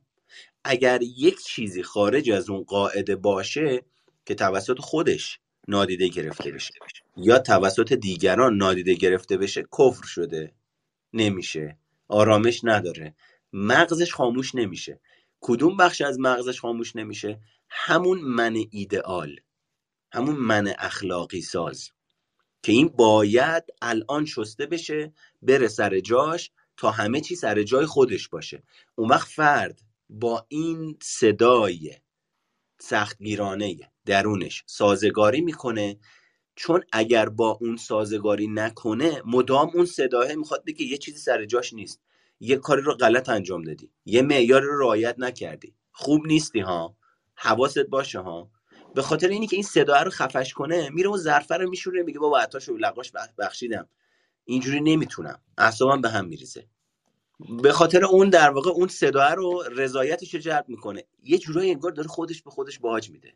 [0.64, 3.82] اگر یک چیزی خارج از اون قاعده باشه
[4.26, 6.74] که توسط خودش نادیده گرفته بشه
[7.16, 10.52] یا توسط دیگران نادیده گرفته بشه کفر شده
[11.12, 11.78] نمیشه
[12.08, 13.14] آرامش نداره
[13.52, 15.00] مغزش خاموش نمیشه.
[15.40, 19.40] کدوم بخش از مغزش خاموش نمیشه؟ همون من ایدئال
[20.12, 21.90] همون من اخلاقی ساز.
[22.62, 25.12] که این باید الان شسته بشه
[25.42, 28.62] بره سر جاش تا همه چی سر جای خودش باشه.
[28.94, 29.80] اون وقت فرد
[30.10, 31.94] با این صدای
[32.80, 33.76] سختگیرانه
[34.06, 35.98] درونش سازگاری می‌کنه.
[36.56, 41.72] چون اگر با اون سازگاری نکنه مدام اون صداه می‌خواد بگه یه چیزی سر جاش
[41.72, 42.00] نیست.
[42.40, 43.90] یه کاری رو غلط انجام دادی.
[44.04, 45.74] یه معیار رو رعایت نکردی.
[45.92, 46.96] خوب نیستی ها؟
[47.34, 48.50] حواست باشه ها؟
[48.94, 52.18] به خاطر اینی که این صدا رو خفش کنه میره اون ظرفه رو میشوره میگه
[52.18, 53.88] بابا عطاشو لقاش بخشیدم.
[54.44, 55.40] اینجوری نمی‌تونم.
[55.58, 56.66] اعصابم به هم میریزه.
[57.62, 61.04] به خاطر اون در واقع اون صدا رو رضایتش رو جلب می‌کنه.
[61.24, 63.34] یه جورایی انگار داره خودش به خودش باج میده.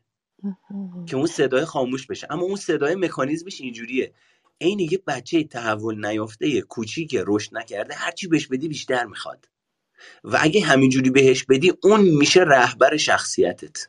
[1.07, 2.27] که اون صدای خاموش بشه.
[2.31, 4.13] اما اون صدای مکانیزمش اینجوریه.
[4.61, 9.49] عین یه بچه تحول نیافته کوچیک رشد نکرده هرچی بهش بدی بیشتر می‌خواد.
[10.25, 13.89] و اگه همینجوری بهش بدی اون میشه رهبر شخصیتت.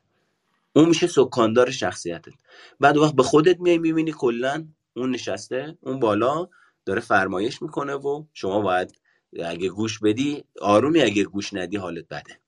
[0.77, 2.33] اون میشه سکاندار شخصیتت.
[2.79, 6.49] بعد وقت به خودت میای می‌بینی کلا اون نشسته اون بالا
[6.85, 8.99] داره فرمایش می‌کنه و شما باید
[9.45, 12.39] اگه گوش بدی آرومی اگه گوش ندی حالت بده.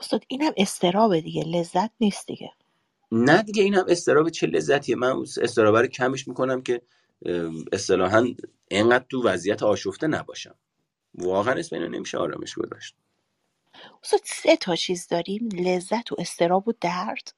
[0.00, 2.50] استاد اینم استرابه دیگه لذت نیست دیگه.
[3.12, 4.96] نه دیگه این هم استراب چه لذتیه.
[4.96, 6.82] من استراب رو کمش می‌کنم که
[7.72, 8.28] اصطلاحا
[8.68, 10.54] اینقدر تو وضعیت آشفته نباشم.
[11.14, 12.96] واقعا اسم اینو نمیشه آرامش گذاشت.
[14.02, 15.48] استاد سه تا چیز داریم.
[15.52, 17.34] لذت و استراب و درد.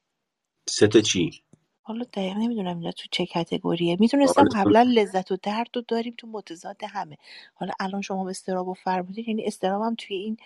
[0.69, 1.43] سه تا چی؟
[1.81, 3.97] حالا دقیق نمی‌دونم اینا تو چه کتگوریه.
[3.99, 7.17] می‌دونستم قبلا لذت و درد رو داریم تو متضاد همه.
[7.53, 10.37] حالا الان شما به استراب و فرمودید یعنی استراب هم توی این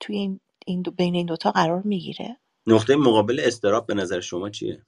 [0.00, 2.36] توی این, این دو بین این دوتا قرار می‌گیره.
[2.66, 4.82] نقطه مقابل استراب به نظر شما چیه؟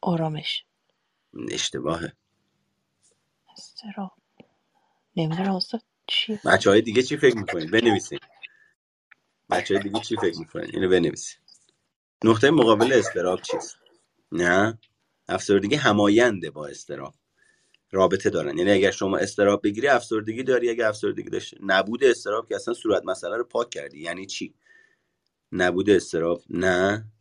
[0.00, 0.64] آرامش.
[1.50, 2.12] اشتباهه.
[3.56, 4.12] استراب.
[5.16, 8.18] نمی‌دونم استاد چیه؟ بچه های دیگه چی فکر می‌کنید؟ بنویسین
[9.52, 11.42] بچه دیگه چی فکر می‌کنید اینو بنویسین
[12.24, 13.76] نقطه مقابل استراب چیست؟
[14.32, 14.78] نه؟
[15.28, 17.14] افسردگی هماینده با استراب
[17.92, 18.58] رابطه دارن.
[18.58, 20.70] یعنی اگر شما استراب بگیری افسردگی داری.
[20.70, 24.00] اگر افسردگی داشته نبود استراب که اصلا صورت مسئله رو پاک کردی.
[24.00, 24.54] یعنی چی؟
[25.52, 27.12] نبود استراب نه.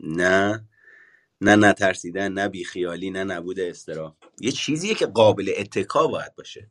[0.00, 0.68] نه.
[1.40, 6.70] نه نترسیدن نه بیخیالی نه نبود استراب یه چیزیه که قابل اتکا باید باشه.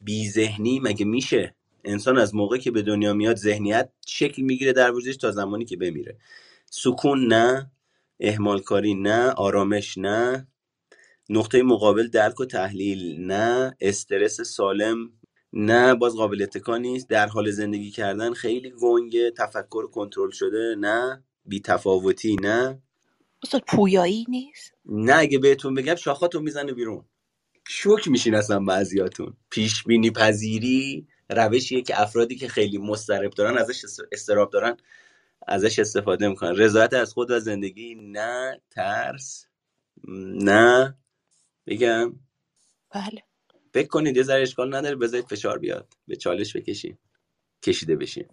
[0.00, 4.92] بی ذهنی مگه میشه؟ انسان از موقعی که به دنیا میاد ذهنیت شکل می‌گیره در
[4.92, 6.18] وجودش تا زمانی که بمیره.
[6.70, 7.70] سکون نه
[8.20, 10.48] اهمال کاری نه آرامش نه
[11.30, 15.12] نقطه مقابل درک و تحلیل نه استرس سالم
[15.52, 21.24] نه باز قابل اتکا نیست در حال زندگی کردن خیلی گنگه تفکر کنترل شده نه
[21.44, 22.82] بی تفاوتی نه.
[23.44, 27.04] استاد پویایی نیست؟ نه اگه بهتون بگم شاخاتو می‌زنه بیرون.
[27.68, 29.36] شوک میشین اصلا بعضیاتون.
[29.50, 34.76] پیش بینی پذیری روشیه که افرادی که خیلی مضطرب دارن ازش استراب دارن
[35.48, 36.56] ازش استفاده می‌کنن.
[36.56, 39.46] رضایت از خود و زندگی نه ترس
[40.44, 40.98] نه
[41.66, 42.16] بگم.
[42.90, 43.22] بله.
[43.74, 45.94] فکر کنید یه ذره اشکال نداره بذارید فشار بیاد.
[46.08, 46.98] به چالش بکشین.
[47.62, 48.28] کشیده بشین.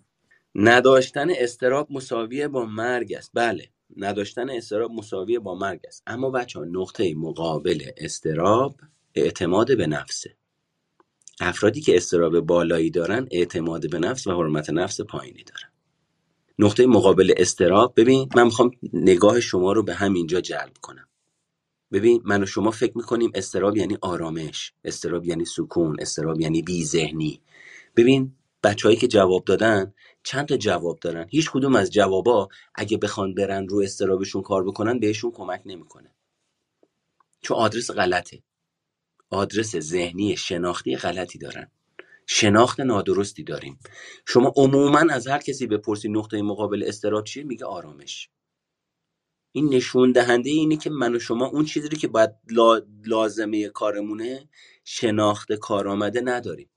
[0.56, 3.32] نداشتن استراب مساویه با مرگ است.
[3.34, 3.70] بله.
[3.98, 6.04] نداشتن استراب مساویه با مرگ است.
[6.08, 8.82] اما بچه ها نقطه مقابل استراب
[9.16, 10.38] اعتماد به نفسه.
[11.42, 15.72] افرادی که استراب بالایی دارن اعتماد به نفس و حرمت نفس پایینی دارن.
[16.60, 21.08] نقطه مقابل استراب ببین من می‌خوام نگاه شما رو به همینجا جلب کنم.
[21.92, 26.86] ببین من و شما فکر می‌کنیم استراب یعنی آرامش استراب یعنی سکون استراب یعنی بی
[26.86, 27.42] ذهنی.
[27.96, 29.94] ببین بچههایی که جواب دادن
[30.24, 35.00] چند تا جواب دارن؟ هیچ کدوم از جوابا اگه بخوان برن رو استرابشون کار بکنن
[35.00, 36.16] بهشون کمک نمی‌کنه.
[37.42, 38.44] چون آدرس غلطه.
[39.30, 41.72] آدرس ذهنی شناختی غلطی دارن.
[42.26, 43.80] شناخت نادرستی داریم.
[44.28, 48.30] شما عموما از هر کسی بپرسی نقطه مقابل استراب چیه میگه آرامش.
[49.52, 52.32] این نشون دهنده اینه که من و شما اون چیزی که باید
[53.06, 54.50] لازمه کارمونه
[54.84, 56.70] شناخت کارآمده نداریم.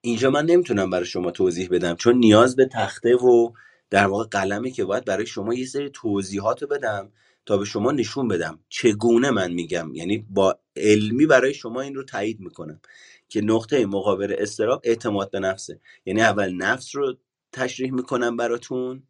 [0.00, 3.52] اینجا من نمی‌تونم برای شما توضیح بدم چون نیاز به تخته و
[3.90, 7.12] در واقع قلمی که باید برای شما یه سری توضیحات رو بدم.
[7.50, 9.94] تا به شما نشون بدم چگونه من میگم.
[9.94, 12.80] یعنی با علمی برای شما این رو تایید می‌کنم
[13.28, 15.80] که نقطه مقابل استراب اعتماد به نفسه.
[16.06, 17.16] یعنی اول نفس رو
[17.52, 19.02] تشریح می‌کنم براتون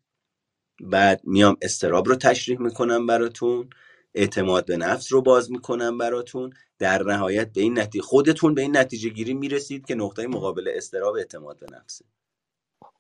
[0.81, 3.71] بعد میام استراب رو تشریح می‌کنم براتون
[4.15, 6.53] اعتماد به نفس رو باز می‌کنم براتون.
[6.79, 11.15] در نهایت به این نتیجه خودتون به این نتیجه گیری می‌رسید که نقطه مقابل استراب
[11.15, 12.05] اعتماد به نفسه.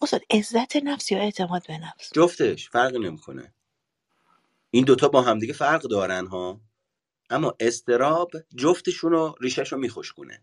[0.02, 3.54] استاد عزت نفس یا اعتماد به نفس؟ جفتش فرق نمی‌کنه.
[4.70, 6.60] این دوتا با همدیگه فرق دارن ها.
[7.30, 10.42] اما استراب جفتشون رو ریشش رو میخوشگونه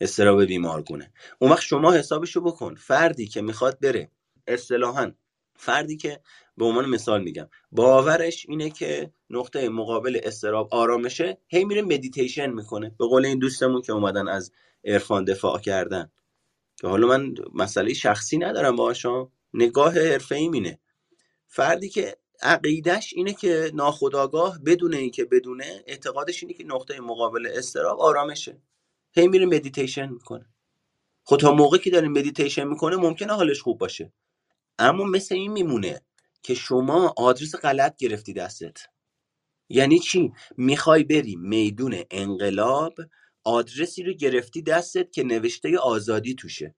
[0.00, 1.12] استراب بیمارگونه.
[1.38, 2.74] اون وقت شما حسابشو بکن.
[2.74, 4.10] فردی که می‌خواد بره.
[4.46, 5.12] اصطلاحا
[5.56, 6.20] فردی که
[6.56, 7.48] به عنوان مثال میگم.
[7.72, 12.94] باورش اینه که نقطه مقابل استراب آرامشه هی میره مدیتیشن می‌کنه.
[12.98, 14.52] به قول این دوستمون که اومدن از
[14.84, 16.10] عرفان دفاع کردن.
[16.76, 20.78] که حالا من مسئله شخصی ندارم باهاشون نگاه حرفه ای مینه.
[21.46, 28.00] فردی که عقیدش اینه که ناخداگاه بدون اینکه بدونه اعتقادش اینه که نقطه مقابل استراب
[28.00, 28.62] آرامشه.
[29.12, 30.46] هی میره مدیتیشن می‌کنه.
[31.24, 34.12] خب تا موقعی که داره مدیتیشن می‌کنه ممکنه حالش خوب باشه.
[34.78, 36.00] اما مثل این میمونه
[36.42, 38.78] که شما آدرس غلط گرفتی دستت.
[39.68, 42.94] یعنی چی؟ می‌خوای بری میدون انقلاب
[43.44, 46.74] آدرسی رو گرفتی دستت که نوشته آزادی توشه.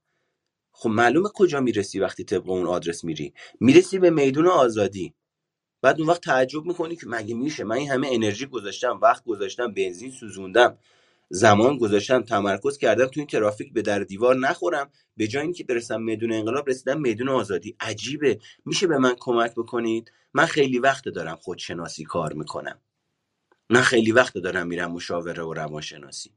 [0.73, 5.15] خب معلومه کجا می‌رسی وقتی طبق اون آدرس میری؟ می‌رسی به میدون آزادی.
[5.82, 9.74] بعد اون وقت تعجب می‌کنی که مگه میشه؟ من این همه انرژی گذاشتم وقت گذاشتم
[9.74, 10.78] بنزین سوزوندم
[11.31, 14.90] زمان گذاشتم تمرکز کردم تو این ترافیک به در دیوار نخورم.
[15.16, 17.77] به جای اینکه برسم میدون انقلاب رسیدم میدون آزادی.
[17.81, 18.39] عجیبه.
[18.65, 22.81] میشه به من کمک بکنید؟ من خیلی وقت دارم خودشناسی کار می‌کنم.
[23.70, 26.31] من خیلی وقت دارم میرم مشاوره و روانشناسی.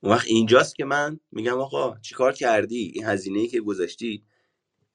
[0.00, 4.24] اون وقت اینجاست که من میگم آقا چیکار کردی؟ این هزینه ای که گذاشتی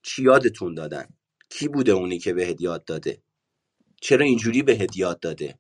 [0.04, 1.08] چی یادتون دادن؟
[1.50, 3.22] کی بوده اونی که بهت یاد داده؟
[4.02, 5.56] چرا اینجوری بهت یاد داده؟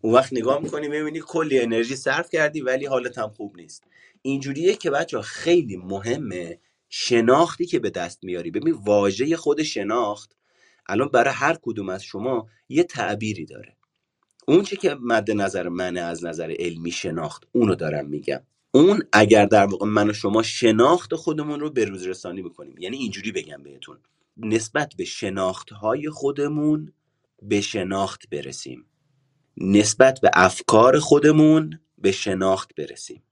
[0.00, 3.84] اون وقت نگاه می‌کنی می‌بینی کلی انرژی صرف کردی ولی حالت هم خوب نیست.
[4.22, 6.58] اینجوریه که بچه خیلی مهمه
[6.88, 8.50] شناختی که به دست میاری.
[8.50, 10.36] ببین واژه خود شناخت
[10.86, 13.76] الان برای هر کدوم از شما یه تعبیری داره.
[14.46, 18.40] اون چی که مد نظر منه از نظر علمی شناخت اونو دارم میگم.
[18.70, 22.96] اون اگر در واقع من و شما شناخت خودمون رو به روز رسانی بکنیم یعنی
[22.96, 23.98] اینجوری بگم بهتون.
[24.36, 25.70] نسبت به شناخت
[26.12, 26.92] خودمون
[27.42, 28.86] به شناخت برسیم.
[29.56, 33.22] نسبت به افکار خودمون به شناخت برسیم.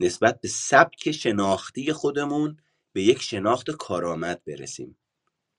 [0.00, 2.56] نسبت به سبک شناختی خودمون
[2.92, 4.98] به یک شناخت کارآمد برسیم.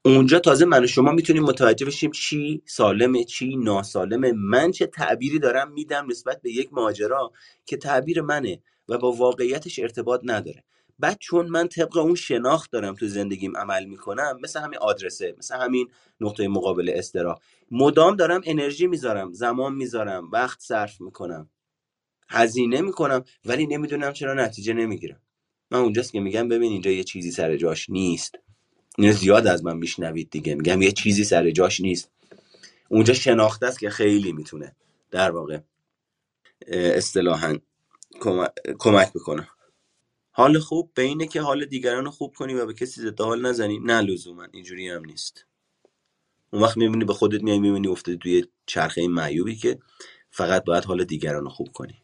[0.05, 5.39] اونجا تازه من و شما می‌تونیم متوجه بشیم چی سالمه چی ناسالمه من چه تعبیری
[5.39, 7.31] دارم میدم نسبت به یک ماجرا
[7.65, 10.63] که تعبیر منه و با واقعیتش ارتباط نداره.
[10.99, 15.55] بعد چون من طبق اون شناخت دارم تو زندگیم عمل می‌کنم مثل همین آدرسه مثل
[15.55, 15.89] همین
[16.21, 17.39] نقطه مقابل استرا
[17.71, 21.49] مدام دارم انرژی می‌ذارم زمان می‌ذارم وقت صرف می‌کنم.
[22.29, 25.21] هزینه می‌کنم ولی نمی‌دونم چرا نتیجه نمی‌گیرم.
[25.71, 28.35] من اونجاست که میگم ببین اینجا یه چیزی سر جاش نیست.
[28.97, 30.55] اینو زیاد از من میشنوید دیگه.
[30.55, 32.09] میگم یه چیزی سر جاش نیست.
[32.89, 34.75] اونجا شناخته است که خیلی می‌تونه
[35.11, 35.59] در واقع
[36.67, 37.57] اصطلاحا
[38.79, 39.49] کمک بکنه.
[40.39, 43.45] حال خوب به اینه که حال دیگران رو خوب کنی و به کسی ضد حال
[43.45, 43.79] نزنی.
[43.79, 45.45] نه لزوما اینجوری هم نیست.
[46.53, 49.79] اون وقت می‌بینی به خودت میای می‌بینی افتادی توی چرخه معیوبی که
[50.29, 52.03] فقط باید حال دیگران رو خوب کنی.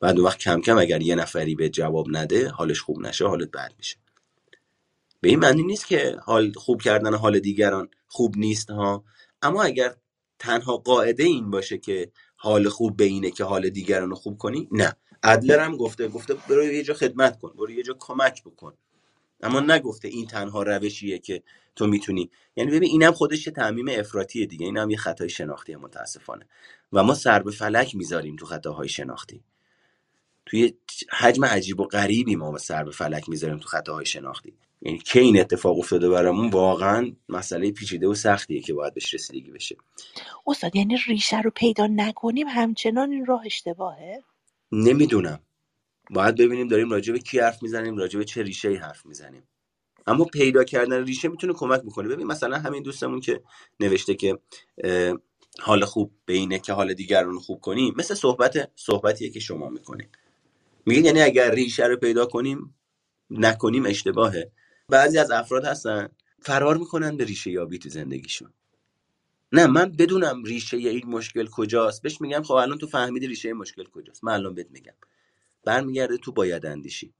[0.00, 3.50] بعد اون وقت کم کم اگر یه نفری به جواب نده حالش خوب نشه حالت
[3.50, 3.96] بد میشه.
[5.20, 9.04] به این معنی نیست که حال خوب کردن حال دیگران خوب نیست ها.
[9.42, 9.94] اما اگر
[10.38, 14.68] تنها قاعده این باشه که حال خوب به اینه که حال دیگران رو خوب کنی
[14.72, 14.96] نه.
[15.24, 18.74] ادلر هم گفته گفته برو یه جا خدمت کن برو یه جا کمک بکن.
[19.42, 21.42] اما نگفته این تنها روشیه که
[21.76, 22.30] تو می‌تونی.
[22.56, 26.46] یعنی ببین اینم خودش تعمیم افراطیه دیگه اینم یه خطای شناختی متاسفانه.
[26.92, 29.44] و ما سر به فلک می‌ذاریم تو خطاهای شناختی.
[30.46, 30.74] توی
[31.10, 34.54] حجم عجیب و غریبی ما سر به فلک می‌ذاریم تو خطاهای شناختی.
[34.82, 39.50] یعنی که این اتفاق افتاده برامون؟ واقعا مسئله پیچیده و سختیه که باید بهش رسیدگی
[39.50, 39.76] بشه.
[40.46, 44.22] استاد یعنی ریشه رو پیدا نکنیم همچنان این راه اشتباهه؟
[44.72, 45.40] نمی‌دونم.
[46.10, 49.42] باید ببینیم داریم راجع به کی حرف می‌زنیم راجع به چه ریشه ای حرف می‌زنیم.
[50.06, 53.42] اما پیدا کردن ریشه می‌تونه کمک می‌کنه ببین مثلا همین دوستمون که
[53.80, 54.38] نوشته که
[55.60, 60.08] حال خوب به اینه که حال دیگران خوب کنیم مثل صحبت صحبتیه که شما می‌کنیم
[60.86, 62.74] میگین یعنی اگر ریشه رو پیدا کنیم
[63.30, 64.52] نکنیم اشتباهه.
[64.88, 66.08] بعضی از افراد هستن
[66.42, 68.52] فرار می‌کنن به ریشه یابی تو زندگیشون.
[69.54, 72.02] نه من بدونم ریشه این مشکل کجاست.
[72.02, 74.24] بهش میگم خب الان تو فهمیدی ریشه مشکل کجاست.
[74.24, 74.94] من الان بهت میگم.
[75.64, 77.14] برمیگرده تو باید اندیشی.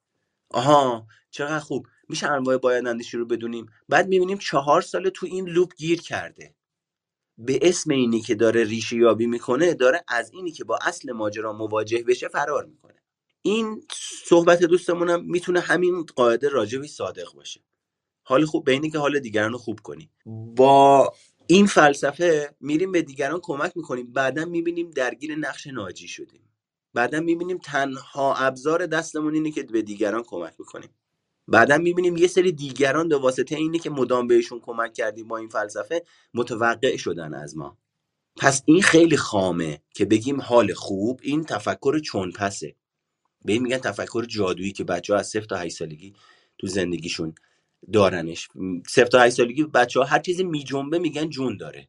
[0.50, 1.86] آها چقدر خوب.
[2.08, 6.54] میشه انواع باید اندیشی رو بدونیم؟ بعد می‌بینیم چهار سال تو این لوپ گیر کرده.
[7.38, 11.52] به اسم اینی که داره ریشه یابی می‌کنه داره از اینی که با اصل ماجرا
[11.52, 13.02] مواجه بشه فرار می‌کنه.
[13.42, 13.86] این
[14.26, 17.60] صحبت دوستمونم می‌تونه همین قاعده راجبی صادق باشه.
[18.22, 20.10] حال خوب به که حال دیگران رو خوب کنی.
[20.56, 21.12] با
[21.46, 26.40] این فلسفه میریم به دیگران کمک می‌کنیم بعدا می‌بینیم درگیر نقش ناجی شدیم.
[26.94, 30.90] بعدا می‌بینیم تنها ابزار دستمون اینه که به دیگران کمک می‌کنیم.
[31.48, 35.48] بعدا می‌بینیم یه سری دیگران به واسطه اینه که مدام بهشون کمک کردیم با این
[35.48, 36.04] فلسفه
[36.34, 37.78] متوقع شدن از ما.
[38.36, 42.76] پس این خیلی خامه که بگیم حال خوب این تفکر چون پسه
[43.44, 46.14] به این میگن تفکر جادویی که بچه ها از صفر تا 8 سالگی
[46.58, 47.34] تو زندگیشون
[47.92, 48.48] دارنش.
[48.88, 51.88] صفر تا 8 سالگی بچه ها هر چیزی میجنبه میگن جون داره.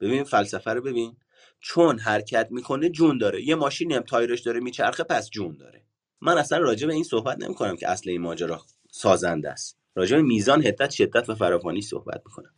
[0.00, 1.16] ببین فلسفه رو ببین.
[1.60, 3.42] چون حرکت می‌کنه جون داره.
[3.42, 5.84] یه ماشینی هم تایرش داره میچرخه پس جون داره.
[6.20, 9.78] من اصلا راجع به این صحبت نمی‌کنم که اصل این ماجرا سازنده است.
[9.94, 12.54] راجع به میزان حدت شدت و فراوانی صحبت می‌کنم.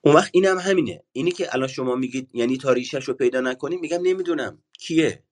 [0.00, 1.02] اون وقت اینم هم همینه.
[1.12, 2.72] اینی که الان شما میگید یعنی تا
[3.06, 4.62] رو پیدا نکنیم میگم نمی‌دونم.
[4.78, 5.22] کیه؟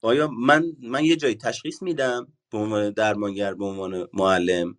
[0.00, 4.78] آیا من من یه جایی تشخیص میدم به عنوان درمانگر به عنوان معلم؟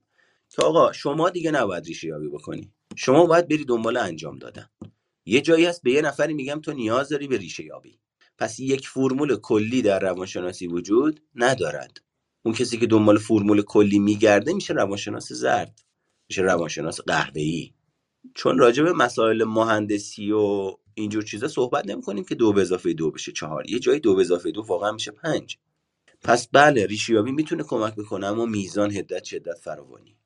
[0.50, 2.72] که آقا شما دیگه نباید ریشه یابی بکنی.
[2.96, 4.70] شما باید بری دنبال انجام دادن.
[5.26, 8.00] یه جایی هست به یه نفری میگم تو نیاز داری به ریشه یابی
[8.38, 12.02] پس یک فرمول کلی در روانشناسی وجود ندارد.
[12.44, 15.80] اون کسی که دنبال فرمول کلی میگرده میشه روانشناس زرد.
[16.30, 17.74] میشه روانشناس قهوه‌ای.
[18.36, 22.94] چون راجع به مسائل مهندسی و اینجور چیزا صحبت نمی کنیم که دو به اضافه
[22.94, 23.70] دو بشه چهار.
[23.70, 25.58] یه جایی دو به اضافه دو واقعا میشه پنج.
[26.22, 30.18] پس بله ریشیابی می‌تونه کمک بکنه اما میزان هدت شدت فراوانی.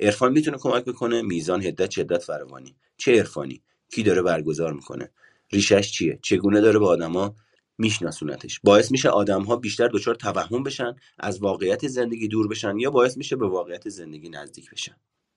[0.00, 2.76] عرفان می‌تونه کمک بکنه؟ میزان هدت شدت فراوانی.
[2.96, 5.10] چه عرفانی؟ کی داره برگزار می‌کنه؟
[5.52, 7.34] ریشش چیه؟ چگونه داره به آدما
[7.78, 12.90] میشناسونتش؟ باعث میشه آدم ها بیشتر دچار توهم بشن از واقعیت زندگی دور بشن یا
[12.90, 14.96] باعث میشه به واقعیت زندگی نزدیک بشن؟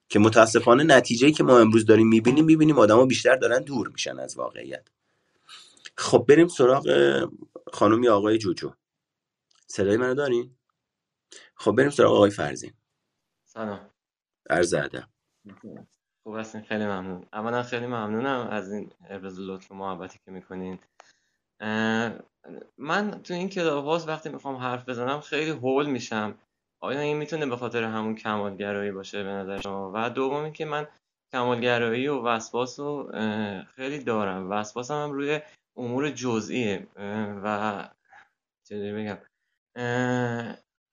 [0.09, 4.37] که متاسفانه نتیجه که ما امروز داریم می‌بینیم می‌بینیم آدما بیشتر دارن دور میشن از
[4.37, 4.87] واقعیت.
[5.97, 6.87] خب بریم سراغ
[7.73, 8.73] خانم آقای جوجو.
[9.67, 10.55] صدای منو دارین؟
[11.55, 12.73] خب بریم سراغ آقای فرزین.
[13.45, 13.89] سلام.
[14.49, 15.03] عرض ادب
[16.23, 17.25] خوب هستین خیلی ممنون.
[17.33, 20.79] اولا خیلی ممنونم از این ابراز لطف و محبتی که می‌کنین.
[22.77, 26.35] من تو این کلاب وقتی می‌خوام حرف بزنم خیلی هول میشم.
[26.79, 30.87] آیا این می‌تونه به خاطر همون کمالگرایی باشه به نظر شما؟ و دوم که من
[31.31, 33.11] کمالگرایی و وسواس رو
[33.75, 34.51] خیلی دارم.
[34.51, 35.41] وسواس هم روی
[35.75, 36.87] امور جزئیه.
[37.43, 37.89] و
[38.63, 39.17] چجوری بگم؟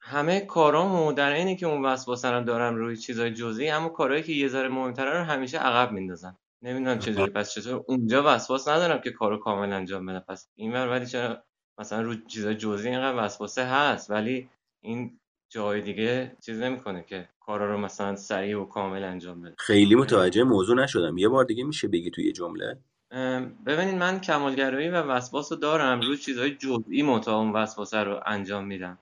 [0.06, 4.32] همه کارامو در اینی که اون وسواس رو دارم روی چیزای جزئی اما کارهایی که
[4.32, 9.10] یه ذره مهمتره رو همیشه عقب میندازم نمی‌دونم چجوری پس چطور اونجا وسواس ندارم که
[9.10, 10.24] کارو کامل انجام بدم.
[10.28, 11.42] پس این ولی چرا
[11.78, 14.48] مثلا روی چیزای جزئی اینقدر وسواسه هست ولی
[14.80, 15.20] این
[15.52, 19.54] جای دیگه چیز نمی‌کنه که کارا رو مثلا سریع و کامل انجام بده.
[19.58, 21.18] خیلی متوجه موضوع نشدم.
[21.18, 22.78] یه بار دیگه میشه بگی توی جمله؟
[23.66, 28.64] ببینید من کمالگرایی و وسواس رو دارم روی چیزهای جزئی متا اون وسواس رو انجام
[28.64, 28.98] میدم.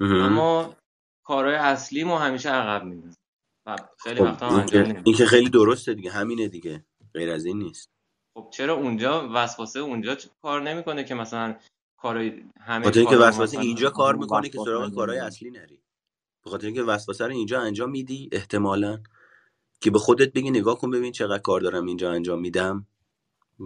[0.00, 0.76] اما
[1.24, 3.16] کارهای اصلی ما همیشه عقب میندازم
[3.98, 6.84] خیلی خب وقتا انجام این که خیلی درسته دیگه همینه دیگه.
[7.14, 7.90] غیر از این نیست.
[8.36, 11.56] خب چرا اونجا وسواسه اونجا کار نمی‌کنه که مثلا
[11.96, 15.82] کارهای همه اینکه وسواسه اینجا کار می‌کنه که سراغ کارهای اصلی نری.
[16.44, 18.98] به خاطر اینکه وسوسه رو اینجا انجام میدی احتمالا
[19.80, 22.86] که به خودت بگی نگاه کن ببین چقدر کار دارم اینجا انجام میدم.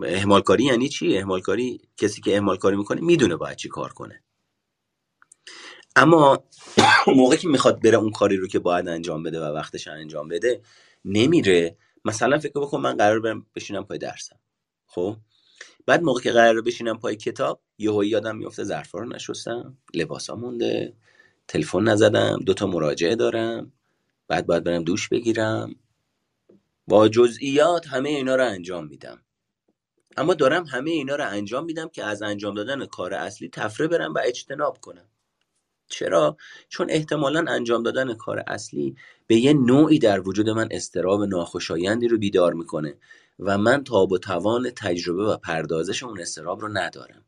[0.03, 3.93] اهمال کاری یعنی چی؟ اهمال کاری کسی که اهمال کاری می‌کنه می‌دونه باید چی کار
[3.93, 4.23] کنه.
[5.97, 6.45] اما
[7.07, 10.63] موقعی که می‌خواد بره اون کاری رو که باید انجام بده و وقتش انجام بده
[11.05, 11.77] نمیره.
[12.05, 14.37] مثلا فکر بکن من قرار برم بشینم پای درسم.
[14.87, 15.17] خب؟
[15.87, 20.97] بعد موقع که قرار بشینم پای کتاب یهو یادم میفته ظرفا رو نشستم لباسا مونده
[21.49, 23.73] تلفن نزدم دوتا مراجعه دارم
[24.29, 25.75] بعد باید برم دوش بگیرم.
[26.89, 29.23] با جزئیات همه اینا رو انجام میدم.
[30.17, 34.15] اما دارم همه اینا رو انجام میدم که از انجام دادن کار اصلی تفره برم
[34.15, 35.10] و اجتناب کنم.
[35.91, 36.37] چرا؟
[36.69, 38.97] چون احتمالا انجام دادن کار اصلی
[39.27, 42.95] به یه نوعی در وجود من استراب ناخوشایندی رو بیدار می‌کنه
[43.39, 47.25] و من تاب و توان تجربه و پردازش اون استراب رو ندارم.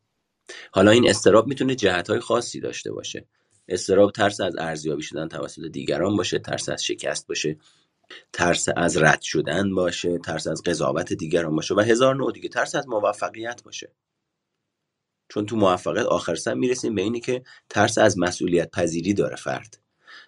[0.73, 3.27] حالا این استراب می‌تونه جهت های خاصی داشته باشه.
[3.69, 7.57] استراب ترس از ارزیابی شدن توسط دیگران باشه ترس از شکست باشه
[8.33, 12.75] ترس از رد شدن باشه ترس از قضاوت دیگران باشه و هزار نوع دیگه ترس
[12.75, 13.93] از موفقیت باشه.
[15.33, 19.79] چون تو موفقیت آخر سر می‌رسیم به اینی که ترس از مسئولیت پذیری داره فرد.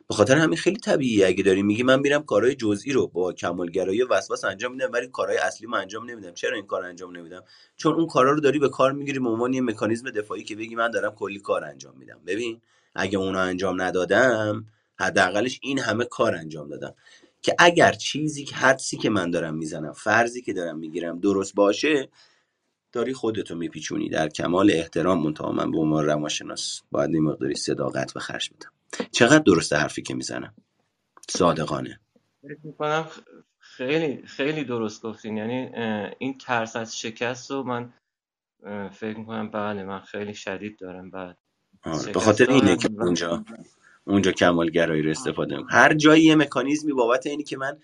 [0.08, 1.26] به خاطر همین خیلی طبیعیه.
[1.26, 5.06] اگه داری میگی من میرم کارهای جزئی رو با کمالگرایی و وسواس انجام میدم ولی
[5.06, 6.34] کارهای اصلی من انجام نمیدم.
[6.34, 7.42] چرا این کار انجام نمیدم؟
[7.76, 10.74] چون اون کارا رو داری به کار می‌گیری به عنوان یه مکانیزم دفاعی که بگی
[10.74, 12.20] من دارم کلی کار انجام میدم.
[12.26, 12.60] ببین
[12.94, 14.66] اگه اونو انجام ندادم
[14.98, 16.94] حداقلش این همه کار انجام دادم.
[17.42, 22.08] که اگر چیزی که حدسی که من دارم می‌زنم فرضی که دارم می‌گیرم درست باشه
[22.94, 24.08] داری خودتو میپیچونی.
[24.08, 28.70] در کمال احترام منتها من به عنوان روانشناس باید این مقداری صداقت به خرج بدم.
[29.12, 30.54] چقدر درسته حرفی که می‌زنم؟
[31.30, 32.00] صادقانه.
[32.62, 33.06] می‌کنم
[33.58, 35.36] خیلی خیلی درست گفتین.
[35.36, 35.70] یعنی
[36.18, 37.92] این ترس از شکست رو من
[38.90, 41.10] فکر می‌کنم بله من خیلی شدید دارم.
[41.10, 41.36] بعد
[41.82, 43.44] آره، به خاطر اینه که اونجا
[44.04, 45.78] اونجا کمالگرایی رو استفاده می‌کنم.
[45.78, 47.78] هر جایی یه مکانیزمی بابت اینی که من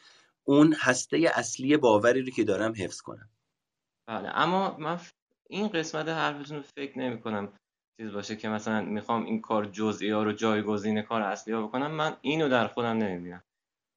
[0.45, 3.29] اون هسته اصلی باوری رو که دارم حفظ کنم.
[4.11, 4.99] بله اما من
[5.51, 7.53] این قسمت حرفتون رو فکر نمی کنم
[8.01, 11.91] چیز باشه که مثلا می‌خوام این کار جزئی ها رو جایگزین کار اصلی ها بکنم.
[11.91, 13.43] من اینو در خودم نمی‌بینم.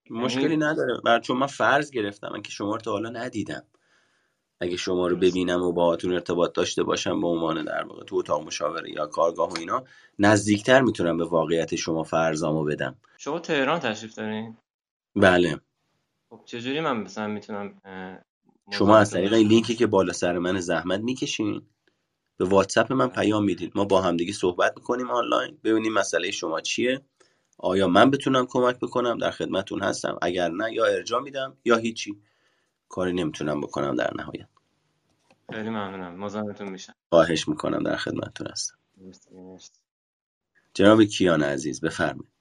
[0.10, 3.64] مشکلی یعنی نداره چون من فرض گرفتم من که شما رو تا حالا ندیدم.
[4.60, 8.46] اگه شما رو ببینم و باهاتون ارتباط داشته باشم به عنوان در واقع تو اتاق
[8.46, 9.84] مشاوره یا کارگاه و اینا
[10.20, 12.96] نزدیکتر می‌تونم به واقعیت شما فرضامو بدم.
[13.18, 14.58] شما تهران تشریف دارین؟
[15.16, 15.60] بله.
[16.30, 17.82] خب چجوری من مثلا می‌تونم
[18.74, 21.62] شما از طریق این لینکی که بالا سر من زحمت می‌کشین
[22.38, 25.58] به واتساپ من پیام می‌دید ما با همدیگه صحبت می‌کنیم آنلاین.
[25.64, 27.02] ببینیم مسئله شما چیه.
[27.58, 30.18] آیا من بتونم کمک بکنم؟ در خدمتون هستم.
[30.22, 32.22] اگر نه یا ارجا میدم یا هیچی.
[32.90, 34.48] کاری نمی‌تونم بکنم در نهایت.
[35.54, 36.16] خیلی ممنونم.
[36.16, 37.84] مزاحمتون میشم خواهش می‌کنم.
[37.84, 38.78] در خدمتتون هستم.
[40.74, 42.33] جناب کیان عزیز بفرمایید.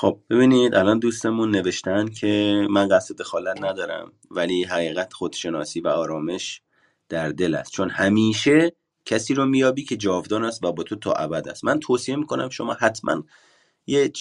[0.00, 6.62] خب ببینید الان دوستمون نوشتن که من قصد دخالت ندارم ولی حقیقت خودشناسی و آرامش
[7.08, 7.72] در دل است.
[7.72, 8.72] چون همیشه
[9.04, 11.64] کسی رو میابی که جاودان است و با تو تا ابد است.
[11.64, 13.24] من توصیه می‌کنم شما حتما
[13.86, 14.12] یه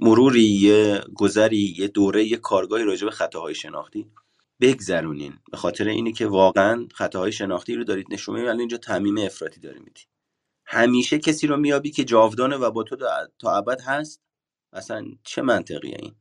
[0.00, 4.06] مروری یه گذری یه دوره یه کارگاهی راجع به خطاهای شناختی
[4.60, 5.32] بگذرونین.
[5.50, 9.78] به خاطر اینی که واقعا خطاهای شناختی رو دارید نشون می‌دید اینجا تعمیم افراطی داری
[9.78, 10.02] میدی
[10.66, 12.96] همیشه کسی رو میابی که جاودانه و با تو
[13.38, 14.29] تا ابد هست
[14.72, 16.14] اصلا چه منطقیه این؟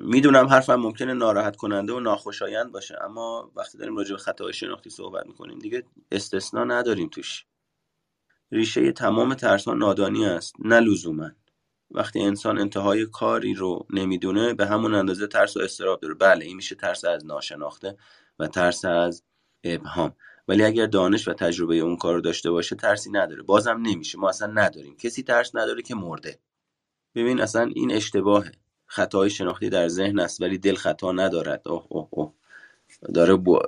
[0.00, 4.90] می‌دونم حرفم ممکنه ناراحت کننده و ناخوشایند باشه اما وقتی داریم راجع به خطاهای شناختی
[4.90, 7.46] صحبت می‌کنیم دیگه استثنا نداریم توش.
[8.52, 11.30] ریشه تمام ترس ها نادانی است نه لزوما.
[11.90, 16.14] وقتی انسان انتهای کاری رو نمی‌دونه به همون اندازه ترس و استراب داره.
[16.14, 17.96] بله این میشه ترس از ناشناخته
[18.38, 19.22] و ترس از
[19.64, 20.14] ابهام.
[20.48, 23.42] ولی اگر دانش و تجربه اون کار رو داشته باشه ترسی نداره.
[23.42, 24.18] بازم نمیشه.
[24.18, 24.96] ما اصلا نداریم.
[24.96, 26.38] کسی ترس نداره که مرده.
[27.14, 28.52] ببین اصلا این اشتباهه.
[28.86, 31.68] خطای شناختی در ذهن است ولی دل خطا ندارد.
[31.68, 32.32] اوه اوه اوه.
[33.14, 33.58] داره بو...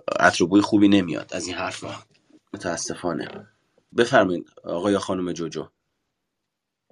[0.50, 1.30] بوی خوبی نمیاد.
[1.34, 1.94] از این حرفا.
[2.54, 3.28] متاسفانه.
[3.96, 5.68] بفرمایید آقا یا خانم جوجو.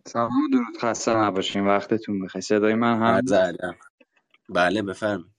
[0.06, 1.66] سلام درود خسته نباشین.
[1.66, 2.40] وقتتون بخیر.
[2.40, 3.74] صدای من هم
[4.48, 5.32] بله بفرمایید.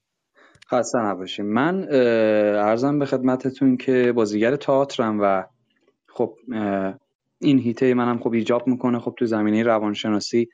[0.72, 1.46] خسته نباشین.
[1.46, 1.88] من
[2.58, 5.44] ارزم به خدمتتون که بازیگر تئاترم و
[6.10, 6.38] خب
[7.40, 9.00] این هیته منم خب ایجاب می‌کنه.
[9.00, 10.50] خب تو زمینه روانشناسی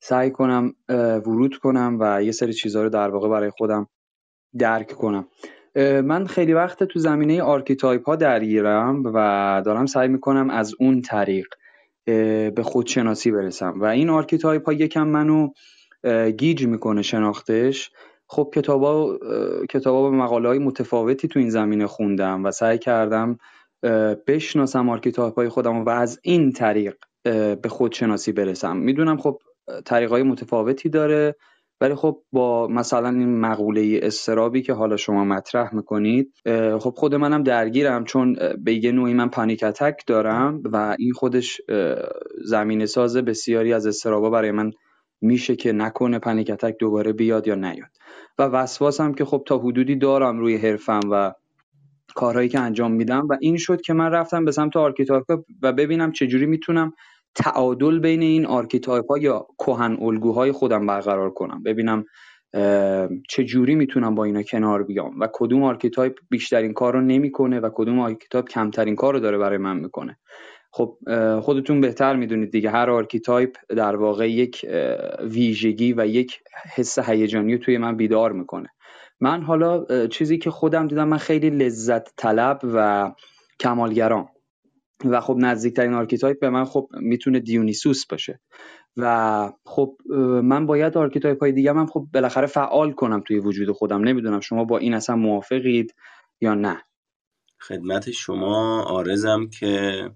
[0.00, 0.74] سعی کنم
[1.26, 3.86] ورود کنم و یه سری چیزها رو در واقع برای خودم
[4.58, 5.28] درک کنم.
[6.04, 11.46] من خیلی وقت تو زمینه archetype ها درگیرم و دارم سعی می‌کنم از اون طریق
[12.54, 13.80] به خودشناسی برسم.
[13.80, 15.48] و این archetype ها یکم منو
[16.36, 17.90] گیج می‌کنه شناختش.
[18.26, 19.18] خب کتابا
[19.70, 23.38] کتابا به مقاله های متفاوتی تو این زمینه خوندم و سعی کردم
[24.26, 26.96] بشناسم archetype های خودم و از این طریق
[27.62, 28.76] به خودشناسی برسم.
[28.76, 29.38] می‌دونم خب
[29.84, 31.36] طریق های متفاوتی داره.
[31.82, 36.32] ولی خب با مثلا این مقوله اضطرابی که حالا شما مطرح می‌کنید
[36.80, 41.60] خب خود منم درگیرم چون به یه نوعی من panic attack دارم و این خودش
[42.44, 44.70] زمینه ساز بسیاری از اضطرابا برای من
[45.20, 47.90] میشه که نکنه panic attack دوباره بیاد یا نیاد.
[48.38, 51.32] و وسواسم که خب تا حدودی دارم روی حرفم و
[52.14, 55.24] کارهایی که انجام میدم و این شد که من رفتم به سمت archetype
[55.62, 56.92] و ببینم چجوری می‌تونم
[57.34, 61.62] تعادل بین این archetype ها یا کهن الگوهای خودم برقرار کنم.
[61.62, 62.04] ببینم
[63.28, 67.70] چه جوری می‌تونم با اینا کنار بیام و کدوم archetype بیشترین کار رو نمی‌کنه و
[67.74, 70.18] کدوم archetype کمترین کار رو داره برای من می‌کنه.
[70.72, 70.98] خب
[71.40, 72.70] خودتون بهتر می‌دونید دیگه.
[72.70, 74.66] هر archetype در واقع یک
[75.22, 76.40] ویژگی و یک
[76.74, 78.68] حس هیجانی توی من بیدار می‌کنه.
[79.20, 83.10] من حالا چیزی که خودم دیدم من خیلی لذت طلب و
[83.60, 84.28] کمالگرام.
[85.04, 88.40] و خب نزدیکترین archetype به من خب می‌تونه دیونیسوس باشه.
[88.96, 89.96] و خب
[90.42, 94.04] من باید archetype های دیگه من خب بالاخره فعال کنم توی وجود خودم.
[94.04, 95.94] نمی‌دونم شما با این اصلا موافقید
[96.40, 96.82] یا نه.
[97.60, 100.10] خدمت شما عرضم که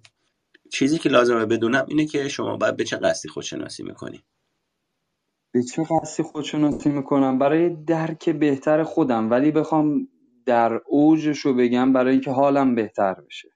[0.73, 4.24] چیزی که لازمه بدونم اینه که شما باید به چه قصدی خودشناسی می‌کنی؟
[5.52, 9.31] به چه قصدی خودشناسی می‌کنم؟ برای درک بهتر خودم.
[9.31, 10.09] ولی بخوام
[10.47, 13.53] در اوجش رو بگم برای اینکه حالم بهتر بشه.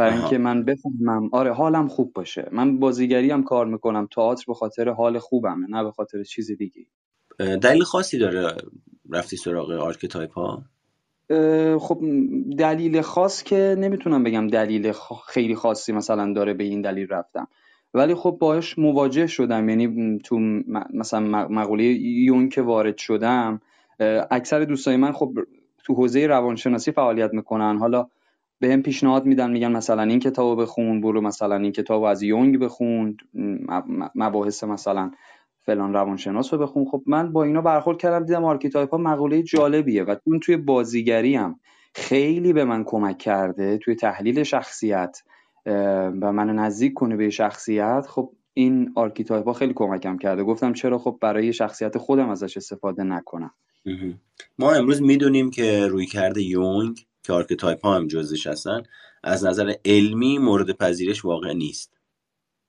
[0.00, 1.28] برای اینکه من بفهمم.
[1.32, 2.48] آره حالم خوب باشه.
[2.52, 4.06] من بازیگری هم کار می‌کنم.
[4.06, 6.86] تئاتر به خاطر حال خوبمه نه به خاطر چیز دیگه
[7.38, 8.56] دلیل خاصی داره
[9.10, 10.62] رفتی سراغ archetype ها؟
[11.78, 12.00] خب
[12.58, 14.92] دلیل خاص که نمی‌تونم بگم دلیل
[15.28, 17.48] خیلی خاصی مثلا داره به این دلیل رفتم.
[17.94, 19.68] ولی خب باش مواجه شدم.
[19.68, 20.38] یعنی تو
[20.94, 23.60] مثلا مقوله یونگ که وارد شدم
[24.30, 25.34] اکثر دوستای من خب
[25.84, 27.78] تو حوزه روانشناسی فعالیت می‌کنن.
[27.78, 28.06] حالا
[28.60, 32.58] به هم پیشنهاد میدن میگن مثلا این کتابو بخون برو مثلا این کتابو از یونگ
[32.58, 33.16] بخون
[34.14, 35.10] مباحث مثلا
[35.60, 36.84] فلان روانشناس رو بخون.
[36.84, 41.34] خب من با اینا برخورد کردم دیدم archetype ها مقوله جالبیه و اون توی بازیگری
[41.34, 41.60] هم
[41.94, 45.22] خیلی به من کمک کرده توی تحلیل شخصیت
[46.20, 50.44] و من نزدیک کنه به شخصیت خب این archetype ها خیلی کمکم کرده.
[50.44, 53.50] گفتم چرا خب برای شخصیت خودم ازش استفاده نکنم.
[54.58, 58.82] ما امروز می‌دونیم که رویکرد یونگ که archetype ها هم جزش هستن
[59.22, 61.92] از نظر علمی مورد پذیرش واقع نیست.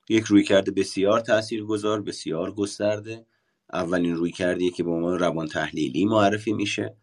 [0.10, 3.26] یک رویکرد بسیار تاثیرگذار بسیار گسترده.
[3.74, 6.96] اولین رویکردی که به عنوان روان تحلیلی معرفی میشه.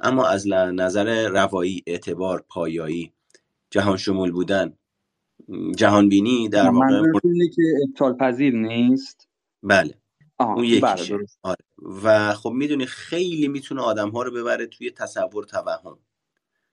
[0.00, 3.12] اما از نظر روایی اعتبار پایایی
[3.70, 4.72] جهان شمول بودن
[5.76, 7.02] جهان بینی در واقع
[7.54, 9.28] که ابطال پذیر نیست؟
[9.62, 9.94] بله.
[10.40, 11.16] اون یکیشه.
[11.16, 11.64] بله آره.
[12.04, 15.98] و خب می‌دونی خیلی می‌تونه آدم ها رو ببره توی تصور توهم.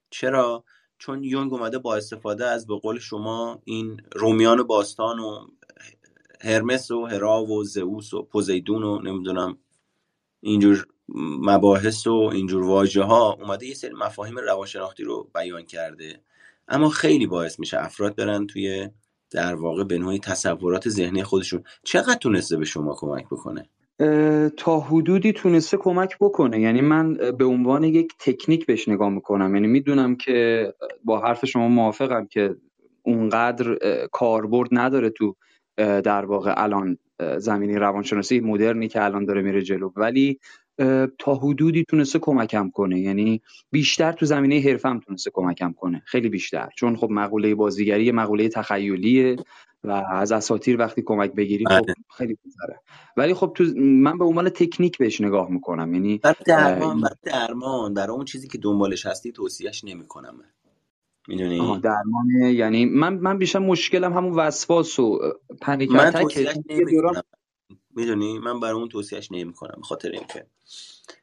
[0.09, 0.63] چرا؟
[0.97, 5.47] چون یونگ اومده با استفاده از به قول شما این رومیان باستان و
[6.41, 9.57] هرمس و هرا و زئوس و پوزیدون و نمی‌دونم
[10.41, 10.87] اینجور
[11.39, 16.21] مباحث و اینجور واژه ها اومده یه سری مفاهیم روانشناختی رو بیان کرده.
[16.67, 18.89] اما خیلی باعث میشه افراد برن توی
[19.31, 21.63] در واقع به نوعی تصورات ذهنی خودشون.
[21.83, 23.69] چقدر تونسته به شما کمک بکنه؟
[24.57, 26.61] تا حدودی تونسته کمک بکنه.
[26.61, 29.55] یعنی من به عنوان یک تکنیک بهش نگاه می‌کنم.
[29.55, 30.67] یعنی می‌دونم که
[31.03, 32.55] با حرف شما موافقم که
[33.03, 33.77] اونقدر
[34.11, 35.35] کاربرد نداره تو
[35.77, 36.97] در واقع الان
[37.37, 39.91] زمینی روانشناسی مدرنی که الان داره میره جلو.
[39.95, 40.39] ولی
[41.17, 42.99] تا حدودی تونسته کمکم کنه.
[42.99, 46.01] یعنی بیشتر تو زمینه حرفم تونسته کمکم کنه.
[46.05, 46.69] خیلی بیشتر.
[46.75, 49.35] چون خب مقوله بازیگری مقوله تخیلیه.
[49.83, 51.95] و از اساتیر وقتی کمک بگیری خب بله.
[52.17, 52.79] خیلی بهتره
[53.17, 58.25] ولی خب تو من به عنوان تکنیک بهش نگاه می‌کنم یعنی درمان درمان برای اون
[58.25, 60.39] چیزی که دنبالش هستی توصیهش نمی‌کنم
[61.27, 65.19] می‌دونی؟ درمان یعنی من من بیشتر مشکلم همون وسواس و
[65.61, 67.21] پنیک من توصیهش نمی‌کنم.
[67.95, 70.45] می‌دونی؟ من برای اون توصیهش نمی‌کنم خاطر اینکه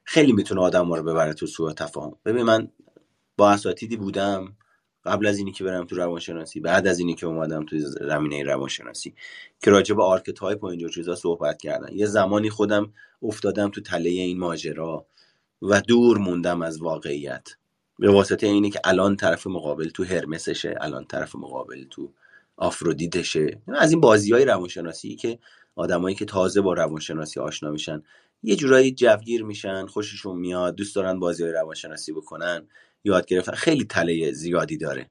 [0.03, 2.15] خیلی می‌تونه آدم رو ببره تو سوء تفاهم.
[2.25, 2.67] ببین من
[3.37, 4.57] با اساتیدی بودم.
[5.07, 9.13] قبل از اینی که برم تو روانشناسی بعد از اینی که اومدم تو زمینه روانشناسی
[9.63, 11.93] که راجع به archetype و اینجور چیزا صحبت کردن.
[11.93, 15.05] یه زمانی خودم افتادم تو تله این ماجرا
[15.61, 17.47] و دور موندم از واقعیت.
[17.99, 22.13] به واسطه اینه که الان طرف مقابل تو هرمسشه الان طرف مقابل تو
[22.57, 23.61] آفرودیتشه.
[23.67, 25.39] از این بازی های روانشناسی که
[25.75, 28.03] آدمایی که تازه با روانشناسی آشنا میشن
[28.43, 32.67] یه جورایی جوگیر میشن خوششون میاد دوست دارن بازی های روانشناسی بکنن.
[33.07, 33.51] یاد گرفتن.
[33.51, 35.09] خیلی تله زیادی داره.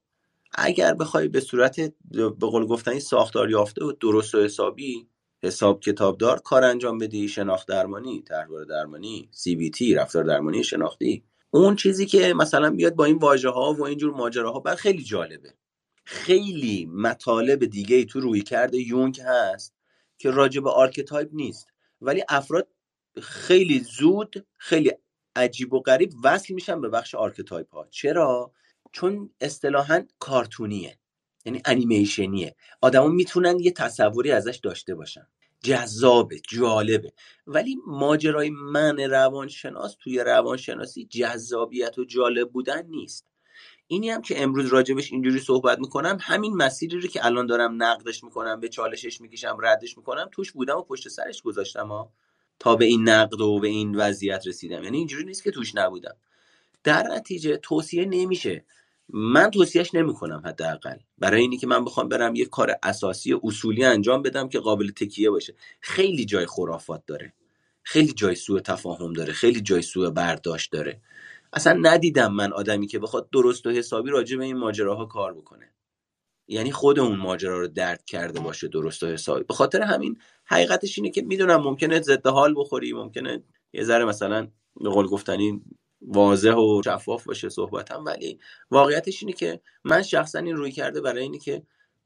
[0.58, 5.08] اگر بخوای به صورت به قول گفتنی ساختار یافته و درست و حسابی
[5.42, 9.30] حساب کتابدار کار انجام بدی شناخت درمانی طرحواره درمانی
[9.74, 11.24] CBT رفتار درمانی شناختی.
[11.50, 15.54] اون چیزی که مثلا بیاد با این واژه ها و اینجور ماجراها بعد خیلی جالبه.
[16.04, 19.74] خیلی مطالب دیگه ای تو رویکرد یونگ هست
[20.18, 21.66] که راجع به archetype نیست.
[22.00, 22.68] ولی افراد
[23.22, 24.92] خیلی زود خیلی
[25.36, 27.86] عجیب و غریب وصل میشن به بخش archetype ها.
[27.90, 28.52] چرا؟
[28.92, 30.98] چون اصطلاحا کارتونیه
[31.44, 32.56] یعنی انیمیشنیه.
[32.80, 35.26] آدما می‌تونن یه تصوری ازش داشته باشن.
[35.62, 37.12] جذابه جالبه.
[37.46, 43.26] ولی ماجرای من روانشناس توی روانشناسی جذابیت و جالب بودن نیست.
[43.86, 48.24] اینی هم که امروز راجبش اینجوری صحبت می‌کنم همین مسیری رو که الان دارم نقدش
[48.24, 52.12] می‌کنم به چالشش می‌کشم ردش می‌کنم توش بودم و پشت سرش گذاشتم ها
[52.58, 54.84] تا به این نقد و به این وضعیت رسیدم.
[54.84, 56.16] یعنی اینجوری نیست که توش نبودم.
[56.84, 58.64] در نتیجه توصیه نمیشه.
[59.08, 60.96] من توصیهش نمی‌کنم حداقل.
[61.18, 65.30] برای اینی که من بخوام برم یه کار اساسی اصولی انجام بدم که قابل تکیه
[65.30, 65.54] باشه.
[65.80, 67.32] خیلی جای خرافات داره.
[67.82, 69.32] خیلی جای سوء تفاهم داره.
[69.32, 71.00] خیلی جای سوء برداشت داره.
[71.52, 75.72] اصلا ندیدم من آدمی که بخواد درست و حسابی راجع به این ماجراها کار بکنه.
[76.48, 80.98] یعنی خود اون ماجرا رو درد کرده باشه درست و حسابی به خاطر همین حقیقتش
[80.98, 83.42] اینه که می‌دونم ممکنه ضد حال بخوری ممکنه
[83.72, 84.48] یه ذره مثلا
[84.80, 85.62] به قول گفتنی
[86.02, 88.38] واضح و شفاف باشه صحبتم ولی
[88.70, 91.62] واقعیتش اینه که من شخصا این روی کرده برای اینی که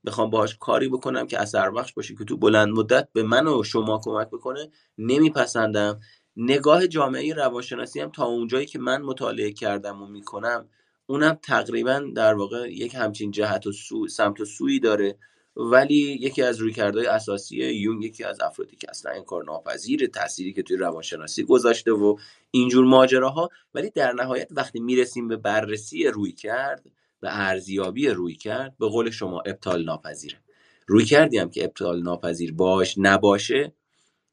[0.06, 3.62] بخوام باهاش کاری بکنم که اثر بخش باشه که تو بلند مدت به من و
[3.62, 6.00] شما کمک بکنه نمیپسندم.
[6.36, 10.68] نگاه جامعه روانشناسی هم تا اونجایی که من مطالعه کردم و می‌کنم
[11.10, 15.18] اونم تقریبا در واقع یک همچین جهت و سو، سمت و سویی داره.
[15.56, 20.52] ولی یکی از رویکردهای اساسی یون یکی از افرادی که اصلا این کار ناپذیر تأثیری
[20.52, 22.16] که توی روانشناسی گذاشته و
[22.50, 26.86] اینجور ماجراها ولی در نهایت وقتی می‌رسیم به بررسی روی کرد
[27.22, 30.38] و ارزیابی روی کرد به قول شما ابطال ناپذیره.
[30.86, 33.72] روی کردی هم که ابطال ناپذیر باش نباشه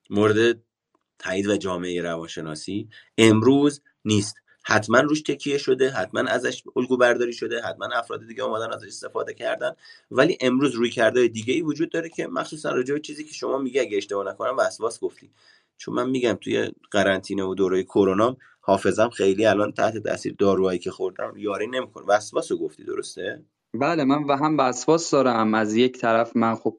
[0.09, 0.61] مورد
[1.19, 4.35] تایید و جامعه روانشناسی امروز نیست.
[4.69, 9.33] حتما روش تکیه شده حتما ازش الگو برداری شده حتما افراد دیگه اومدن ازش استفاده
[9.33, 9.71] کردن.
[10.11, 13.57] ولی امروز روی کرده دیگه ای وجود داره که مخصوصا راجع به چیزی که شما
[13.57, 15.31] میگه اگه اشتباه نکنم وسواس گفتی.
[15.77, 20.91] چون من میگم توی قرنطینه و دوره کرونا حافظم خیلی الان تحت تاثیر داروهایی که
[20.91, 22.05] خوردم یاری نمی‌کنه.
[22.07, 25.53] وسواس گفتی درسته؟ بله من و هم وسواس دارم.
[25.53, 26.77] از یک طرف من خب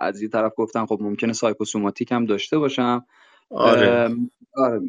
[0.00, 3.06] از یک طرف گفتم خب ممکنه سایکوسوماتیک هم داشته باشم.
[3.50, 4.16] آره.
[4.56, 4.80] آره.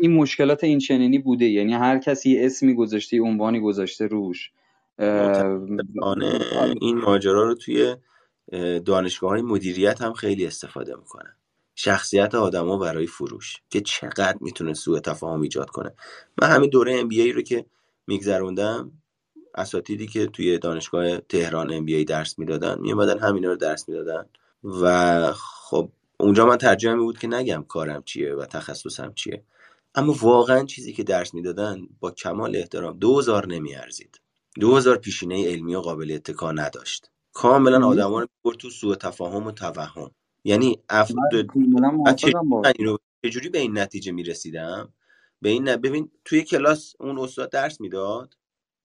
[0.00, 4.50] این مشکلات این چنینی بوده یعنی هر کسی اسمی گذاشته عنوانی گذاشته روش
[6.02, 6.74] آره.
[6.80, 7.96] این ماجرا رو توی
[8.84, 11.36] دانشگاه های مدیریت هم خیلی استفاده می‌کنن
[11.74, 15.92] شخصیت آدما برای فروش که چقدر می‌تونه سوء تفاهم ایجاد کنه
[16.42, 17.66] من همین دوره ام رو که
[18.06, 18.92] میگذروندم
[19.54, 24.24] اساتیدی که توی دانشگاه تهران ام درس می‌دادن میومدن همینا رو درس می‌دادن
[24.82, 29.44] و خب اونجا من ترجمه بود که نگم کارم چیه و تخصصم چیه.
[29.94, 34.20] اما واقعا چیزی که درس می‌دادن با کمال احترام دوزار نمیارزید.
[34.60, 37.10] دوزار پیشینه علمی و قابل اتکا نداشت.
[37.32, 40.10] کاملا آدما رو برد تو سوء تفاهم و توهم.
[40.44, 41.46] یعنی افراد
[43.24, 44.92] چجوری به این نتیجه می‌رسیدم؟
[45.42, 48.34] به این ببین توی کلاس اون استاد درس می‌داد؟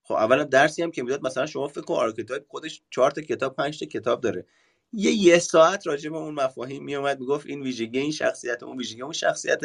[0.03, 3.55] خب اولا درسی هم که می‌داد مثلا شما فکر کن archetype خودش چهار تا کتاب
[3.55, 4.45] پنج تا کتاب داره.
[4.93, 9.01] یه یه ساعت راجع به اون مفاهیم میومد می‌گفت این ویژگی این شخصیت اون ویژگی
[9.01, 9.59] اون شخصیت.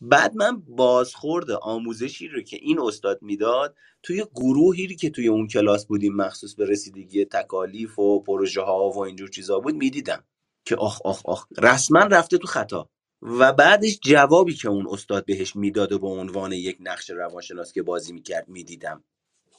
[0.00, 5.86] بعد من بازخورد آموزشی رو که این استاد می‌داد توی گروهی که توی اون کلاس
[5.86, 10.24] بودیم مخصوص به رسیدگی تکالیف و پروژه ها و اینجور چیزا بود می‌دیدم
[10.64, 12.90] که آخ آخ آخ رسما رفته تو خطا.
[13.22, 17.82] و بعدش جوابی که اون استاد بهش می‌داد و به عنوان یک نقش روانشناس که
[17.82, 19.04] بازی می‌کرد می‌دیدم.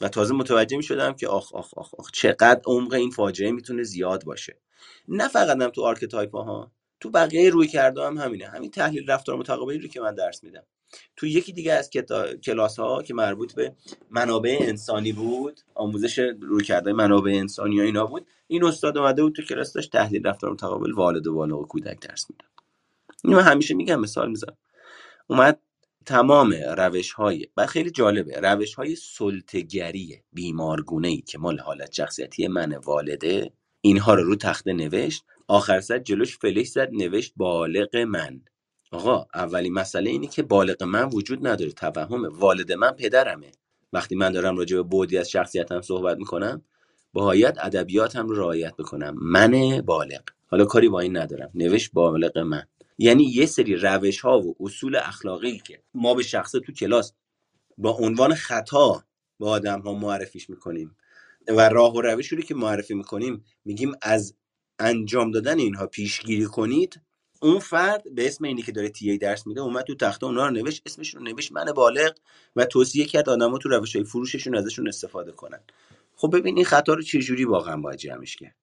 [0.01, 3.83] و تازه متوجه می شدم که آخ آخ آخ آخ چقدر عمق این فاجعه می‌تونه
[3.83, 4.59] زیاد باشه.
[5.07, 8.47] نه فقط هم تو archetype ها تو بقیه رویکردها هم همینه.
[8.47, 10.63] همین تحلیل رفتار متقابلی رو که من درس میدم.
[11.15, 11.89] تو یکی دیگه از
[12.43, 13.75] کلاس ها که مربوط به
[14.09, 19.35] منابع انسانی بود آموزش روی کرده منابع انسانی و اینا بود این استاد اومده بود
[19.35, 22.49] تو کلاس داشت تحلیل رفتار متقابل والد و بالغ و کودک درس میدم
[23.23, 24.57] اینو همیشه میگم مثال می‌زنم.
[25.27, 25.61] اومد
[26.05, 28.39] تمام روش های و خیلی جالبه.
[28.39, 33.51] روش های سلطگری بیمارگونه ای که مال حالت شخصیتی من والده
[33.81, 35.23] اینها رو رو تخته نوشت.
[35.47, 38.41] آخر سر جلوش فلش زد نوشت بالغ من.
[38.91, 43.51] آقا اولی مسئله اینه که بالغ من وجود نداره توهم والد من پدرمه.
[43.93, 46.61] وقتی من دارم راجع به بودی از شخصیتم صحبت می‌کنم
[47.13, 49.15] باید ادبیاتم رو رعایت بکنم.
[49.21, 50.21] من بالغ.
[50.47, 51.51] حالا کاری با این ندارم.
[51.55, 52.63] نوشت بالغ من.
[52.97, 57.13] یعنی یه سری روش ها و اصول اخلاقی که ما به شخصه تو کلاس
[57.77, 59.03] با عنوان خطا
[59.39, 60.95] به آدم ها معرفیش می‌کنیم.
[61.49, 64.35] و راه و روشی رو که معرفی می‌کنیم میگیم از
[64.79, 67.01] انجام دادن اینها پیشگیری کنید
[67.41, 70.47] اون فرد به اسم اینی که داره تی ای درس میده اومد تو تخته اونا
[70.47, 72.13] رو نوشت اسمش رو نوشت من بالغ
[72.55, 75.59] و توصیه کرد آدما تو روش های فروششون ازشون استفاده کنن.
[76.15, 78.55] خب ببین این خطا رو چه واقعا باید جمعش کرد؟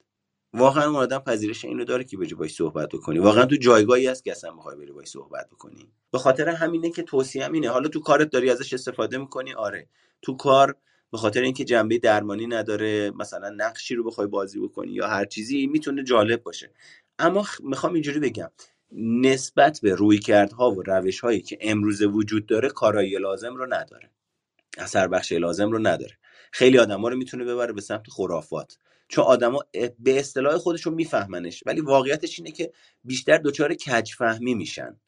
[0.53, 3.19] واقعا اون آدم پذیرش اینو داره که بجی باش صحبت بکنی.
[3.19, 5.89] واقعا تو جایگاهی هست که اصلا می‌خوای بری باش صحبت بکنی.
[6.11, 7.71] به خاطر همینه که توصیه اینه.
[7.71, 9.89] حالا تو کارت داری ازش استفاده می‌کنی؟ آره.
[10.23, 10.77] تو کار
[11.17, 15.67] به خاطر اینکه جنبه درمانی نداره مثلا نقشی رو بخوای بازی بکنی یا هر چیزی
[15.67, 16.71] می‌تونه جالب باشه.
[17.19, 18.51] اما می‌خوام اینجوری بگم
[18.93, 24.11] نسبت به رویکردها و روش هایی که امروزه وجود داره کارایی لازم رو نداره.
[24.79, 26.19] اثر بخش لازم رو نداره.
[26.53, 28.79] خیلی آدما رو می‌تونه ببره به سمت خرافات.
[29.09, 29.65] چون آدما
[29.99, 32.73] به اصطلاح خودشون میفهمنش ولی واقعیتش اینه که
[33.05, 35.01] بیشتر دچار کج فهمی میشن.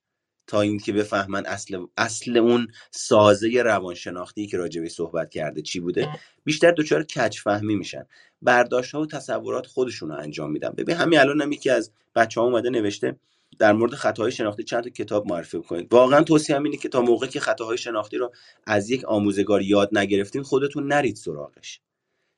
[0.49, 6.09] تا اینکه بفهمن اصل اصل اون سازه روانشناختی که راجبی صحبت کرده چی بوده.
[6.45, 8.07] بیشتر دچار کج فهمی میشن.
[8.43, 10.71] برداشت ها و تصورات خودشون رو انجام میدن.
[10.71, 13.17] ببین همین الان هم یکی از بچه ها اومده نوشته
[13.59, 17.29] در مورد خطاهای شناختی چند تا کتاب معرفی کنید واقعا توصیه اینه که تا موقعی
[17.29, 18.33] که خطاهای شناختی رو
[18.67, 21.81] از یک آموزگار یاد نگرفتین خودتون نرید سراغش.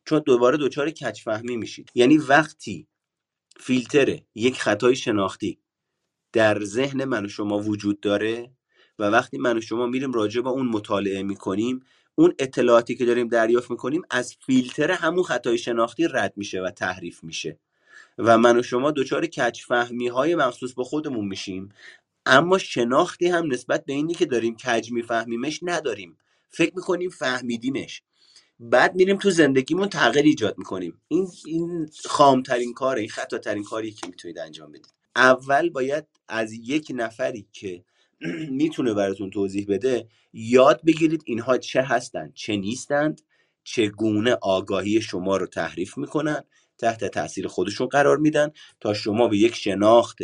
[0.05, 1.91] چون دوباره دچار کج فهمی میشید.
[1.95, 2.87] یعنی وقتی
[3.61, 5.59] فیلتر یک خطای شناختی
[6.33, 8.51] در ذهن من و شما وجود داره
[8.99, 11.81] و وقتی من و شما میریم راجع به اون مطالعه می‌کنیم
[12.15, 17.25] اون اطلاعاتی که داریم دریافت می‌کنیم از فیلتر همون خطای شناختی رد میشه و تحریف
[17.25, 17.59] میشه.
[18.19, 21.69] و من و شما دچار کچ فهمی های مخصوص به خودمون میشیم.
[22.27, 26.19] اما شناختی هم نسبت به اینی که داریم کج میفهمیمش نداریم.
[26.51, 28.03] فکر می‌کنیم فهمیدیمش.
[28.61, 31.01] بعد میریم تو زندگیمون تغییر ایجاد می‌کنیم.
[31.09, 35.00] این این خامترین کاره این خطاترین کاری که می‌تونید انجام بدید.
[35.17, 37.85] اول باید از یک نفری که
[38.61, 43.23] می‌تونه براتون توضیح بده یاد بگیرید اینها چه هستند چه نیستند
[43.65, 46.45] چگونه آگاهی شما رو تحریف می‌کنن
[46.79, 48.51] تحت تاثیر خودشون قرار میدن
[48.81, 50.19] تا شما به یک شناخت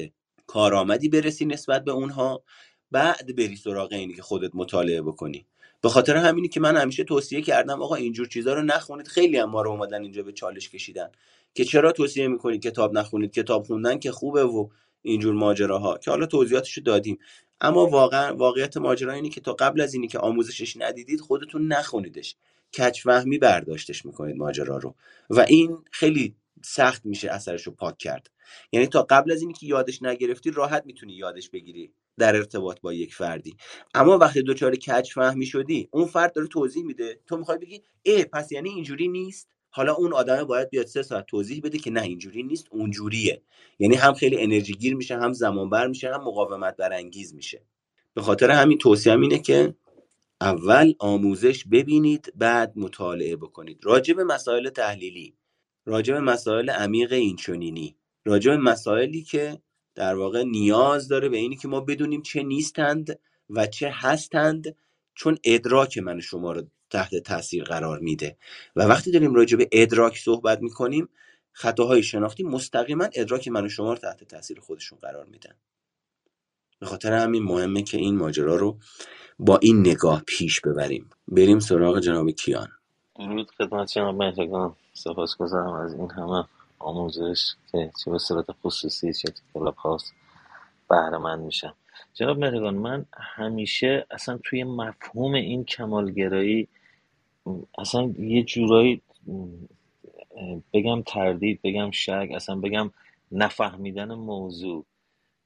[0.46, 2.44] کارآمدی برسی نسبت به اونها
[2.90, 5.46] بعد بری سراغ اینی که خودت مطالعه بکنی.
[5.86, 9.08] به خاطر همینی که من همیشه توصیه کردم آقا اینجور چیزا رو نخونید.
[9.08, 11.08] خیلی هم ما رو اومدن اینجا به چالش کشیدن.
[11.54, 14.68] که چرا توصیه می‌کنید کتاب نخونید؟ کتاب خوندن که خوبه و
[15.02, 15.98] اینجور ماجراها.
[15.98, 17.18] که حالا توضیحاتش دادیم.
[17.60, 22.36] اما واقعا واقعیت ماجرا اینه که تا قبل از اینی که آموزشش ندیدید خودتون نخونیدش.
[22.78, 24.94] کچفهمی برداشتش می‌کنید ماجرا رو.
[25.30, 26.34] و این خیلی
[26.64, 28.30] سخت میشه اثرش رو پاک کرد.
[28.72, 32.92] یعنی تا قبل از اینی که یادش نگرفتی راحت می‌تونی یادش بگیری در ارتباط با
[32.92, 33.56] یک فردی.
[33.94, 37.20] اما وقتی دچار کج فهمی شدی اون فرد داره توضیح میده.
[37.26, 41.26] تو می‌خوای بگی ای پس یعنی اینجوری نیست؟ حالا اون آدمه باید بیاد سه ساعت
[41.26, 43.42] توضیح بده که نه اینجوری نیست اونجوریه.
[43.78, 47.62] یعنی هم خیلی انرژی گیر میشه هم زمان بر میشه هم مقاومت برانگیز میشه.
[48.14, 49.74] به خاطر همین توصیه اینه که
[50.40, 53.80] اول آموزش ببینید بعد مطالعه بکنید.
[53.82, 55.34] راجع به مسائل تحلیلی
[55.86, 57.96] راجع به مسائل عمیق اینچنینی.
[58.26, 59.58] راجع به مسائلی که
[59.94, 63.18] در واقع نیاز داره به اینی که ما بدونیم چه نیستند
[63.50, 64.76] و چه هستند
[65.14, 68.36] چون ادراک من شما رو تحت تاثیر قرار میده.
[68.76, 71.08] و وقتی داریم راجع به ادراک صحبت می‌کنیم
[71.52, 75.54] خطاهای شناختی مستقیما ادراک من و شما رو تحت تاثیر خودشون قرار میدن.
[76.78, 78.78] به خاطر همین مهمه که این ماجرا رو
[79.38, 81.10] با این نگاه پیش ببریم.
[81.28, 82.68] بریم سراغ جناب کیان.
[83.18, 86.44] درود خدمت جناب سپاسگزارم از این همه.
[86.86, 90.14] آموزش که چه به صورت خصوصی چه تو کلاب هاست
[90.90, 91.74] بهره میشم
[92.14, 96.68] جناب مهرگان من همیشه اصلا توی مفهوم این کمالگرایی
[97.78, 99.02] اصلا یه جورایی
[100.74, 102.90] بگم تردید بگم شک اصلا بگم
[103.32, 104.86] نفهمیدن موضوع.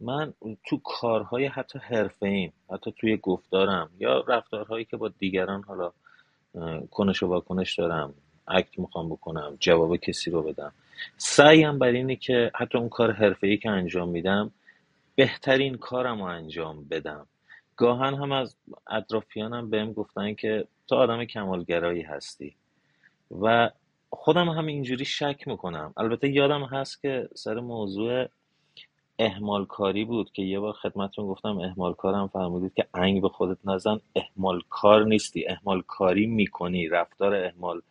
[0.00, 0.34] من
[0.66, 5.92] تو کارهای حتی حرفه ایم حتی توی گفتارم یا رفتارهایی که با دیگران حالا
[6.90, 8.14] کنش و واکنش دارم
[8.48, 10.72] اکت می‌خوام بکنم جواب کسی رو بدم
[11.16, 14.50] سعیم بر اینه که حتی اون کار حرفه که انجام میدم
[15.14, 17.26] بهترین کارم رو انجام بدم.
[17.76, 18.56] گاهن هم از
[18.90, 22.56] اطرافیانم بهم گفتن که تو آدم کمالگرایی هستی.
[23.40, 23.70] و
[24.10, 25.94] خودم هم اینجوری شک می‌کنم.
[25.96, 28.26] البته یادم هست که سر موضوع
[29.18, 33.58] اهمال کاری بود که یه بار خدمتون گفتم اهمال کارم فرمودید که انگ به خودت
[33.64, 37.82] نزن اهمال کار نیستی اهمال کاری می‌کنی رفتار اهمال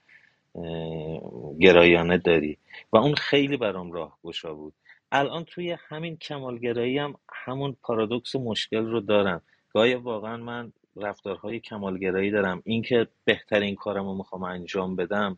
[1.59, 2.57] گرایانه داری.
[2.93, 4.73] و اون خیلی برام راه گشا بود.
[5.11, 9.41] الان توی همین کمالگرایی هم همون پارادوکس مشکل رو دارم.
[9.73, 12.61] گاهی واقعا من رفتارهای کمالگرایی دارم.
[12.65, 15.37] اینکه بهترین کارم رو می‌خوام انجام بدم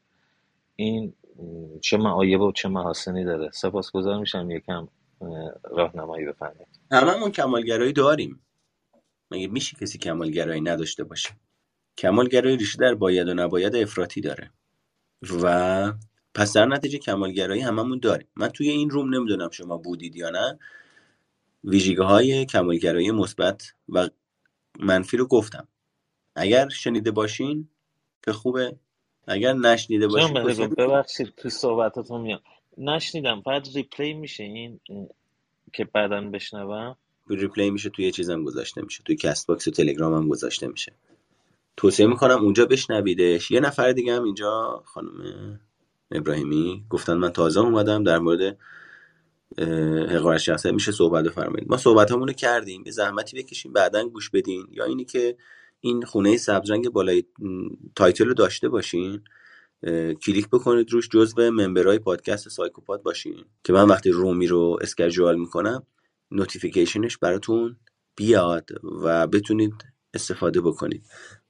[0.76, 1.14] این
[1.82, 3.52] چه معایب و چه محاسنی داره.
[3.52, 4.88] سپاسگزار میشم یکم
[5.64, 6.80] راهنمایی بفرمایید.
[6.92, 8.46] هممون کمالگرایی داریم.
[9.32, 11.30] مگه میشه کسی کمالگرایی نداشته باشه؟
[11.98, 14.52] کمالگرایی ریشه در باید و نباید افراطی داره.
[15.22, 15.94] و
[16.36, 18.28] پس در نتیجه کمالگرایی هممون داریم.
[18.36, 20.60] من توی این room نمی‌دونم شما بودید یا نه.
[21.64, 24.10] ویژگی های کمالگرایی مثبت و
[24.80, 25.68] منفی رو گفتم.
[26.36, 27.70] اگر شنیده باشین
[28.26, 28.76] که خوبه.
[29.28, 30.34] اگر نشنیده باشین
[30.78, 32.40] ببخشید تو صحبتاتون میام.
[32.78, 34.80] نشنیدم فقط replay میشه این
[35.74, 36.98] که بعدا بشنوم؟
[37.30, 39.04] replay میشه توی چیزم گذاشته میشه.
[39.04, 40.94] توی CastBox و تلگرام هم گذاشته میشه.
[41.78, 43.52] توصیه می‌کنم اونجا بشنویدش.
[43.52, 45.60] یه نفر دیگه هم اینجا خانم
[46.12, 46.86] ابراهیمی.
[46.90, 48.58] گفتن من تازه اومدم در مورد
[50.10, 52.84] حقارت شخصیت میشه صحبت بفرمایید ما صحبت رو کردیم.
[52.84, 54.68] یه زحمتی بکشین بعدا گوش بدین.
[54.72, 55.38] یا اینی که
[55.80, 57.24] این خونه سبزرنگ بالای
[57.96, 59.22] title رو داشته باشین.
[60.26, 63.46] کلیک بکنید روش جزو member های پادکست سایکوپاد باشین.
[63.64, 65.84] که من وقتی room ی رو schedule می‌کنم
[66.32, 67.78] notification ش براتون
[68.16, 68.70] بیاد
[69.04, 69.74] و بتونید
[70.14, 71.06] استفاده بکنید.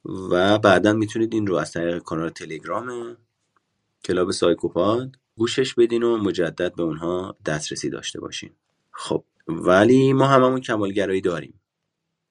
[0.06, 3.18] و بعدا می‌تونید این رو از طریق کانال تلگرام
[4.06, 8.52] کلاب سایکوپاد گوشش بدین و مجدد به اونها دسترسی داشته باشین.
[8.92, 11.60] خب ولی ما هممون کمالگرایی داریم.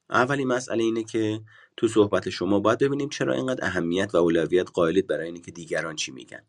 [0.09, 1.41] اولین مسئله اینه که
[1.77, 5.95] تو صحبت شما باید ببینیم چرا اینقدر اهمیت و اولویت قائلید برای اینه که دیگران
[5.95, 6.43] چی میگن.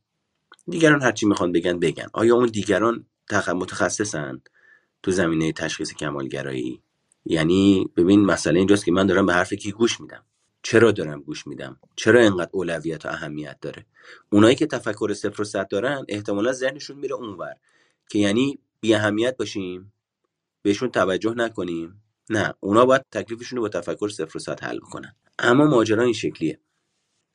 [0.68, 2.06] دیگران هر چی می‌خوان بگن بگن.
[2.12, 3.06] آیا اون دیگران
[3.54, 4.40] متخصصن
[5.02, 6.82] تو زمینه تشخیص کمالگرایی؟
[7.24, 10.24] یعنی ببین مسئله اینجاست که من دارم به حرف کی گوش میدم.
[10.62, 13.86] چرا دارم گوش میدم؟ چرا اینقدر اولویت و اهمیت داره؟
[14.30, 17.54] اونایی که تفکر صفر و صد دارن احتمالا ذهنشون میره اونور.
[18.10, 19.92] که یعنی بی اهمیت باشیم
[20.62, 22.02] بهشون توجه نکنیم.
[22.30, 25.14] نه اونا باید تکلیفشون رو با تفکر صفر و صد حل بکنن.
[25.38, 26.60] اما ماجرا این شکلیه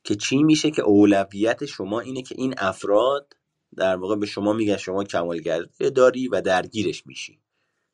[0.04, 3.32] که چی میشه که اولویت شما اینه که این افراد
[3.76, 7.40] در واقع به شما میگن شما کمالگرایی داری و درگیرش میشی.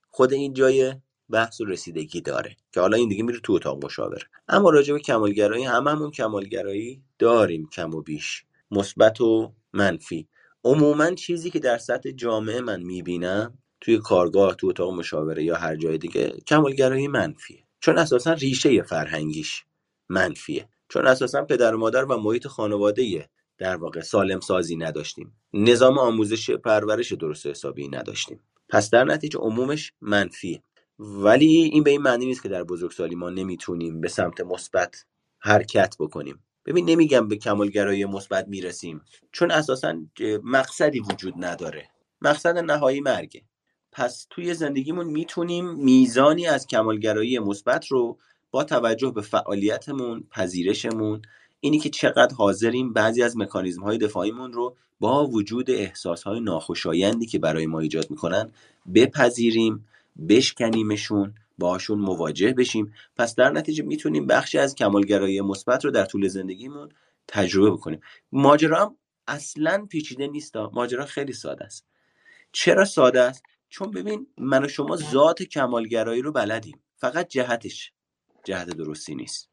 [0.09, 0.94] خود این جای
[1.31, 4.23] بحث و رسیدگی داره که حالا این دیگه میره تو اتاق مشاوره.
[4.49, 8.45] اما راجع به کمالگرایی هممون کمالگرایی داریم کم و بیش.
[8.71, 10.29] مثبت و منفی.
[10.65, 15.77] عموما چیزی که در سطح جامعه من می‌بینم توی کارگاه تو اتاق مشاوره یا هر
[15.77, 17.65] جای دیگه کمالگرایی منفیه.
[17.81, 19.65] چون اساسا ریشه فرهنگیش
[20.09, 20.69] منفیه.
[20.89, 23.29] چون اساسا پدر و مادر و محیط خانواده
[23.59, 25.33] در واقع سالم سازی نداشتیم.
[25.53, 28.41] نظام آموزش پرورش درست حسابی نداشتیم.
[28.69, 30.63] پس در نتیجه عمومش منفیه.
[30.99, 35.05] ولی این به این معنی نیست که در بزرگسالی ما نمی‌تونیم به سمت مثبت
[35.39, 36.39] حرکت بکنیم.
[36.66, 39.01] ببین نمیگم به کمالگرایی مثبت می‌رسیم.
[39.33, 39.97] چون اساسا
[40.45, 41.89] مقصدی وجود نداره.
[42.23, 43.43] مقصد نهایی مرگه.
[43.93, 48.19] پس توی زندگیمون می‌تونیم میزانی از کمالگرایی مثبت رو
[48.51, 51.23] با توجه به فعالیتمون پذیرشمون
[51.61, 57.27] اینی که چقدر حاضریم بعضی از مکانیزم های دفاعیمون رو با وجود احساس های ناخوشایندی
[57.27, 58.53] که برای ما ایجاد می‌کنن
[58.95, 59.87] بپذیریم
[60.28, 62.95] بشکنیمشون باشون مواجه بشیم.
[63.16, 66.89] پس در نتیجه می‌تونیم بخشی از کمالگرایی مثبت رو در طول زندگیمون
[67.28, 68.01] تجربه بکنیم.
[68.32, 68.97] ماجرا هم
[69.27, 71.86] اصلا پیچیده نیست ماجرا خیلی ساده است.
[72.53, 76.81] چرا ساده است؟ چون ببین من و شما ذات کمالگرایی رو بلدیم.
[76.97, 77.93] فقط جهتش
[78.45, 79.49] جهت درستی نیست.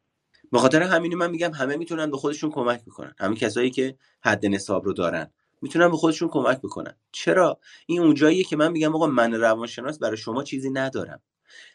[0.52, 3.14] به خاطر همینی من میگم همه می‌تونن به خودشون کمک بکنن.
[3.18, 5.30] همین کسایی که حد نصاب رو دارن.
[5.62, 6.96] می‌تونن به خودشون کمک بکنن.
[7.12, 11.22] چرا؟ این اونجاییه که من میگم آقا من روانشناس برای شما چیزی ندارم.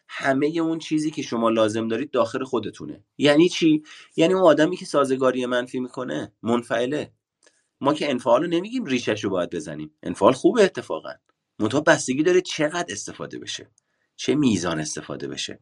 [0.07, 3.03] همه اون چیزی که شما لازم دارید داخل خودتونه.
[3.17, 3.83] یعنی چی؟
[4.15, 7.11] یعنی اون آدمی که سازگاری منفی می‌کنه منفعله.
[7.81, 9.91] ما که انفعال رو نمیگیم ریشش رو باید بزنیم.
[10.03, 11.13] انفعال خوبه اتفاقا.
[11.59, 13.71] منتها بستگی داره چقدر استفاده بشه.
[14.15, 15.59] چه میزان استفاده بشه.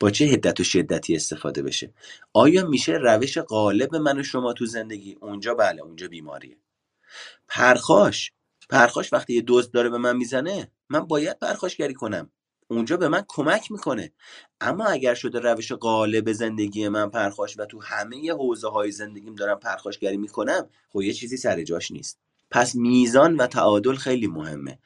[0.00, 1.94] با چه حدت و شدتی استفاده بشه.
[2.32, 6.56] آیا میشه روش غالب من و شما تو زندگی؟ اونجا بله اونجا بیماریه.
[7.48, 8.32] پرخاش.
[8.70, 12.30] پرخاش وقتی یه دزد داره به من می‌زنه من باید پرخاشگری کنم.
[12.68, 14.12] اونجا به من کمک می‌کنه.
[14.60, 19.58] اما اگر شده روش غالب زندگی من پرخاش و تو همه حوزه های زندگیم دارم
[19.58, 22.18] پرخاشگری می‌کنم خب یه چیزی سر جاش نیست.
[22.50, 24.78] پس میزان و تعادل خیلی مهمه.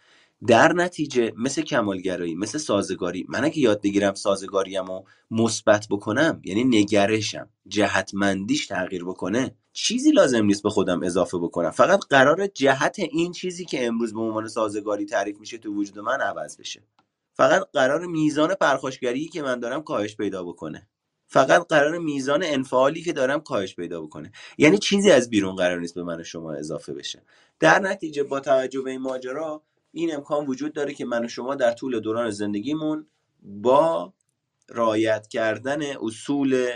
[0.47, 6.65] در نتیجه مثل کمالگرایی مثل سازگاری من اگه یاد بگیرم سازگاریم و مثبت بکنم یعنی
[6.65, 11.71] نگرشم جهتمندیش تغییر بکنه چیزی لازم نیست به خودم اضافه بکنم.
[11.71, 16.21] فقط قرار جهت این چیزی که امروز به عنوان سازگاری تعریف میشه تو وجود من
[16.21, 16.83] عوض بشه.
[17.35, 20.89] فقط قرار میزان پرخاشگری که من دارم کاهش پیدا بکنه.
[21.27, 24.33] فقط قرار میزان انفعالی که دارم کاهش پیدا بکنه.
[24.59, 27.23] یعنی چیزی از بیرون قرار نیست به من شما اضافه بشه.
[27.61, 29.63] در نتیجه با توجه به این ماجرا
[29.93, 33.07] این امکان وجود داره که من و شما در طول دوران زندگیمون
[33.43, 34.13] با
[34.69, 36.69] رایت کردن اصول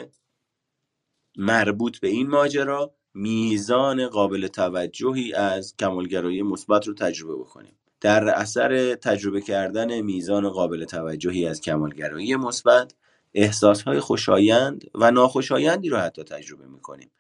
[1.37, 7.79] مربوط به این ماجرا میزان قابل توجهی از کمالگرایی مثبت رو تجربه بکنیم.
[8.01, 12.95] در اثر تجربه کردن میزان قابل توجهی از کمالگرایی مثبت
[13.35, 17.11] احساسهای خوشایند و ناخوشایندی رو حتی تجربه می‌کنیم.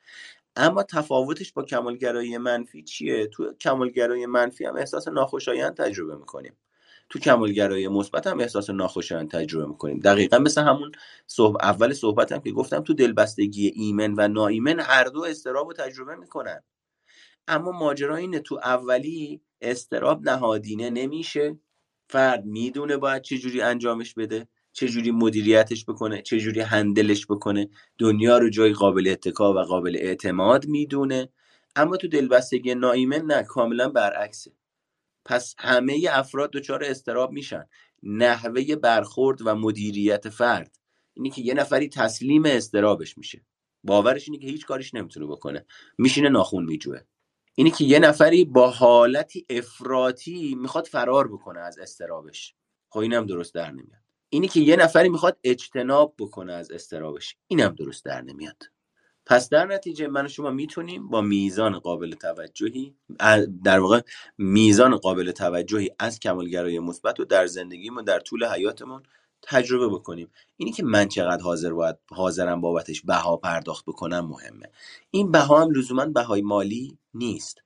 [0.57, 6.57] اما تفاوتش با کمالگرایی منفی چیه؟ تو کمالگرایی منفی هم احساس ناخوشایند تجربه می‌کنیم.
[7.09, 10.01] تو کمالگرایی مثبت هم احساس ناخوشایند تجربه می‌کنیم.
[10.01, 10.93] دقیقا مثل همون
[11.27, 11.57] صحب...
[11.63, 16.63] اول صحبتم که گفتم تو دلبستگی ایمن و ناایمن هر دو استراب رو تجربه می‌کنن.
[17.49, 21.59] اما ماجرا اینه تو اولی استراب نهادینه نمیشه.
[22.09, 24.49] فرد می‌دونه باید چجوری انجامش بده.
[24.77, 27.69] چجوری مدیریتش بکنه چجوری هندلش بکنه.
[27.99, 31.29] دنیا رو جای قابل اتکا و قابل اعتماد می‌دونه.
[31.77, 34.53] اما تو دلبستگی نایمن نه کاملا برعکسه.
[35.25, 37.65] پس همه افراد دچار استراب میشن.
[38.03, 40.79] نحوه برخورد و مدیریت فرد.
[41.15, 43.45] اینی که یه نفری تسلیم استرابش میشه.
[43.85, 45.67] باورش اینه که هیچ کاریش نمی‌تونه بکنه.
[45.99, 47.01] میشینه ناخون میجوه.
[47.55, 52.55] اینی که یه نفری با حالتی افراطی می‌خواد فرار بکنه از استرابش
[52.91, 54.06] خب اینم درست در نمیاد.
[54.29, 57.37] اینی که یه نفری می‌خواد اجتناب بکنه از استرابش.
[57.47, 58.63] اینم درست در نمیاد.
[59.27, 62.97] پس در نتیجه من و شما می‌تونیم با میزان قابل توجهی
[63.65, 64.01] در واقع
[64.39, 69.03] میزان قابل توجهی از کمالگرایی مثبت رو در زندگیمون در طول حیاتمون
[69.43, 70.31] تجربه بکنیم.
[70.57, 74.71] اینی که من چقدر حاضر باید حاضرم بابتش بها پرداخت بکنم مهمه.
[75.11, 77.63] این بها هم لزوما بهای مالی نیست.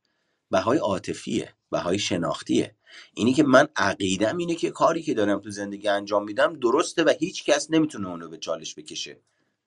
[0.50, 1.54] بهای عاطفیه.
[1.70, 2.74] بهای شناختیه.
[3.14, 7.12] اینی که من عقیدم اینه که کاری که دارم تو زندگی انجام میدم درسته و
[7.20, 9.20] هیچ کس نمی‌تونه اونو به چالش بکشه.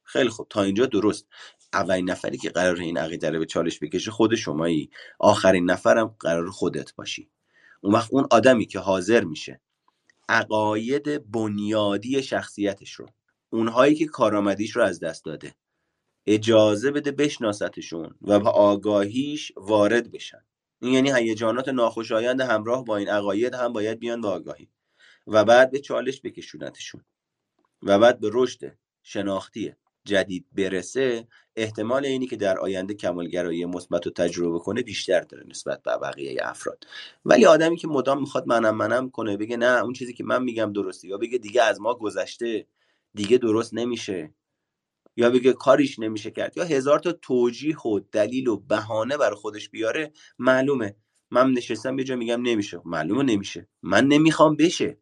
[0.03, 0.47] خیلی خوب.
[0.49, 1.27] تا اینجا درست.
[1.73, 4.89] اولین نفری که قرار این عقیده رو به چالش بکشه خود شمایی.
[5.19, 7.29] آخرین نفرم قرار خودت باشی.
[7.81, 9.61] اون وقت اون آدمی که حاضر میشه
[10.29, 13.05] عقاید بنیادی شخصیتش رو
[13.49, 15.55] اونهایی که کارآمدیش رو از دست داده
[16.27, 20.45] اجازه بده بشناستشون و به آگاهیش وارد بشن.
[20.83, 24.69] این یعنی هیجانات ناخوشایند همراه با این عقاید هم باید بیان به آگاهی
[25.27, 27.05] و بعد به چالش بکشونتشون
[27.83, 34.11] و بعد به رشد شناختی جدید برسه احتمال اینی که در آینده کمالگرایی مثبت رو
[34.11, 36.87] تجربه کنه بیشتر داره نسبت به بقیه افراد.
[37.25, 40.73] ولی آدمی که مدام می‌خواد منم منم کنه بگه نه اون چیزی که من میگم
[40.73, 42.67] درسته یا بگه دیگه از ما گذشته
[43.13, 44.33] دیگه درست نمیشه.
[45.15, 49.69] یا بگه کاریش نمیشه کرد یا هزار تا توجیه و دلیل و بهانه برای خودش
[49.69, 50.95] بیاره معلومه.
[51.31, 52.81] من نشستم یه جا میگم نمیشه.
[52.85, 53.67] معلومه نمیشه.
[53.81, 54.97] من نمی‌خوام بشه.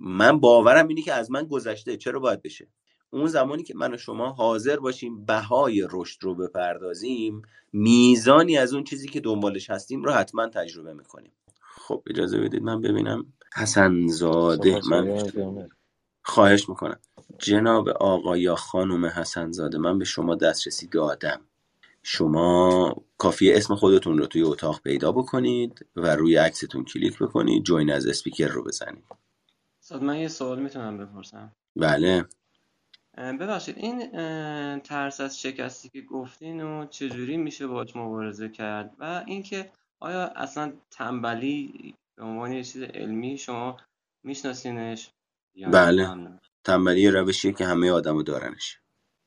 [0.00, 1.96] من باورم اینه که از من گذشته.
[1.96, 2.68] چرا باید بشه؟
[3.10, 7.42] اون زمانی که من و شما حاضر باشیم بهای رشد رو بپردازیم
[7.72, 11.32] میزانی از اون چیزی که دنبالش هستیم رو حتما تجربه می‌کنیم.
[11.60, 13.32] خب اجازه بدید من ببینم.
[13.56, 15.68] حسن زاده من
[16.28, 16.98] خواهش می‌کنم.
[17.38, 21.40] جناب آقا یا خانم حسن زاده من به شما دسترسی دادم.
[22.02, 27.62] شما کافی اسم خودتون رو توی اتاق پیدا بکنید و روی عکستون کلیک بکنید.
[27.62, 29.04] join as speaker رو بزنید.
[30.00, 31.52] من یه سوال می‌تونم بپرسم.
[31.76, 32.24] بله.
[33.16, 34.10] ببخشید این
[34.80, 39.70] ترس از شکستی که گفتین و چجوری میشه باش مبارزه کرد؟ و اینکه
[40.00, 43.76] آیا اصلا تنبلی به عنوان یه چیز علمی شما
[44.24, 45.10] میشناسینش؟
[45.72, 46.08] بله.
[46.64, 48.78] تنبلی روشیه که همه آدمو دارنش.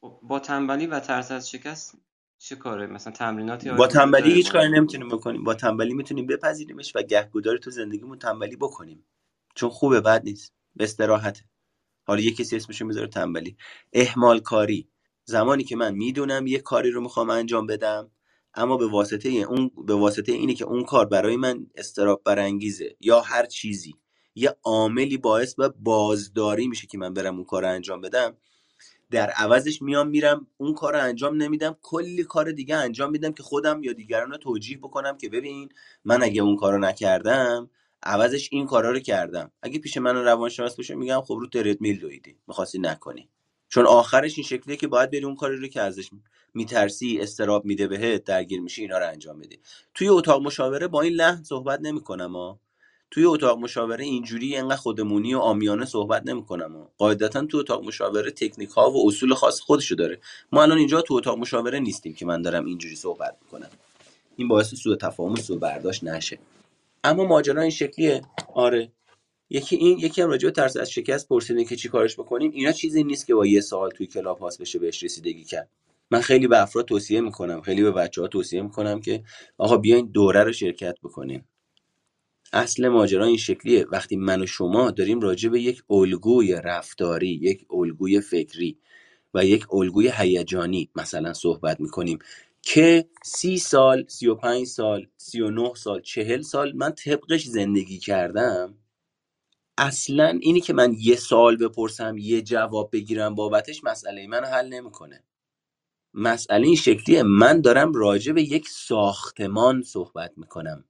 [0.02, 1.96] خب، با تنبلی و ترس از شکست
[2.38, 5.44] چه کاره؟ مثلا تمریناتی با تنبلی هیچ کاری نمی‌تونیم بکنیم.
[5.44, 9.06] با تنبلی می‌تونیم بپذیریمش و گهگوداری تو زندگیمون تنبلی بکنیم.
[9.56, 10.54] چون خوبه بد نیست.
[10.76, 11.42] به استراحته.
[12.08, 13.58] حالا یه کسی اسمشو می‌ذاره تنبلی.
[13.94, 14.90] اهمال کاری
[15.26, 18.12] زمانی که من می‌دونم یه کاری رو می‌خوام انجام بدم
[18.54, 23.22] اما به واسطه اون به واسطه اینه که اون کار برای من استراب برانگیزه یا
[23.22, 23.96] هر چیزی.
[24.36, 28.38] یه عاملی باعث و بازداری میشه که من برم اون کار رو انجام بدم.
[29.12, 31.78] در عوضش میام میرم اون کار رو انجام نمیدم.
[31.82, 35.70] کلی کار دیگه انجام میدم که خودم یا دیگران رو توجیه بکنم که ببین
[36.06, 37.70] من اگه اون کار رو نکردم
[38.04, 39.52] عوضش این کارا رو کردم.
[39.62, 43.30] اگه پیش من روانشناس باشه میگم خب رو ترید میل دویدی می‌خواستی نکنی.
[43.70, 46.10] چون آخرش این شکلیه که باید بری اون کاری رو که ازش
[46.54, 49.60] میترسی استراب میده بهت درگیر میشی اینا رو انجام بدی.
[49.94, 52.60] توی اتاق مشاوره با این لحن صحبت نمی‌کنم ها
[53.12, 58.70] توی اتاق مشاوره اینجوری انقدر خودمونی و آمیانه صحبت نمی‌کنم قاعدتا تو اتاق مشاوره تکنیک
[58.70, 60.20] ها و اصول خاص خودشو داره.
[60.52, 63.70] ما الان اینجا تو اتاق مشاوره نیستیم که من دارم اینجوری صحبت می‌کنم.
[64.36, 66.40] این باعث سوء تفاهم و سوء برداشت نشه.
[67.04, 68.22] اما ماجرا این شکلیه.
[68.54, 68.92] آره.
[69.50, 72.52] یکی این یکی هم راجع به ترس از شکست پرسیدین که چی کارش بکنیم.
[72.52, 75.70] اینا چیزی نیست که با یه سال توی کلاب هاست بشه بهش رسیدگی کرد.
[76.12, 77.62] من خیلی به افراد توصیه می‌کنم.
[77.62, 79.24] خیلی به بچه ها توصیه می‌کنم که
[79.58, 81.44] آقا بیاین دوره رو شرکت بکنین.
[82.54, 83.86] اصل ماجرا این شکلیه.
[83.92, 88.80] وقتی من و شما داریم راجع به یک الگوی رفتاری یک الگوی فکری
[89.34, 92.20] و یک الگوی هیجانی مثلا صحبت می‌کنیم
[92.64, 97.46] که سی سال سی و پنج سال سی و نه سال چهل سال من طبقش
[97.46, 98.76] زندگی کردم
[99.78, 105.24] اصلا اینی که من یه سال بپرسم یه جواب بگیرم بابتش مسئله من حل نمی‌کنه.
[106.16, 107.24] مسئله این شکلیه.
[107.24, 110.86] من دارم راجع به یک ساختمان صحبت می‌کنم.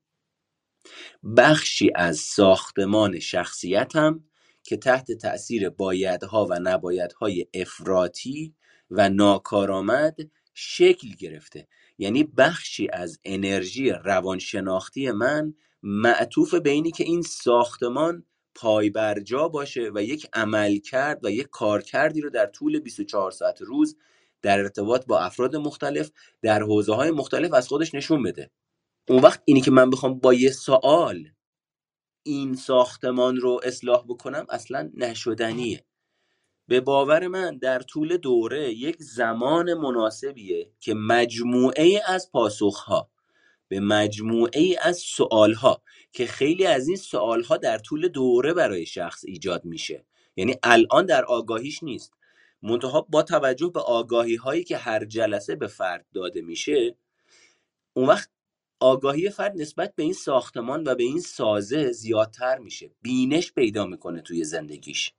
[1.38, 4.24] بخشی از ساختمان شخصیتم
[4.64, 8.54] که تحت تأثیر بایدها و نبایدهای افراطی
[8.92, 10.18] و ناکارآمد
[10.54, 11.68] شکل گرفته.
[11.98, 15.54] یعنی بخشی از انرژی روانشناختی من
[15.84, 18.24] معطوف به اینی که این ساختمان
[18.56, 23.62] پای برجا باشه و یک عمل کرد و یک کارکردی رو در طول 24 ساعت
[23.62, 23.98] روز
[24.42, 26.12] در ارتباط با افراد مختلف
[26.42, 28.52] در حوزه های مختلف از خودش نشون بده.
[29.10, 31.30] اون وقت اینی که من بخوام با یه سوال
[32.24, 35.86] این ساختمان رو اصلاح بکنم اصلا نشدنیه.
[36.68, 43.10] به باور من در طول دوره یک زمان مناسبیه که مجموعه از پاسخها
[43.68, 45.82] به مجموعه از سوالها
[46.12, 50.06] که خیلی از این سوالها در طول دوره برای شخص ایجاد میشه.
[50.36, 52.14] یعنی الان در آگاهیش نیست.
[52.62, 56.96] منتها با توجه به آگاهی هایی که هر جلسه به فرد داده میشه
[57.94, 58.30] اون وقت
[58.80, 62.92] آگاهی فرد نسبت به این ساختمان و به این سازه زیادتر میشه.
[63.02, 65.14] بینش پیدا می‌کنه توی زندگیش.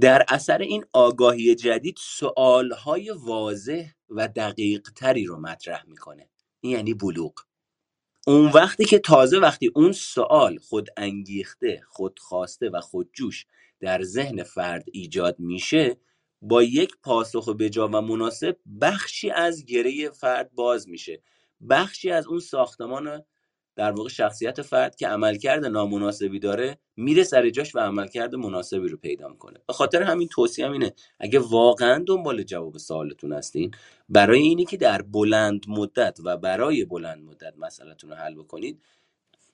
[0.00, 6.28] در اثر این آگاهی جدید سوالهای واضح و دقیق تری رو مطرح می‌کنه.
[6.60, 7.34] این یعنی بلوغ.
[8.26, 13.46] اون وقتی که تازه وقتی اون سوال خود انگیخته خود خواسته و خودجوش
[13.80, 15.96] در ذهن فرد ایجاد میشه
[16.42, 21.22] با یک پاسخ بجا و مناسب بخشی از گره فرد باز میشه.
[21.70, 23.22] بخشی از اون ساختمان
[23.76, 28.96] در واقع شخصیت فرد که عملکرد نامناسبی داره میره سر جاش و عملکرد مناسبی رو
[28.96, 29.60] پیدا می‌کنه.
[29.66, 33.70] به خاطر همین توصیه اینه اگه واقعا دنبال جواب سوالتون هستین
[34.08, 38.82] برای اینی که در بلند مدت و برای بلند مدت مسئلهتون رو حل بکنید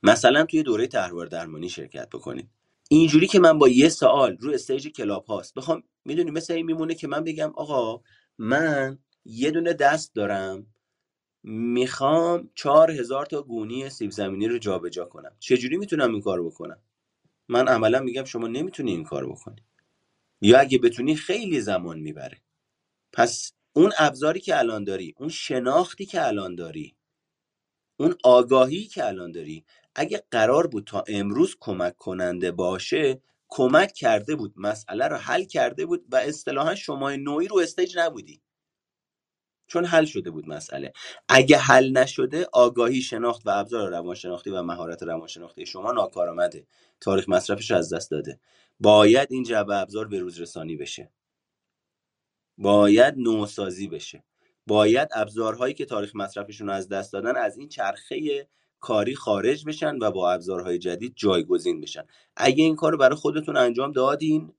[0.03, 2.49] مثلا توی دوره تحول درمانی شرکت بکنید.
[2.91, 6.95] اینجوری که من با یه سوال رو استیج کلاب هاست بخوام می‌دونی مثل این میمونه
[6.95, 8.03] که من بگم آقا
[8.39, 10.67] من یه دونه دست دارم
[11.45, 15.37] می‌خوام چهار هزار تا گونی سیب زمینی رو جابجا کنم.
[15.39, 16.79] چجوری می‌تونم این کار بکنم؟
[17.49, 19.65] من عملا میگم شما نمی‌تونی این کار بکنی.
[20.43, 22.43] یا اگه بتونی خیلی زمان می‌بره.
[23.13, 26.97] پس اون ابزاری که الان داری اون شناختی که الان داری
[28.01, 29.65] اون آگاهی که الان داری
[29.95, 35.87] اگه قرار بود تا امروز کمک کننده باشه کمک کرده بود مسئله رو حل کرده
[35.87, 38.43] بود و اصطلاحا شما نوعی رو استیج نبودی.
[39.71, 40.93] چون حل شده بود مسئله.
[41.29, 46.67] اگه حل نشده آگاهی شناخت و ابزار روانشناختی و مهارت روانشناختی شما ناکارآمده.
[47.01, 48.41] تاریخ مصرفش از دست داده.
[48.81, 51.11] باید این جعبه ابزار به روز رسانی بشه.
[52.59, 54.25] باید نوسازی بشه.
[54.67, 58.49] باید ابزارهایی که تاریخ مصرفشون از دست دادن از این چرخه
[58.81, 62.05] کاری خارج بشن و با ابزارهای جدید جایگزین بشن.
[62.37, 64.53] اگه این کار رو برای خودتون انجام دادین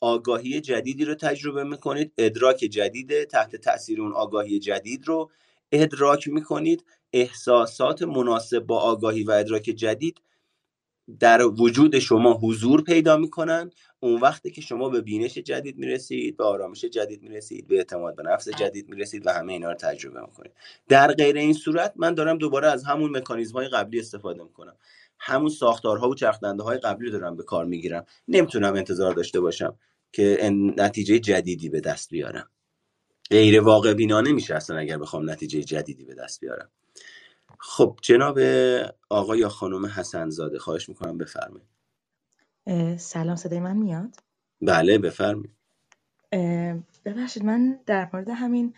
[0.00, 5.30] آگاهی جدیدی رو تجربه می‌کنید ادراک جدید تحت تاثیر اون آگاهی جدید رو
[5.72, 6.84] ادراک می‌کنید.
[7.12, 10.20] احساسات مناسب با آگاهی و ادراک جدید
[11.20, 13.70] در وجود شما حضور پیدا می‌کنن.
[14.00, 18.22] اون وقتی که شما به بینش جدید می‌رسید به آرامش جدید می‌رسید به اعتماد به
[18.22, 20.52] نفس جدید می‌رسید و همه اینا رو تجربه می‌کنید.
[20.88, 24.76] در غیر این صورت من دارم دوباره از همون مکانیزم های قبلی استفاده می‌کنم.
[25.18, 28.04] همون ساختارها و چرخدنده های قبلی رو دارم به کار می‌گیرم.
[28.28, 29.78] نمی‌تونم انتظار داشته باشم
[30.12, 32.50] که نتیجه جدیدی به دست بیارم.
[33.30, 36.70] غیر واقع بینانه میشه اصلا اگر بخوام نتیجه جدیدی به دست بیارم.
[37.58, 38.38] خب جناب
[39.10, 41.68] آقا یا خانم حسن زاده خواهش می‌کنم بفرمایید.
[42.98, 44.16] سلام صدای من میاد؟
[44.62, 45.54] بله بفرمایید.
[47.04, 48.74] ببخشید من در مورد همین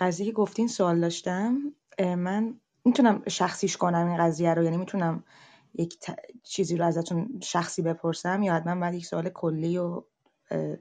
[0.00, 1.58] قضیه که گفتین سوال داشتم.
[1.98, 5.24] من می‌تونم شخصیش کنم این قضیه رو؟ یعنی می‌تونم
[5.74, 5.98] یک
[6.42, 10.02] چیزی رو ازتون شخصی بپرسم یا حتما باید یک سوال کلی و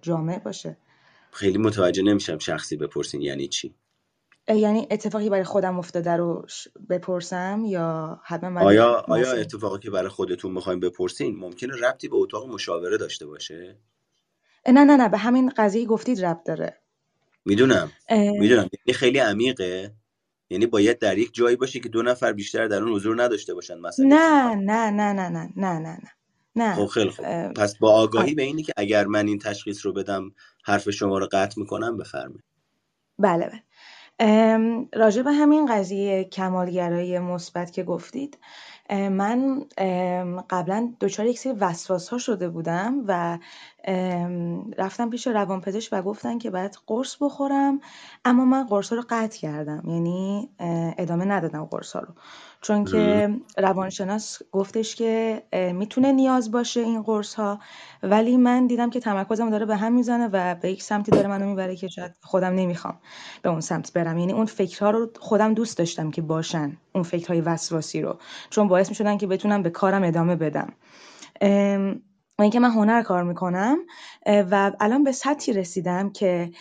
[0.02, 0.78] جامع باشه.
[1.32, 3.76] خیلی متوجه نمیشم شخصی بپرسین یعنی چی.
[4.48, 6.46] یعنی اتفاقی برای خودم افتاده رو
[6.90, 12.48] بپرسم یا حتما آیا آیا اتفاقی که برای خودتون می‌خوایم بپرسین ممکنه ربطی به اتاق
[12.48, 13.78] مشاوره داشته باشه؟
[14.68, 16.82] نه نه نه به همین قضیه گفتید ربط داره.
[17.46, 17.92] می‌دونم.
[18.10, 18.70] می‌دونم.
[18.86, 19.94] یعنی خیلی عمیقه.
[20.50, 23.80] یعنی باید در یک جایی باشه که دو نفر بیشتر در اون حضور نداشته باشن
[23.80, 24.06] مثلا.
[24.06, 26.12] نه نه نه نه نه نه نه نه.
[26.56, 26.76] نه.
[26.76, 27.54] خب خیلی خوب.
[27.54, 30.32] پس با آگاهی به اینی که اگر من این تشخیص رو بدم
[30.64, 32.44] حرف شما رو قطع می‌کنم بفرمایید.
[33.20, 33.62] بله بله.
[34.94, 38.38] راجع به همین قضیه کمالگرایی مثبت که گفتید
[38.90, 39.66] من
[40.50, 43.38] قبلا دچار یک سری وسواس ها شده بودم و
[44.78, 47.80] رفتم پیش روانپزشک و گفتن که باید قرص بخورم
[48.26, 49.84] اما من قرص رو قطع کردم.
[49.88, 50.50] یعنی
[50.98, 52.14] ادامه ندادم قرص ها رو.
[52.62, 55.44] چون که روانشناس گفتش که
[55.74, 57.60] می‌تونه نیاز باشه این قرص ها
[58.04, 61.46] ولی من دیدم که تمرکزم داره به هم می‌زنه و به یک سمتی داره منو
[61.46, 63.00] می‌بره که شاید خودم نمی‌خوام
[63.42, 64.18] به اون سمت برم.
[64.18, 68.20] یعنی اون فکرها رو خودم دوست داشتم که باشن اون فکرهای وسواسی رو.
[68.50, 70.74] چون باعث می‌شدن که بتونم به کارم ادامه بدم.
[72.40, 73.78] و اینکه من هنر کار می‌کنم
[74.26, 76.52] و الان به سطحی رسیدم که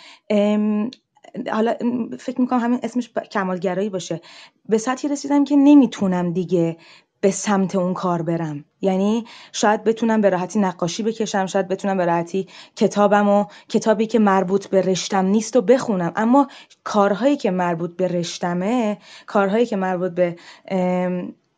[1.52, 1.74] حالا
[2.18, 4.20] فکر می‌کنم همین اسمش کمالگرایی باشه.
[4.68, 6.76] به سطحی رسیدم که نمی‌تونم دیگه
[7.20, 8.64] به سمت اون کار برم.
[8.80, 14.18] یعنی شاید بتونم به راحتی نقاشی بکشم شاید بتونم به راحتی کتابم و کتابی که
[14.18, 16.12] مربوط به رشتم نیست و بخونم.
[16.16, 16.48] اما
[16.84, 20.36] کارهایی که مربوط به رشتمه کارهایی که مربوط به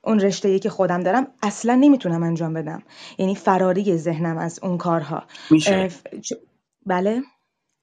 [0.05, 2.83] اون رشته که خودم دارم اصلا نمی‌تونم انجام بدم.
[3.19, 5.23] یعنی فراری ذهنم از اون کارها.
[5.51, 5.89] میشه.
[6.87, 7.23] بله؟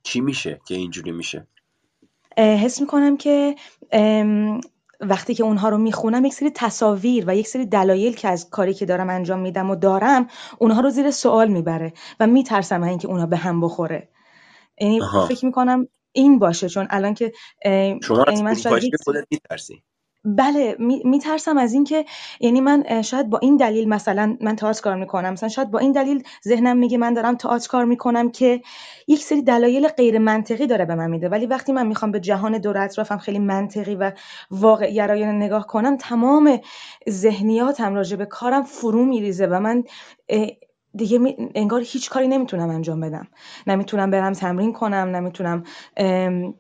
[0.03, 1.47] چی میشه که اینجوری میشه؟
[2.37, 3.55] حس می‌کنم که
[5.01, 8.73] وقتی که اونها رو می‌خونم یک سری تصاویر و یک سری دلایل که از کاری
[8.73, 10.27] که دارم انجام میدم و دارم
[10.59, 14.09] اونها رو زیر سوال می‌بره و میترسم اینکه اونها به هم بخوره.
[14.81, 17.31] یعنی فکر می‌کنم این باشه چون الان که
[18.03, 19.83] شما از یعنی خودت میترسی.
[20.25, 20.75] بله
[21.05, 22.05] میترسم از اینکه
[22.39, 25.91] یعنی من شاید با این دلیل مثلا من تئاتر کار می‌کنم مثلا شاید با این
[25.91, 28.61] دلیل ذهنم میگه من دارم تئاتر کار می‌کنم که
[29.07, 31.29] یک سری دلایل غیر منطقی داره به من میده.
[31.29, 34.11] ولی وقتی من می‌خوام به جهان دور اطرافم خیلی منطقی و
[34.51, 36.59] واقع گرایانه نگاه کنم تمام
[37.09, 39.83] ذهنیاتم راجع به کارم فرو میریزه و من
[40.95, 43.27] دیگه انگار هیچ کاری نمی‌تونم انجام بدم.
[43.67, 45.63] نمی‌تونم برم تمرین کنم نمی‌تونم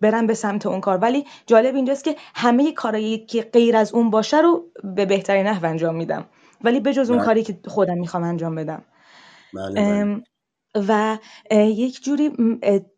[0.01, 0.97] برم به سمت اون کار.
[0.97, 5.65] ولی جالب اینجاست که همه کارهایی که غیر از اون باشه رو به بهترین نحو
[5.65, 6.25] انجام میدم.
[6.63, 7.25] ولی به جز اون بله.
[7.25, 8.83] کاری که خودم می‌خوام انجام بدم.
[9.53, 10.21] بله, بله.
[10.87, 11.17] و
[11.51, 12.31] یک جوری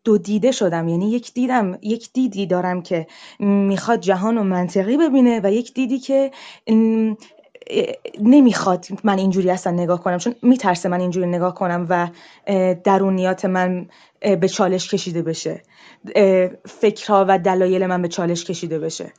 [0.04, 0.88] دو دیده شدم.
[0.88, 3.06] یعنی یک دیدم یک دیدی دارم که
[3.40, 6.30] می‌خواد جهان و منطقی ببینه و یک دیدی که
[8.20, 12.10] نمی‌خواد من اینجوری اصلا نگاه کنم چون میترسه من اینجوری نگاه کنم و
[12.84, 13.88] درونیات من
[14.40, 15.62] به چالش کشیده بشه.
[16.66, 19.12] فکرها و دلایل من به چالش کشیده بشه.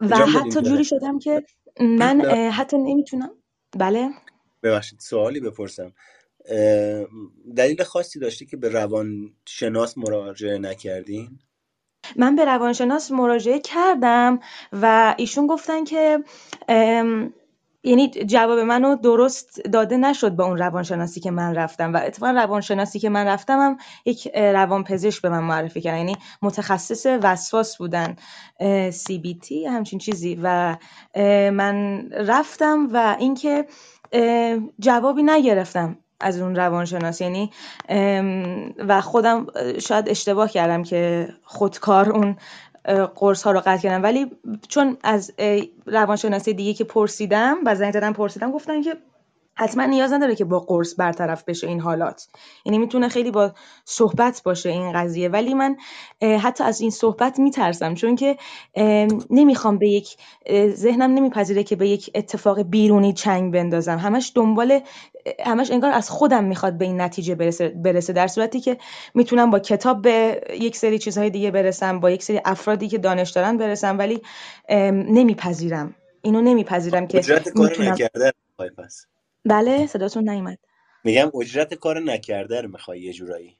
[0.00, 1.42] و حتی جوری شدم که
[1.80, 2.20] من
[2.50, 3.30] حتی نمی‌تونم.
[3.78, 4.08] بله.
[4.62, 5.92] ببخشید سوالی بپرسم.
[7.56, 11.38] دلیل خاصی داشتی که به روان شناس مراجعه نکردین؟
[12.16, 14.40] من به روانشناس مراجعه کردم
[14.72, 16.24] و ایشون گفتن که
[17.84, 22.98] یعنی جواب منو درست داده نشد به اون روانشناسی که من رفتم و اتفاقا روانشناسی
[22.98, 28.16] که من رفتم هم یک روانپزشک به من معرفی کردن یعنی متخصص وسواس بودن
[28.90, 30.38] CBT همچین چیزی.
[30.42, 30.76] و
[31.50, 33.66] من رفتم و اینکه
[34.78, 35.98] جوابی نگرفتم.
[36.22, 37.20] از اون روانشناس.
[37.20, 37.50] یعنی
[38.78, 39.46] و خودم
[39.78, 42.36] شاید اشتباه کردم که خودکار اون
[43.14, 44.02] قرص ها رو قطع کردم.
[44.02, 44.30] ولی
[44.68, 45.32] چون از
[45.86, 48.96] روانشناسی دیگه که پرسیدم و زنگ زدم پرسیدم گفتن که
[49.54, 52.28] حتما نیاز نداره که با قرص برطرف بشه این حالات.
[52.64, 53.52] یعنی می‌تونه خیلی با
[53.84, 55.28] صحبت باشه این قضیه.
[55.28, 55.76] ولی من
[56.22, 58.36] حتی از این صحبت میترسم چون که
[59.30, 60.16] نمی‌خوام به یک
[60.68, 63.98] ذهنم نمیپذیره که به یک اتفاق بیرونی چنگ بندازم.
[63.98, 64.80] همش دنبال
[65.44, 68.78] همش انگار از خودم می‌خواد به این نتیجه برسه, برسه در صورتی که
[69.14, 73.30] می‌تونم با کتاب به یک سری چیزهای دیگه برسم با یک سری افرادی که دانش
[73.30, 74.22] دارن برسم ولی
[74.92, 75.94] نمیپذیرم.
[76.22, 77.20] اینو نمیپذیرم که
[77.54, 77.96] می‌تونم...
[79.44, 80.58] بله صداتون نیومد.
[81.04, 83.56] میگم اجرت کار نکرده رو می‌خوای یه جورایی.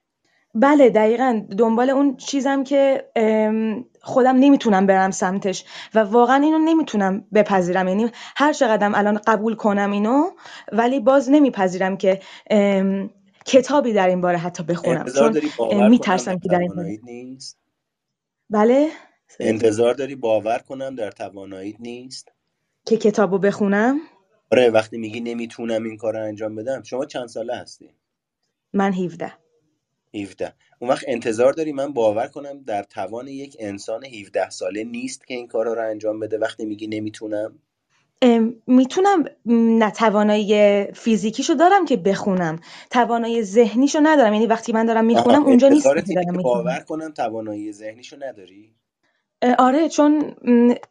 [0.55, 1.43] بله دقیقا.
[1.59, 3.05] دنبال اون چیزم که
[4.01, 5.65] خودم نمی‌تونم برم سمتش
[5.95, 7.89] و واقعا اینو نمی‌تونم بپذیرم.
[7.89, 10.31] یعنی هر چقدرم الان قبول کنم اینو
[10.73, 12.21] ولی باز نمیپذیرم که
[13.47, 15.05] کتابی در این باره حتی بخونم.
[15.05, 16.99] چون میترسم که در این باره.
[17.03, 17.59] نیست؟
[18.51, 18.89] بله.
[19.41, 22.33] انتظار داری باور کنم در تواناییت نیست؟
[22.87, 24.01] که کتابو بخونم.
[24.53, 27.91] آره وقتی میگی نمی‌تونم این کار رو انجام بدم شما چند ساله هستی؟
[28.73, 29.33] من 17
[30.15, 35.27] 17 اون وقت انتظار داری من باور کنم در توان یک انسان 17 ساله نیست
[35.27, 37.59] که این کارا رو انجام بده وقتی میگی نمی‌تونم؟
[38.67, 42.61] می‌تونم نه توانایی فیزیکیشو دارم که بخونم.
[42.91, 44.33] توانایی ذهنیشو ندارم.
[44.33, 45.87] یعنی وقتی من دارم می‌خونم اونجا نیست
[46.43, 48.75] باور کنم توانایی ذهنیشو نداری؟
[49.59, 50.35] آره چون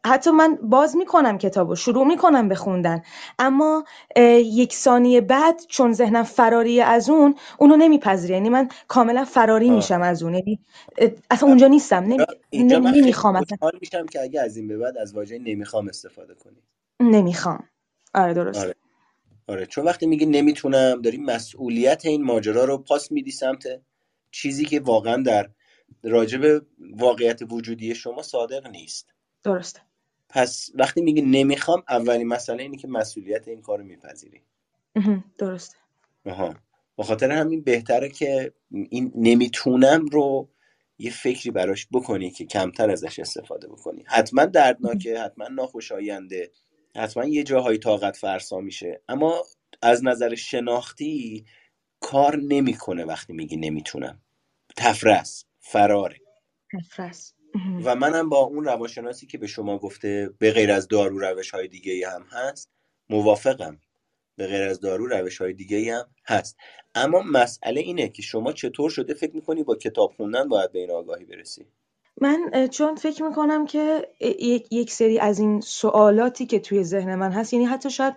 [0.06, 3.02] حتی من باز می‌کنم کتابو شروع می‌کنم به خوندن.
[3.38, 3.84] اما
[4.36, 8.34] یک ثانیه بعد چون ذهنم فراری از اون اونو نمیپذیره.
[8.34, 10.34] یعنی من کاملا فراری میشم از اون.
[10.34, 10.58] یعنی
[11.30, 12.04] اصلا اونجا نیستم.
[12.04, 12.26] نمی...
[12.52, 13.70] نمی‌خوام اصلا.
[13.80, 16.62] میشم که اگه از این به بعد از واژه نمی‌خوام استفاده کنی.
[17.00, 17.68] نمی‌خوام.
[18.14, 18.60] آره درست.
[18.60, 18.74] آره.
[19.48, 23.64] آره چون وقتی میگی نمی‌تونم داری مسئولیت این ماجرا رو پاس میدی سمت
[24.30, 25.48] چیزی که واقعا در
[26.02, 29.14] راجب واقعیت وجودی شما صادق نیست.
[29.42, 29.80] درسته.
[30.28, 34.42] پس وقتی میگی نمی‌خوام اولین مسئله اینه که مسئولیت این کارو میپذیری.
[35.38, 35.76] درسته.
[36.26, 36.54] آها.
[36.96, 38.52] به خاطر همین بهتره که
[38.90, 40.48] این نمی‌تونم رو
[40.98, 44.04] یه فکری براش بکنی که کمتر ازش استفاده بکنی.
[44.06, 46.50] حتما دردناکه حتما ناخوشاینده
[46.96, 49.02] حتما یه جاهای طاقت فرسا میشه.
[49.08, 49.42] اما
[49.82, 51.44] از نظر شناختی
[52.00, 54.20] کار نمی‌کنه وقتی میگی نمی‌تونم.
[54.76, 55.44] تفرس.
[55.62, 56.16] فراره.
[57.84, 61.68] و منم با اون روانشناسی که به شما گفته به غیر از دارو روش های
[61.68, 62.70] دیگه هم هست
[63.10, 63.80] موافقم.
[64.36, 66.56] به غیر از دارو روش های دیگه هم هست.
[66.94, 70.90] اما مسئله اینه که شما چطور شده فکر می‌کنی با کتاب خوندن باید به این
[70.90, 71.66] آگاهی برسی؟
[72.22, 74.08] من چون فکر می‌کنم که
[74.70, 78.14] یک سری از این سوالاتی که توی ذهن من هست یعنی حتی شاید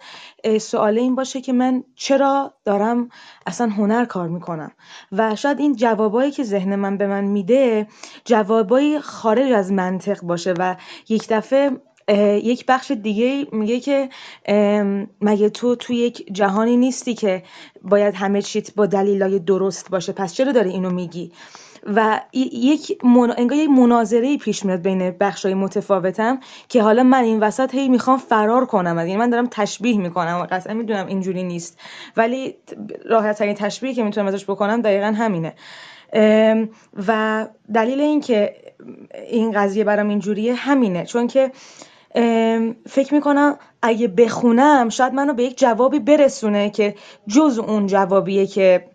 [0.61, 3.09] سوال این باشه که من چرا دارم
[3.47, 4.71] اصلا هنر کار می‌کنم؟
[5.11, 7.87] و شاید این جوابایی که ذهن من به من میده
[8.25, 10.75] جوابایی خارج از منطق باشه و
[11.09, 11.71] یک دفعه
[12.43, 14.09] یک بخش دیگه میگه که
[15.21, 17.43] مگه تو توی یک جهانی نیستی که
[17.81, 21.31] باید همه چیت با دلیلای درست باشه پس چرا داری اینو میگی؟
[21.85, 23.33] و یک من...
[23.37, 26.39] انگار یک مناظره پیش میاد بین بخشای متفاوتم
[26.69, 28.97] که حالا من این وسط هی می‌خوام فرار کنم.
[28.97, 30.39] یعنی من دارم تشبیه می‌کنم.
[30.41, 31.79] و قطعا می‌دونم اینجوری نیست.
[32.17, 32.55] ولی
[33.05, 35.53] راحت ترین تشبیهی که می‌تونم ازش بکنم دقیقا همینه.
[37.07, 38.55] و دلیل این که
[39.27, 41.05] این قضیه برام اینجوریه همینه.
[41.05, 41.51] چون که
[42.89, 46.95] فکر می‌کنم اگه بخونم شاید منو به یک جوابی برسونه که
[47.27, 48.85] جز اون جوابیه که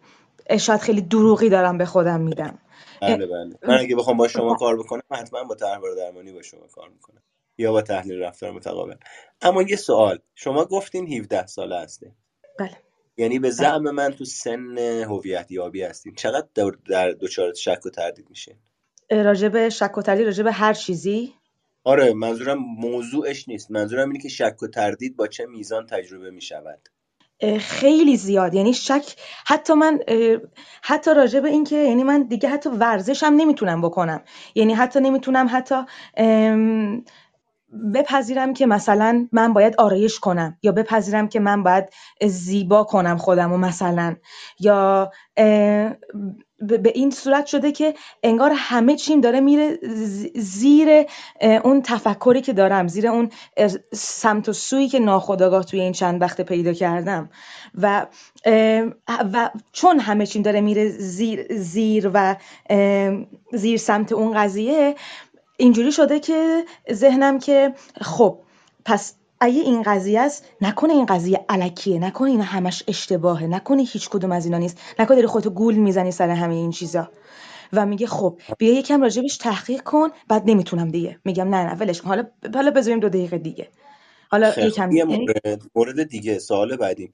[0.59, 2.59] شاید خیلی دروغی دارم به خودم میدم.
[3.01, 3.55] بله بله.
[3.63, 7.23] من اگه بخوام با شما کار بکنم حتما با طرحواره درمانی با شما کار می‌کنم.
[7.59, 8.95] یا با تحلیل رفتار متقابل.
[9.43, 10.19] اما یه سوال.
[10.35, 12.13] شما گفتین 17 ساله هسته
[12.59, 12.77] بله.
[13.17, 16.47] یعنی به زعم من تو سن هویت یابی هستیم چقدر
[16.89, 18.57] در دچار شک و تردید میشه
[19.11, 21.35] راجب شک و تردید راجب هر چیزی؟
[21.85, 23.71] آره منظورم موضوعش نیست.
[23.71, 26.89] منظورم اینه که شک و تردید با چه میزان تجربه می‌شود.
[27.61, 28.55] خیلی زیاد.
[28.55, 30.01] یعنی شک حتی من
[30.83, 34.23] حتی راجع به این که یعنی من دیگه حتی ورزشم نمی‌تونم بکنم.
[34.55, 35.77] یعنی حتی نمی‌تونم حتی
[37.95, 41.85] بپذیرم که مثلا من باید آرایش کنم یا بپذیرم که من باید
[42.27, 44.17] زیبا کنم خودم و مثلا.
[44.61, 45.11] یا
[46.61, 49.79] به این صورت شده که انگار همه چیم داره میره
[50.35, 51.05] زیر
[51.65, 53.31] اون تفکری که دارم زیر اون
[53.93, 57.31] سمت و سویی که ناخداگاه توی این چند وقت پیدا کردم.
[57.83, 58.07] و
[59.33, 62.37] و چون همه چیم داره میره زیر, زیر و
[63.53, 64.95] زیر سمت اون قضیه
[65.57, 68.39] اینجوری شده که ذهنم که خب
[68.85, 74.09] پس اگه این قضیه است نکنه این قضیه علکیه نکنه این همش اشتباهه نکنه هیچ
[74.09, 74.79] کدوم از اینا نیست.
[74.99, 77.11] نکنه داری خودتو گول می‌زنی سر همه این چیزا.
[77.73, 81.21] و میگه خب بیا یکم راجبش تحقیق کن بعد نمی‌تونم دیگه.
[81.25, 82.09] میگم نه نه ولش کن.
[82.09, 83.69] حالا حالا بذاریم دو دقیقه دیگه.
[84.31, 87.13] حالا یکم یه مورد, مورد دیگه سوال بعدی.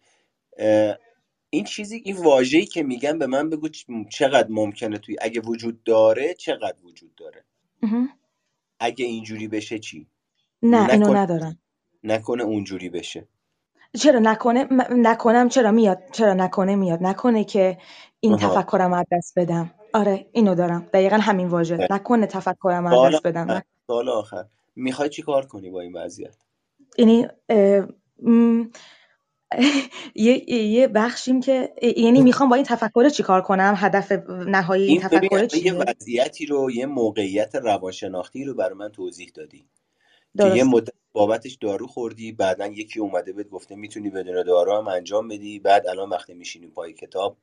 [1.50, 3.68] این چیزی این واژه‌ای که میگم به من بگو
[4.10, 7.44] چقدر ممکنه توی اگه وجود داره چقدر وجود داره؟
[8.80, 10.06] اگه اینجوری بشه چی؟
[10.62, 11.58] نه اینو ندارم.
[12.04, 13.28] نکنه اونجوری بشه.
[13.98, 17.78] چرا نکنه؟ نکنم چرا میاد؟ چرا نکنه میاد؟ نکنه که
[18.20, 19.70] این تفکرم از دست بدم.
[19.94, 20.88] آره اینو دارم.
[20.92, 21.86] دقیقا همین واژه.
[21.90, 23.62] نکنه تفکرم از دست بدم.
[23.86, 24.44] سال آخر.
[24.76, 26.36] می‌خوای چی کار کنی با این وضعیت؟
[26.98, 27.26] یعنی
[30.14, 35.46] یه یه بخشیم که یعنی می‌خوام با این تفکر چیکار کنم؟ هدف نهایی این تفکر
[35.46, 39.68] چیه؟ یه وضعیتی رو یه موقعیت روانشناختی رو برای من توضیح دادی.
[40.38, 44.88] که یه مدت بابتش دارو خوردی بعدا یکی اومده بهت گفته می‌تونی بدون دارو هم
[44.88, 45.58] انجام بدی.
[45.58, 47.36] بعد الان وقتی میشینی پای کتاب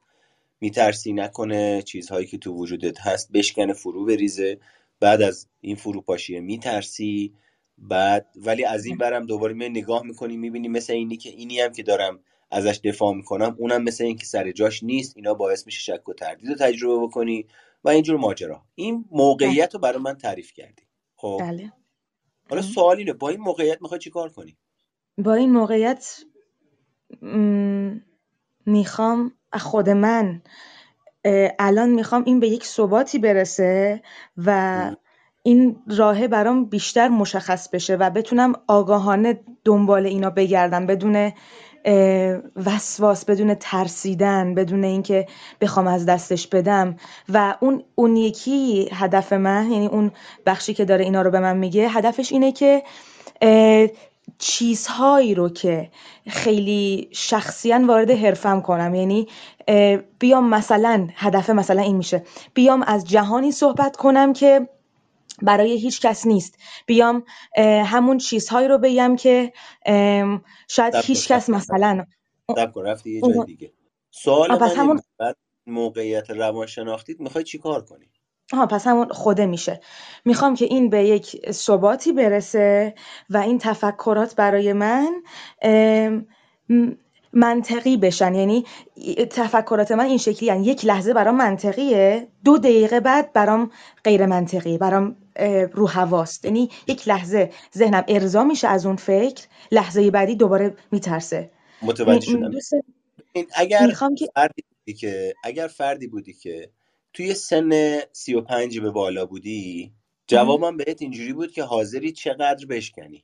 [0.61, 4.59] میترسی نکنه چیزهایی که تو وجودت هست بشکنه فرو بریزه.
[4.99, 7.33] بعد از این فروپاشیه میترسی.
[7.77, 11.73] بعد ولی از این برم دوباره می نگاه می‌کنی می‌بینی مثل اینی که اینی هم
[11.73, 12.19] که دارم
[12.51, 15.17] ازش دفاع می‌کنم اونم مثل این که سر جاش نیست.
[15.17, 17.47] اینا باعث میشه شک و تردید رو تجربه بکنی
[17.83, 20.83] و اینجور ماجرا این موقعیت رو برای من تعریف کردی.
[21.15, 21.73] خب؟ بله.
[22.49, 24.57] حالا سوال اینه با این موقعیت می‌خوای چی کار کنی؟
[25.17, 26.23] با این موقعیت
[28.65, 30.41] می‌خوام خود من
[31.59, 34.01] الان می‌خوام این به یک ثباتی برسه
[34.37, 34.91] و
[35.43, 41.31] این راهه برام بیشتر مشخص بشه و بتونم آگاهانه دنبال اینا بگردم بدون
[42.65, 45.27] وسواس بدون ترسیدن بدون اینکه
[45.61, 46.95] بخوام از دستش بدم.
[47.29, 50.11] و اون اون یکی هدف من یعنی اون
[50.45, 52.83] بخشی که داره اینا رو به من میگه هدفش اینه که
[54.37, 55.89] چیزهایی رو که
[56.27, 58.95] خیلی شخصیا وارد حرفم کنم.
[58.95, 59.27] یعنی
[60.19, 62.23] بیام مثلا هدف مثلا این میشه.
[62.53, 64.67] بیام از جهانی صحبت کنم که
[65.41, 66.57] برای هیچ کس نیست.
[66.85, 67.23] بیام
[67.85, 69.53] همون چیزهایی رو بگم که
[70.67, 72.05] شاید هیچ کس مثلا
[72.75, 73.71] رفتی یه جای دیگه.
[74.11, 75.01] سوال من همون...
[75.19, 75.35] بعد
[75.67, 78.05] موقعیت روانشناختیت می‌خوای چی کار کنی؟
[78.53, 79.79] آها پس همون خوده میشه.
[80.25, 82.95] می‌خوام که این به یک ثباتی برسه
[83.29, 85.23] و این تفکرات برای من
[87.33, 88.35] منطقی بشن.
[88.35, 88.65] یعنی
[89.29, 93.71] تفکرات من این شکلی یعنی یک لحظه برام منطقیه دو دقیقه بعد برام
[94.03, 95.15] غیر منطقی برام
[95.73, 96.45] رو هواست.
[96.45, 101.51] یعنی یک لحظه ذهنم ارضا میشه از اون فکر لحظه بعدی دوباره میترسه.
[101.81, 102.51] متوجه شدم.
[103.55, 103.91] اگر
[104.35, 106.69] فردی بودی که اگر فردی بودی که
[107.13, 109.93] توی سن 35 به بالا بودی
[110.27, 113.23] جوابم بهت اینجوری بود که حاضری چقدر بشکنی.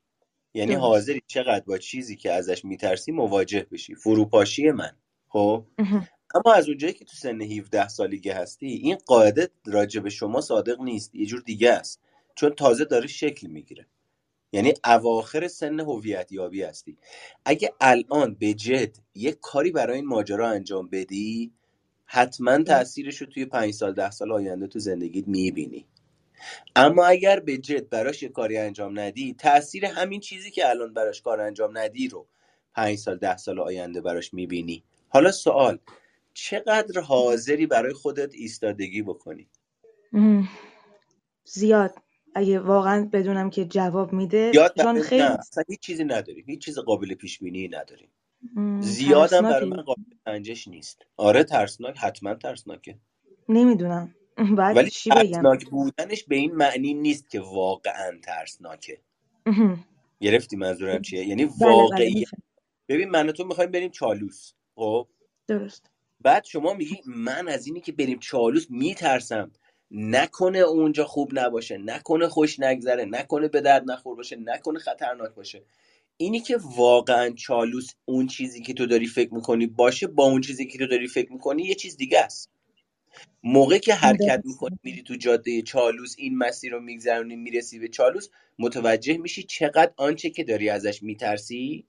[0.53, 3.95] یعنی حاضری چقدر با چیزی که ازش میترسی مواجه بشی.
[3.95, 4.91] فروپاشی من.
[5.27, 5.63] خب؟
[6.35, 10.81] اما از اونجایی که تو سن 17 سالگی هستی این قاعده راجع به شما صادق
[10.81, 12.01] نیست یه جور دیگه است.
[12.35, 13.87] چون تازه داره شکل می‌گیره.
[14.51, 16.97] یعنی اواخر سن هویت یابی هستی.
[17.45, 21.53] اگه الان به جد یه کاری برای این ماجرا انجام بدی
[22.05, 25.85] حتما تاثیرش رو توی پنج سال ده سال آینده تو زندگیت می‌بینی.
[26.75, 31.21] اما اگر به جد براش یه کاری انجام ندی تاثیر همین چیزی که الان براش
[31.21, 32.27] کار انجام ندی رو
[32.75, 34.83] پنج سال ده سال آینده براش می‌بینی.
[35.09, 35.79] حالا سوال
[36.43, 39.49] چقدر حاضری برای خودت ایستادگی بکنی؟
[41.43, 41.95] زیاد.
[42.35, 46.45] اگه واقعا بدونم که جواب میده یاد چون خیلی نه اصلا هیچ چیزی نداریم.
[46.47, 48.09] هیچ چیز قابل پیش بینی نداریم
[48.81, 51.05] زیادم برای من قابل سنجش نیست.
[51.17, 52.97] آره ترسناک حتما ترسناکه.
[53.49, 54.15] نمی‌دونم.
[54.57, 59.01] بعد ولی چی بگم؟ ترسناک بودنش به این معنی نیست که واقعا ترسناکه.
[60.19, 62.25] گرفتی منظورم چیه؟ یعنی بله بله واقعی.
[62.87, 64.53] ببین من و تو می‌خوایم بریم چالوس.
[64.75, 65.07] خب؟
[65.47, 65.89] درست.
[66.23, 69.51] بعد شما میگی من از اینی که بریم چالوس میترسم.
[69.91, 75.63] نکنه اونجا خوب نباشه نکنه خوش نگذره نکنه به درد نخور باشه نکنه خطرناک باشه.
[76.17, 80.67] اینی که واقعا چالوس اون چیزی که تو داری فکر می‌کنی باشه با اون چیزی
[80.67, 82.49] که تو داری فکر می‌کنی یه چیز دیگه است.
[83.43, 88.29] موقع که حرکت می‌کنی میری تو جاده چالوس این مسیر رو میگذرونی می‌رسی به چالوس
[88.59, 91.87] متوجه میشی چقدر آنچه که داری ازش میترسی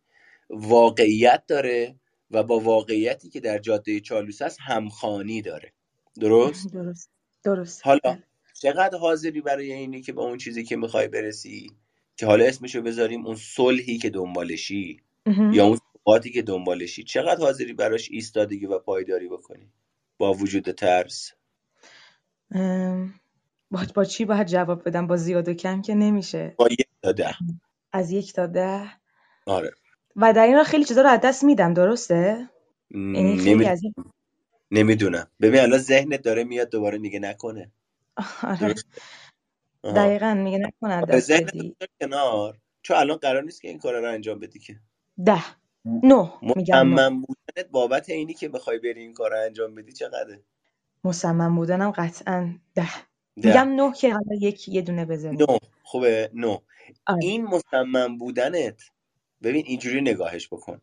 [0.51, 2.00] واقعیت داره.
[2.31, 5.73] و با واقعیتی که در جاده چالوس هست همخانی داره.
[6.21, 7.11] درست؟ درست.
[7.45, 7.87] درست.
[7.87, 8.23] حالا بله.
[8.55, 11.71] چقدر حاضری برای اینی که با اون چیزی که می‌خوای برسی؟
[12.17, 15.01] که حالا اسمشو بذاریم اون صلحی که دنبالشی.
[15.53, 17.05] یا اون ثباتی که دنبالشی.
[17.05, 19.73] چقدر حاضری براش ایستادگی و پایداری بکنی؟
[20.19, 21.33] با وجود ترس.
[23.71, 26.55] با, با چی باید جواب بدم؟ با زیاد و کم که نمیشه.
[26.59, 27.35] با یک تا ده.
[27.93, 28.91] از یک تا ده؟
[29.47, 29.71] آره.
[30.17, 32.49] و در این حال خیلی چیزا رو از دست میدم درسته؟
[32.91, 33.65] یعنی خیلی نمی...
[33.65, 33.95] از این
[34.71, 35.27] نمی‌دونم.
[35.41, 37.71] ببین الان ذهنت داره میاد دوباره میگه نکنه.
[38.43, 38.75] آره.
[39.85, 41.33] دقیقا میگه نکنه دست
[42.01, 42.59] کنار.
[42.83, 44.77] چون الان قرار نیست که این کار رو انجام بدی که.
[45.25, 45.43] ده.
[45.85, 46.53] نه نه.
[46.57, 50.43] مصمم بودنت بابت اینی که بخوای بری این کار رو انجام بدی چقدره؟
[51.05, 52.83] مصمم بودنم قطعا ده.
[52.83, 52.93] ده.
[53.37, 56.31] میگم نه که حالا یک یه دونه بذاریم نو خوبه.
[56.35, 56.59] نو
[57.07, 57.19] آره.
[57.23, 58.83] این مصمم بودنت
[59.43, 60.81] ببین اینجوری نگاهش بکن.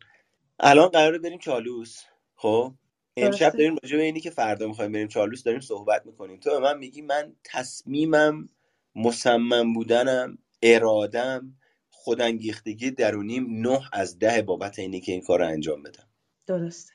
[0.60, 2.02] الان قراره بریم چالوس.
[2.34, 2.74] خب؟
[3.16, 6.40] امشب داریم راجع به اینی که فردا می‌خوایم بریم چالوس داریم صحبت می‌کنیم.
[6.40, 8.48] تو به من میگی من تصمیمم
[8.94, 11.54] مصمم بودنم ارادم
[11.90, 16.08] خودانگیختگی درونیم نه از ده بابت اینی که این کار رو انجام بدم.
[16.46, 16.92] درسته.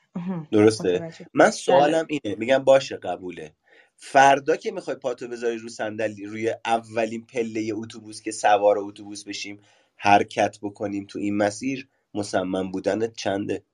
[0.52, 1.50] درسته؟ من بله.
[1.50, 2.36] سوالم اینه.
[2.38, 3.54] میگم باشه قبوله.
[3.96, 9.60] فردا که می‌خوای پاتو بذاری رو صندلی روی اولین پله اتوبوس که سوار اتوبوس بشیم
[9.96, 13.64] حرکت بکنیم تو این مسیر مصمم بودنت چنده؟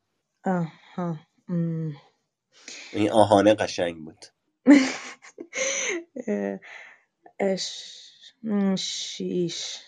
[0.45, 1.17] آها.
[1.49, 1.97] ام.
[2.93, 4.27] این آهانه قشنگ بود.
[8.77, 9.79] شیش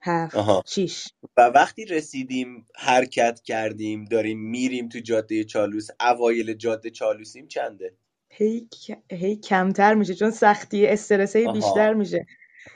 [0.00, 0.62] هفت آها.
[0.66, 1.08] شیش.
[1.36, 7.94] و وقتی رسیدیم حرکت کردیم داریم میریم تو جاده چالوس اوایل جاده چالوسیم چنده؟
[8.28, 8.68] هی
[9.10, 12.26] هی کمتر میشه چون سختی استرس هی بیشتر میشه.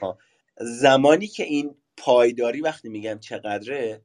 [0.01, 0.17] آها.
[0.61, 4.01] زمانی که این پایداری وقتی میگم چقدره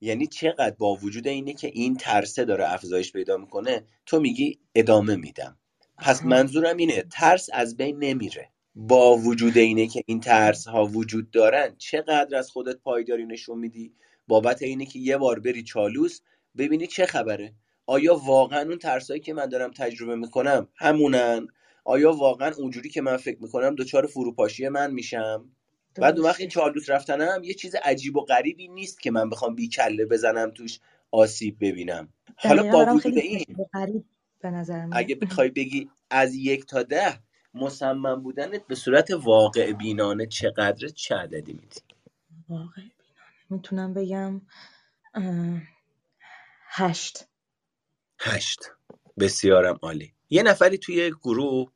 [0.00, 5.16] یعنی چقدر با وجود اینه که این ترسه داره افزایش پیدا می‌کنه تو میگی ادامه
[5.16, 5.58] میدم.
[5.98, 8.48] پس منظورم اینه ترس از بین نمیره.
[8.74, 13.94] با وجود اینه که این ترس ها وجود دارن چقدر از خودت پایداری نشون میدی؟
[14.28, 16.20] بابت اینه که یه بار بری چالوس
[16.58, 17.54] ببینی چه خبره.
[17.86, 21.46] آیا واقعا اون ترسایی که من دارم تجربه می‌کنم همونن؟
[21.84, 25.50] آیا واقعا اونجوری که من فکر می‌کنم دچار فروپاشی من میشم؟
[26.00, 29.30] بعد اون وقت این درسته چالوس رفتنم یه چیز عجیب و غریبی نیست که من
[29.30, 30.80] بخوام بی کله بزنم توش
[31.10, 32.12] آسیب ببینم.
[32.36, 33.44] حالا با وجود این.
[34.40, 37.20] به نظر اگه میاد بخوای بگی از یک تا ده
[37.54, 41.80] مصمم بودنت به صورت واقع بینانه چقدره چه عددی میدی؟
[42.48, 42.82] واقع
[43.50, 44.40] می‌تونم بگم
[46.68, 47.28] هشت.
[48.20, 48.60] هشت.
[49.18, 50.14] بسیارم عالی.
[50.30, 51.72] یه نفری توی گروه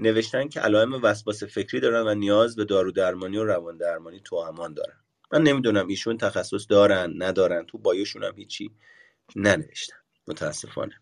[0.00, 4.36] نوشتن که علائم وسواس فکری دارن و نیاز به دارو درمانی و روان درمانی تو
[4.36, 4.96] امان دارن.
[5.32, 8.70] من نمی‌دونم ایشون تخصص دارن ندارن تو بایوشون هم هیچی
[9.36, 9.96] ننوشتن.
[10.28, 10.94] متاسفانه.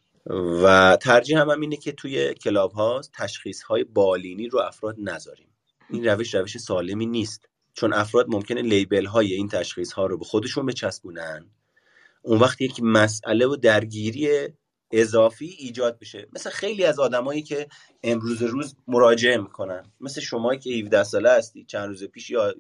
[0.62, 5.49] و ترجیح هم, هم اینه که توی کلاب ها تشخیص های بالینی رو افراد نذاریم.
[5.91, 7.49] این روش روش سالمی نیست.
[7.75, 11.51] چون افراد ممکنه لیبل های این تشخیص ها رو به خودشون بچسبونن.
[12.23, 14.49] اون وقت یک مسئله و درگیری
[14.91, 16.28] اضافی ایجاد بشه.
[16.33, 17.68] مثل خیلی از آدمایی که
[18.02, 19.92] امروز روز مراجعه می‌کنن.
[20.00, 22.55] مثل شما که 17 ساله هستی چند روز پیش یا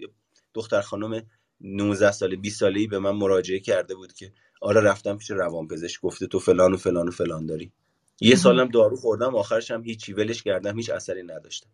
[0.54, 1.22] دختر خانم
[1.60, 6.26] 19 ساله 20 ساله‌ای به من مراجعه کرده بود که آره رفتم پیش روانپزشک گفته
[6.26, 7.72] تو فلان و فلان و فلان داری.
[8.20, 11.70] یه سالم دارو خوردم آخرش هم هیچی ولش کردم هیچ اثری نداشتم.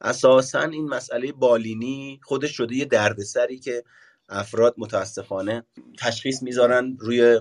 [0.00, 3.84] اساسا این مسئله بالینی خودش شده یه دردسری که
[4.28, 5.66] افراد متاسفانه
[5.98, 7.40] تشخیص می‌ذارن روی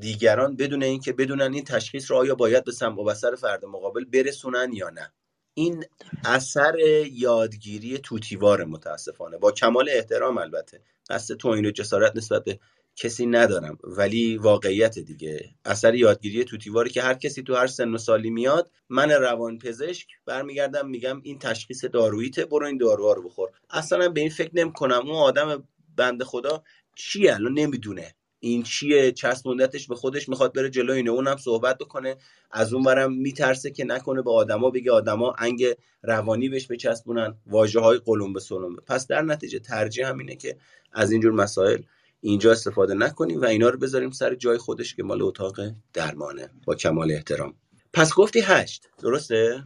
[0.00, 4.04] دیگران بدون اینکه بدونن این تشخیص رو آیا باید به سمع و بصر فرد مقابل
[4.04, 5.12] برسونن یا نه.
[5.54, 5.84] این
[6.24, 6.74] اثر
[7.12, 9.38] یادگیری توتیوار متاسفانه.
[9.38, 10.80] با کمال احترام البته.
[11.10, 12.58] قصد توهین و جسارت نسبت به
[12.96, 13.78] کسی ندارم.
[13.84, 15.50] ولی واقعیت دیگه.
[15.64, 20.08] اثر یادگیری توتیواری که هر کسی تو هر سن و سالی میاد من روان پزشک
[20.26, 23.50] برمیگردم میگم این تشخیص داروییته برو این داروها رو بخور.
[23.70, 25.00] اصلا به این فکر نمی‌کنم.
[25.06, 26.62] اون آدم بنده خدا
[26.96, 28.14] چیه؟ الان نمی‌دونه.
[28.44, 32.16] این چیه؟ چسبوندتش به خودش می‌خواد بره جلو اینه اونم صحبت بکنه.
[32.50, 35.64] از اون برم میترسه که نکنه به آدما بگه آدما انگ
[36.02, 37.34] روانی بهش بچسبونن.
[37.46, 40.56] واژه های قلم به سلم پس در نتیجه ترجیح همینه که
[40.92, 41.82] از اینجور مسائل
[42.20, 45.60] اینجا استفاده نکنیم و اینا رو بذاریم سر جای خودش که مال اتاق
[45.92, 46.50] درمانه.
[46.66, 47.54] با کمال احترام.
[47.92, 48.88] پس گفتی هشت.
[48.98, 49.64] درسته؟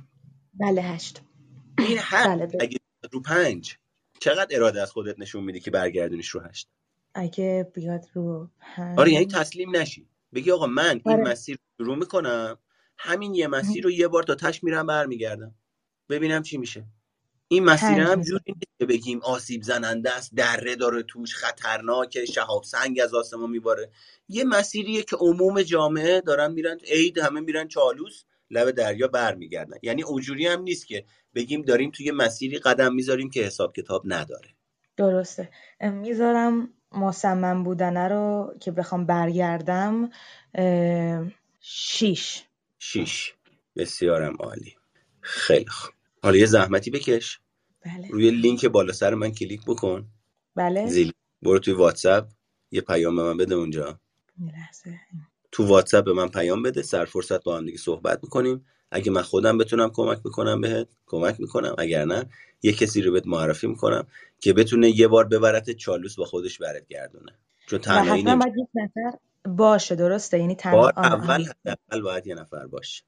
[0.55, 1.23] بله هشت.
[1.79, 2.27] این هشت.
[2.27, 2.79] بله اگه
[3.13, 3.77] رو پنج
[4.21, 6.69] چقدر اراده از خودت نشون میدی که برگردونیش رو هشت؟
[7.19, 10.09] اگه بیاد رو پنج آره یعنی تسلیم نشی.
[10.35, 11.25] بگی آقا من این آره.
[11.25, 12.59] مسیر رو می‌کنم.
[12.99, 15.55] همین یه مسیر رو یه بار تا تش میرم برمیگردم.
[16.09, 16.85] ببینم چی میشه.
[17.49, 22.65] این مسیر هم جوری نیست که بگیم آسیب زننده است دره داره توش خطرناکه شهاب
[22.65, 23.91] سنگ از آسمان میباره.
[24.29, 29.77] یه مسیریه که عموم جامعه دارن میرن عید همه میرن چالوس لب دریا برمیگردن.
[29.83, 34.49] یعنی اونجوری هم نیست که بگیم داریم توی مسیری قدم می‌ذاریم که حساب کتاب نداره.
[34.97, 35.49] درسته.
[35.81, 40.11] می‌ذارم مصمم بودنه رو که بخوام برگردم
[41.61, 42.45] شیش.
[42.79, 43.35] شیش.
[43.77, 44.77] بسیارم عالی.
[45.21, 45.95] خیلی خوب.
[46.23, 47.41] حالا یه زحمتی بکش.
[47.85, 48.09] بله.
[48.11, 50.09] روی لینک بالا سر من کلیک بکن.
[50.55, 50.87] بله.
[50.87, 52.29] زیل برو توی واتساپ.
[52.71, 54.01] یه پیام به من بده اونجا.
[55.53, 56.83] تو واتساپ به من پیام بده.
[56.83, 58.67] سر فرصت با هم دیگه صحبت می‌کنیم.
[58.91, 61.75] اگه من خودم بتونم کمک بکنم بهت کمک می‌کنم.
[61.79, 62.27] اگر نه
[62.63, 64.07] یه کسی رو بهت معرفی می‌کنم
[64.41, 67.33] که بتونه یه بار ببرت چالوس با خودش برات گردونه.
[67.67, 72.67] چون تنهایی باید یک نفر باشه درسته؟ یعنی تنها بار اول اول باید یه نفر
[72.67, 73.05] باشه.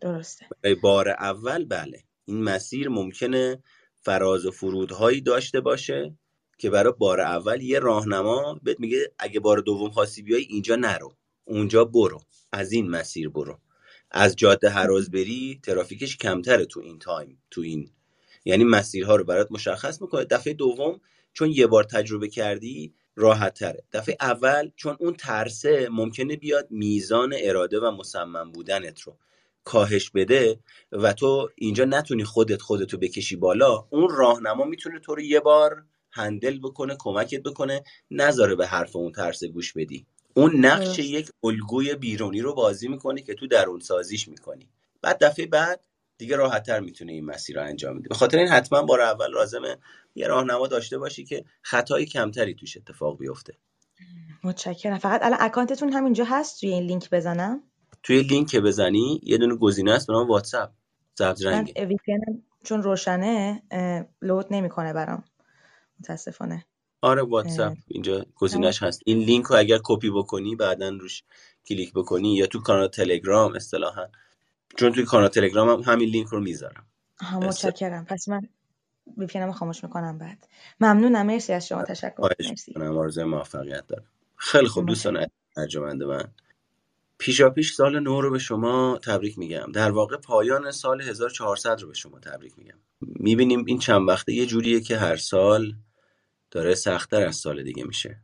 [0.00, 0.46] درسته.
[0.82, 2.02] بار اول بله.
[2.24, 3.62] این مسیر ممکنه
[4.02, 6.14] فراز و فرودهایی داشته باشه
[6.58, 11.12] که برای بار اول یه راهنما بهت میگه اگه بار دوم خاصی بیای اینجا نرو.
[11.44, 12.20] اونجا برو.
[12.52, 13.58] از این مسیر برو.
[14.16, 17.90] از جاده هراز بری ترافیکش کمتره تو این time تو این
[18.44, 20.24] یعنی مسیرها رو برات مشخص می‌کنه.
[20.24, 21.00] دفعه دوم
[21.32, 27.34] چون یه بار تجربه کردی راحت تره دفعه اول چون اون ترسه ممکنه بیاد میزان
[27.38, 29.18] اراده و مصمم بودنت رو
[29.64, 30.60] کاهش بده
[30.92, 35.84] و تو اینجا نتونی خودت خودتو بکشی بالا اون راهنما می‌تونه تو رو یه بار
[36.12, 40.06] handle بکنه کمکت بکنه نذاره به حرف اون ترس گوش بدی.
[40.36, 44.68] اون نقش یک الگوی بیرونی رو بازی می‌کنی که تو درون سازیش می‌کنی.
[45.02, 45.80] بعد دفعه بعد
[46.18, 49.76] دیگه راحتتر می‌تونه این مسیر رو انجام بده به خاطر این حتما بار اول لازمه
[50.14, 53.54] یه راهنما داشته باشی که خطای کمتری توش اتفاق بیفته.
[54.44, 54.98] متشکرم.
[54.98, 57.62] فقط الان account تون همینجا هست؟ توی این لینک بزنم؟
[58.02, 60.70] توی لینک که بزنی یه دونه گزینه هست به نام واتساپ.
[61.14, 61.88] سبز رنگه.
[62.64, 63.62] چون روشنه
[64.22, 65.24] load نمی‌کنه برام.
[66.00, 66.66] متاسفانه.
[67.06, 69.02] آره واتساپ اینجا گزینش هست.
[69.04, 71.22] این لینک رو اگر کپی بکنی بعدا روش
[71.68, 74.06] کلیک بکنی یا تو کانال تلگرام اصطلاحا.
[74.76, 76.86] چون توی کانال تلگرام هم همین لینک رو می‌ذارم.
[77.42, 78.04] متشکرم.
[78.04, 78.48] پس من
[79.18, 80.48] وی خاموش می‌کنم بعد.
[80.80, 81.26] ممنونم.
[81.26, 81.82] مرسی از شما.
[81.82, 82.28] تشکر.
[82.40, 82.74] مرسی.
[82.74, 84.04] آرزوی موفقیت دارم.
[84.36, 85.26] خیلی خوب دوستان
[85.56, 86.24] ارجمند من.
[87.18, 89.72] پیشا پیش سال نو رو به شما تبریک میگم.
[89.74, 92.78] در واقع پایان سال 1400 رو به شما تبریک میگم.
[93.00, 94.32] می‌بینیم این چند وقته.
[94.32, 95.74] یه جوریه که هر سال
[96.56, 98.20] داره سختتر از سال دیگه میشه.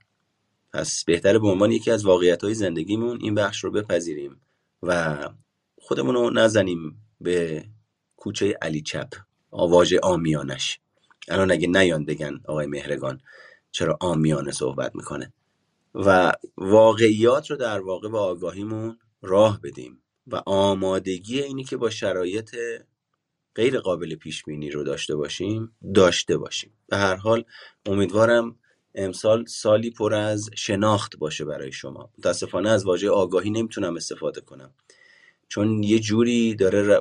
[0.73, 4.41] پس بهتره به عنوان یکی از واقعیت های زندگیمون این بخش رو بپذیریم
[4.83, 5.19] و
[5.78, 7.65] خودمون رو نزنیم به
[8.17, 9.09] کوچه علی چپ
[9.51, 10.81] آواژ آمیانش.
[11.28, 13.20] الان اگه نیان بگن آقای مهرگان
[13.70, 15.33] چرا آمیانه صحبت می‌کنه.
[15.94, 22.57] و واقعیات رو در واقع با آگاهیمون راه بدیم و آمادگی اینی که با شرایط
[23.55, 26.73] غیر قابل پیش بینی رو داشته باشیم داشته باشیم.
[26.89, 27.45] به هر حال
[27.87, 28.57] امیدوارم
[28.95, 32.11] امسال سالی پر از شناخت باشه برای شما.
[32.19, 34.75] متاسفانه از واژه آگاهی نمی‌تونم استفاده کنم.
[35.49, 37.01] چون یه جوری داره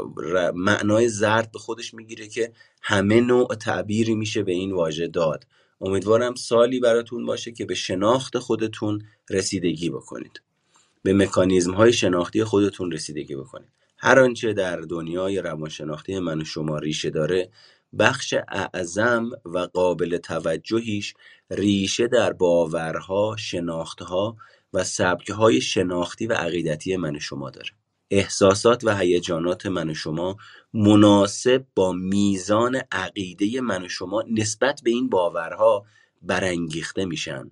[0.55, 5.47] معنای زرد به خودش می‌گیره که همه نوع تعبیری میشه به این واژه داد.
[5.81, 10.41] امیدوارم سالی براتون باشه که به شناخت خودتون رسیدگی بکنید.
[11.03, 13.69] به مکانیزم های شناختی خودتون رسیدگی بکنید.
[14.03, 17.49] هر آنچه در دنیای روانشناختی من و شما ریشه داره
[17.99, 21.13] بخش اعظم و قابل توجهیش
[21.51, 24.37] ریشه در باورها، شناختها
[24.73, 27.69] و سبکهای شناختی و عقیدتی من و شما داره.
[28.11, 30.37] احساسات و هیجانات من و شما
[30.73, 35.85] مناسب با میزان عقیده من و شما نسبت به این باورها
[36.21, 37.51] برانگیخته میشن.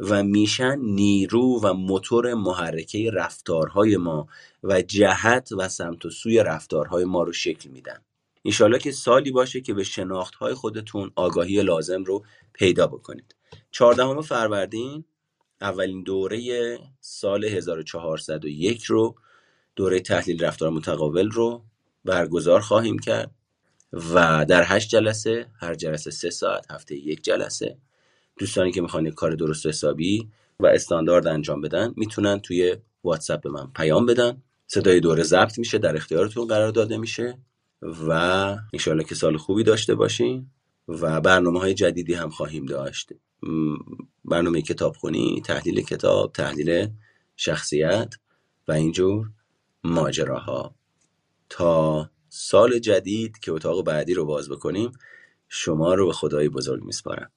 [0.00, 4.28] و میشن نیرو و موتور محرکه رفتارهای ما
[4.62, 7.98] و جهت و سمت و سوی رفتارهای ما رو شکل میدن.
[8.42, 13.34] ایشالا که سالی باشه که به شناختهای خودتون آگاهی لازم رو پیدا بکنید.
[13.70, 15.04] چهاردهم فروردین
[15.60, 19.14] اولین دوره سال 1401 رو
[19.76, 21.64] دوره تحلیل رفتار متقابل رو
[22.04, 23.30] برگزار خواهیم کرد
[23.92, 27.78] و در هشت جلسه هر جلسه سه ساعت هفته یک جلسه
[28.38, 30.28] دوستانی که می‌خوان کار درست حسابی
[30.60, 34.42] و استاندارد انجام بدن می‌تونن توی واتساپ به من پیام بدن.
[34.66, 37.38] صدای دوره ضبط میشه در اختیارتون قرار داده میشه
[37.82, 38.12] و
[38.72, 40.46] انشالله که سال خوبی داشته باشین
[40.88, 43.12] و برنامه های جدیدی هم خواهیم داشت.
[44.24, 46.88] برنامه کتاب خونی تحلیل کتاب تحلیل
[47.36, 48.14] شخصیت
[48.68, 49.30] و اینجور
[49.84, 50.74] ماجراها.
[51.48, 54.92] تا سال جدید که اتاق بعدی رو باز بکنیم
[55.48, 57.30] شما رو به خدای بزرگ میسپارم.